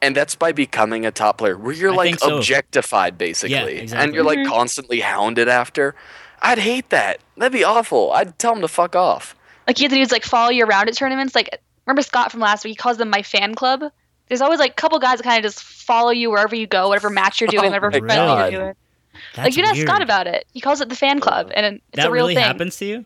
[0.00, 2.36] And that's by becoming a top player where you're I like so.
[2.36, 3.78] objectified basically.
[3.78, 4.04] exactly.
[4.04, 4.46] And you're like Mhm.
[4.48, 5.94] constantly hounded after.
[6.40, 7.18] I'd hate that.
[7.36, 8.12] That'd be awful.
[8.12, 9.34] I'd tell him to fuck off.
[9.66, 11.34] Like you have the dudes like follow you around at tournaments.
[11.34, 12.72] Like remember Scott from last week?
[12.72, 13.82] He calls them my fan club.
[14.28, 16.88] There's always like a couple guys that kind of just follow you wherever you go,
[16.88, 18.74] whatever match you're doing, Oh whatever my friendly you're doing.
[19.34, 19.82] That's like you can ask.
[19.82, 20.46] Scott about it.
[20.52, 22.44] He calls it the fan club, and it's that a real really thing.
[22.44, 23.04] happens to you?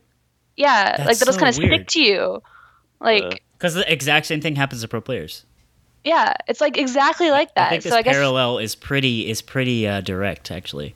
[0.59, 1.73] Yeah, That's like that'll so kind of weird.
[1.73, 2.43] stick to you.
[3.01, 5.47] Like, Uh, Because the exact same thing happens to pro players.
[6.05, 7.71] Yeah, it's like exactly like I that.
[7.71, 10.95] think this so I guess parallel is pretty is pretty uh, direct, actually.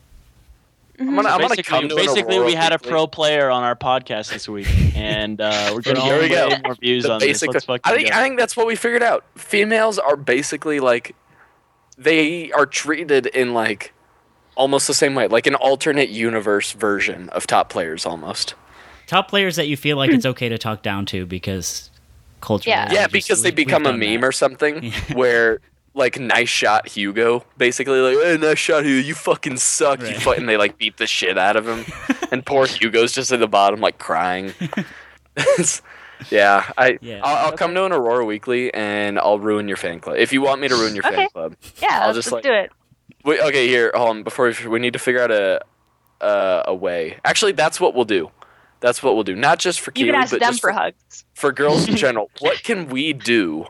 [0.98, 3.62] I'm gonna, I'm gonna basically, come to an basically we had a pro player on
[3.62, 4.66] our podcast this week,
[4.96, 6.48] and uh, we're getting There we way go.
[6.64, 7.28] more views The on this.
[7.42, 8.16] basic- Let's I think go.
[8.16, 9.22] I think that's what we figured out.
[9.36, 11.14] Females are basically like
[11.98, 13.92] they are treated in like
[14.54, 18.54] almost the same way, like an alternate universe version of top players almost.
[19.06, 21.90] Top players that you feel like it's okay to talk down to because
[22.46, 22.70] culture.
[22.70, 22.90] Yeah.
[22.92, 25.60] Yeah, because they become a meme or something where
[25.94, 30.16] like nice shot Hugo, basically like, hey, nice shot Hugo, you fucking suck, you Right.
[30.22, 31.84] fu-, and they like beat the shit out of him,
[32.30, 34.52] and poor Hugo's just at the bottom like crying.
[36.30, 37.20] Yeah, I Yeah.
[37.22, 40.40] I'll, I'll come to an Aurora Weekly and I'll ruin your fan club if you
[40.40, 41.56] want me to ruin your fan club.
[41.82, 42.72] yeah, I'll just, let's like- do it.
[43.24, 44.22] Wait, okay, here, hold on.
[44.22, 45.60] Before we, we need to figure out a
[46.20, 47.18] uh, a way.
[47.24, 48.30] Actually, that's what we'll do.
[48.86, 49.34] That's what we'll do.
[49.34, 51.24] Not just for You can ask but them just for for, hugs.
[51.34, 52.30] for girls in general.
[52.38, 53.66] what can we do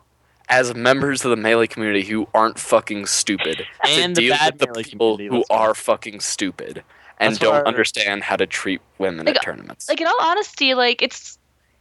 [0.49, 4.53] as members of the melee community who aren't fucking stupid And to the deal bad
[4.53, 6.85] with the melee people who let's are fucking stupid
[7.19, 9.89] and That's don't our- understand how to treat women Like, at tournaments?
[9.89, 11.39] Like in all honesty, like it's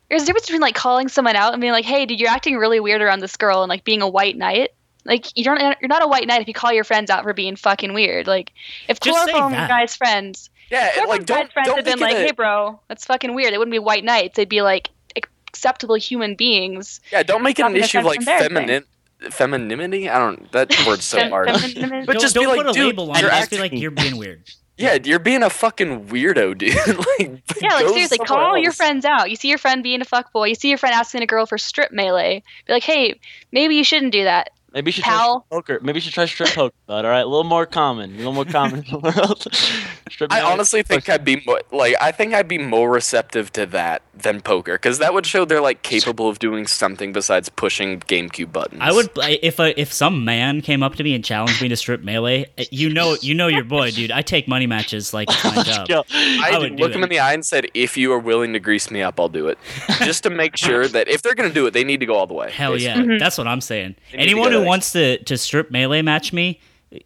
[0.09, 2.55] there's a difference between like calling someone out and being like, "Hey, dude, you're acting
[2.57, 4.69] really weird around this girl," and like being a white knight.
[5.03, 7.33] Like you don't, you're not a white knight if you call your friends out for
[7.33, 8.27] being fucking weird.
[8.27, 8.51] Like
[8.87, 9.67] if Just say chloroform that.
[9.67, 12.79] guy's friends, yeah, chloroform like don't guy's friends don't had been like, a- "Hey, bro,
[12.87, 14.35] that's fucking weird." They wouldn't be white knights.
[14.35, 16.99] They'd be like acceptable human beings.
[17.11, 18.83] yeah, don't make it an issue of like from feminine
[19.29, 20.09] femininity.
[20.09, 20.51] I don't.
[20.51, 21.49] That word's so Fem- hard.
[21.49, 23.21] feminine- But don't, just be don't like, put a dude, label on it.
[23.21, 24.41] you're Just be like you're being weird.
[24.77, 26.75] Yeah, you're being a fucking weirdo, dude.
[26.75, 29.29] like, Yeah, like seriously, somewhere call your friends out.
[29.29, 30.49] You see your friend being a fuckboy.
[30.49, 32.43] You see your friend asking a girl for strip melee.
[32.67, 33.17] Be like, hey,
[33.53, 34.49] maybe you shouldn't do that.
[34.75, 35.17] Maybe she should Pal.
[35.17, 35.79] try strip poker.
[35.85, 36.75] Maybe she should try strip poker.
[36.85, 38.13] Bud, all right, a little more common.
[38.13, 39.47] A little more common in the world.
[40.11, 43.65] strip I honestly think I'd be mo- like I think I'd be more receptive to
[43.67, 48.01] that than poker because that would show they're like capable of doing something besides pushing
[48.01, 48.81] GameCube buttons.
[48.83, 51.69] I would I- if a, if some man came up to me and challenged me
[51.69, 52.45] to strip melee.
[52.57, 54.11] Eh, you know, you know your boy, dude.
[54.11, 55.87] I take money matches like it's my job.
[55.87, 56.03] Go.
[56.11, 57.05] I, I would would look him it.
[57.05, 59.47] in the eye and said, "If you are willing to grease me up, I'll do
[59.47, 59.57] it."
[60.03, 62.27] Just to make sure that if they're gonna do it, they need to go all
[62.27, 62.51] the way.
[62.51, 63.19] Hell yeah, basically.
[63.19, 63.95] that's what I'm saying.
[64.11, 64.64] They Anyone who there.
[64.65, 66.59] Wants to to strip melee match me,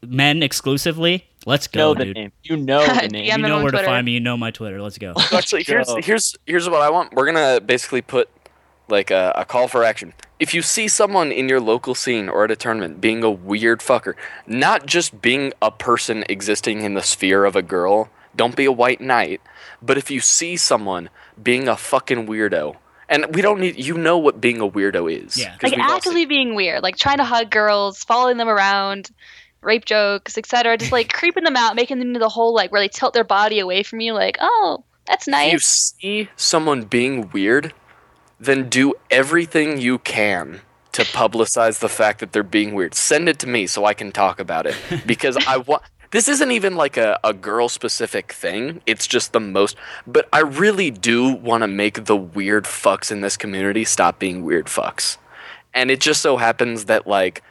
[0.05, 2.15] men exclusively, let's You know go, the dude.
[2.15, 2.31] name.
[2.43, 3.25] You know the name.
[3.25, 4.11] You know on where to find me.
[4.13, 4.81] You know my Twitter.
[4.81, 5.13] Let's go.
[5.33, 7.13] Actually, here's here's here's what I want.
[7.13, 8.29] We're gonna basically put
[8.87, 10.13] like a, a call for action.
[10.39, 13.81] If you see someone in your local scene or at a tournament being a weird
[13.81, 14.13] fucker,
[14.47, 18.71] not just being a person existing in the sphere of a girl, don't be a
[18.71, 19.41] white knight.
[19.81, 21.09] But if you see someone
[21.41, 22.77] being a fucking weirdo,
[23.09, 25.37] and we don't need you know what being a weirdo is.
[25.37, 25.49] Yeah.
[25.57, 29.09] 'cause Like we've actively being weird, like trying to hug girls, following them around,
[29.61, 30.77] rape jokes, etc.
[30.77, 33.23] Just like creeping them out, making them do the whole like where they tilt their
[33.25, 37.73] body away from you, like, oh, that's nice." If you see someone being weird,
[38.39, 40.61] then do everything you can
[40.93, 42.95] to publicize the fact that they're being weird.
[42.95, 44.75] Send it to me so I can talk about it
[45.05, 45.83] because I want.
[46.11, 48.81] This isn't even like a, a girl specific thing.
[48.85, 49.75] It's just the most.
[50.07, 54.43] But I really do want to make the weird fucks in this community stop being
[54.43, 55.17] weird fucks.
[55.73, 57.43] And it just so happens that, like,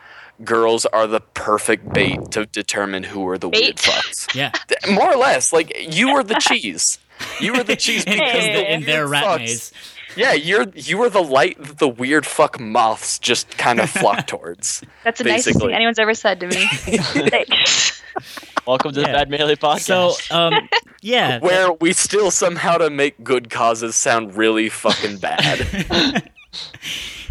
[0.44, 4.34] girls are the perfect bait to determine who are the weird fucks.
[4.34, 4.50] Yeah,
[4.92, 5.52] More or less.
[5.52, 6.98] Like, you are the cheese.
[7.40, 8.54] You are the cheese because Hey.
[8.54, 9.72] the in their rat fucks- maze.
[10.16, 14.26] Yeah, you're you are the light that the weird fuck moths just kind of flock
[14.26, 14.82] towards.
[15.04, 16.66] That's the nicest thing anyone's ever said to me.
[18.66, 19.06] Welcome to Yeah.
[19.08, 19.80] the Bad Melee podcast.
[20.28, 20.68] So, um,
[21.00, 26.30] yeah, Where we still somehow to make good causes sound really fucking bad.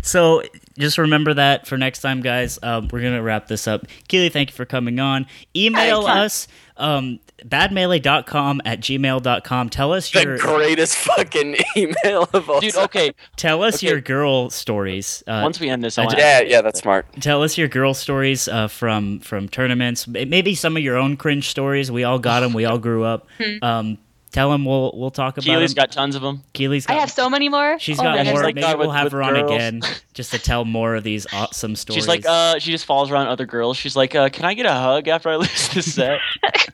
[0.02, 0.42] So
[0.78, 2.58] just remember that for next time, guys.
[2.64, 3.86] Um, we're gonna wrap this up.
[4.08, 5.28] Keely, thank you for coming on.
[5.56, 6.48] Email us
[6.78, 9.70] um, badmelee.com at gmail.com.
[9.70, 12.84] Tell us the your greatest fucking email of all Dude, time.
[12.86, 13.12] okay.
[13.36, 13.88] tell us Okay.
[13.90, 15.24] your girl stories.
[15.28, 17.06] Uh, Once we end this, I I want ju- Yeah, yeah, that's smart.
[17.22, 20.08] tell us your girl stories uh, from from tournaments.
[20.08, 21.92] Maybe some of your own cringe stories.
[21.92, 22.54] We all got them.
[22.54, 23.28] We all grew up.
[23.62, 23.98] um,
[24.38, 24.66] tell them.
[24.66, 25.82] We'll we'll talk about Keely's them.
[25.84, 26.44] got tons of them.
[26.54, 26.98] Keely's I got.
[26.98, 27.78] I have so many more.
[27.80, 28.44] She's Oh got my she's more.
[28.44, 29.82] like Maybe that we'll with- have with her on again
[30.14, 31.96] just to tell more of these awesome stories.
[32.04, 33.78] She's like, uh, she just follows around other girls.
[33.78, 36.20] She's like, uh, can I get a hug after I lose this set?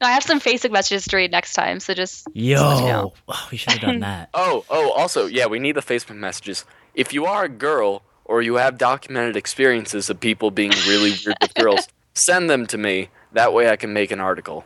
[0.00, 2.86] No, I have some Facebook messages to read next time, so just yo, let you
[2.86, 3.12] know.
[3.28, 4.30] oh, we should have done that.
[4.34, 6.64] Oh, oh, also, yeah, we need the Facebook messages.
[6.94, 11.36] If you are a girl or you have documented experiences of people being really weird
[11.40, 13.10] with girls, send them to me.
[13.32, 14.64] That way I can make an article.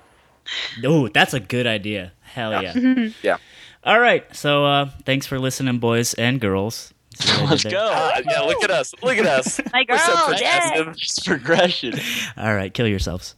[0.84, 2.12] Oh, that's a good idea.
[2.22, 3.08] Hell yeah.
[3.22, 3.36] Yeah.
[3.84, 4.24] All right.
[4.34, 6.92] So uh, thanks for listening, boys and girls.
[7.14, 7.90] See what I did Let's go.
[7.92, 8.94] Ah, yeah, look at us.
[9.02, 9.60] Look at us.
[9.72, 10.82] My We're so yeah.
[10.82, 11.24] progressive.
[11.24, 11.94] Progression.
[12.36, 13.36] All right, kill yourselves.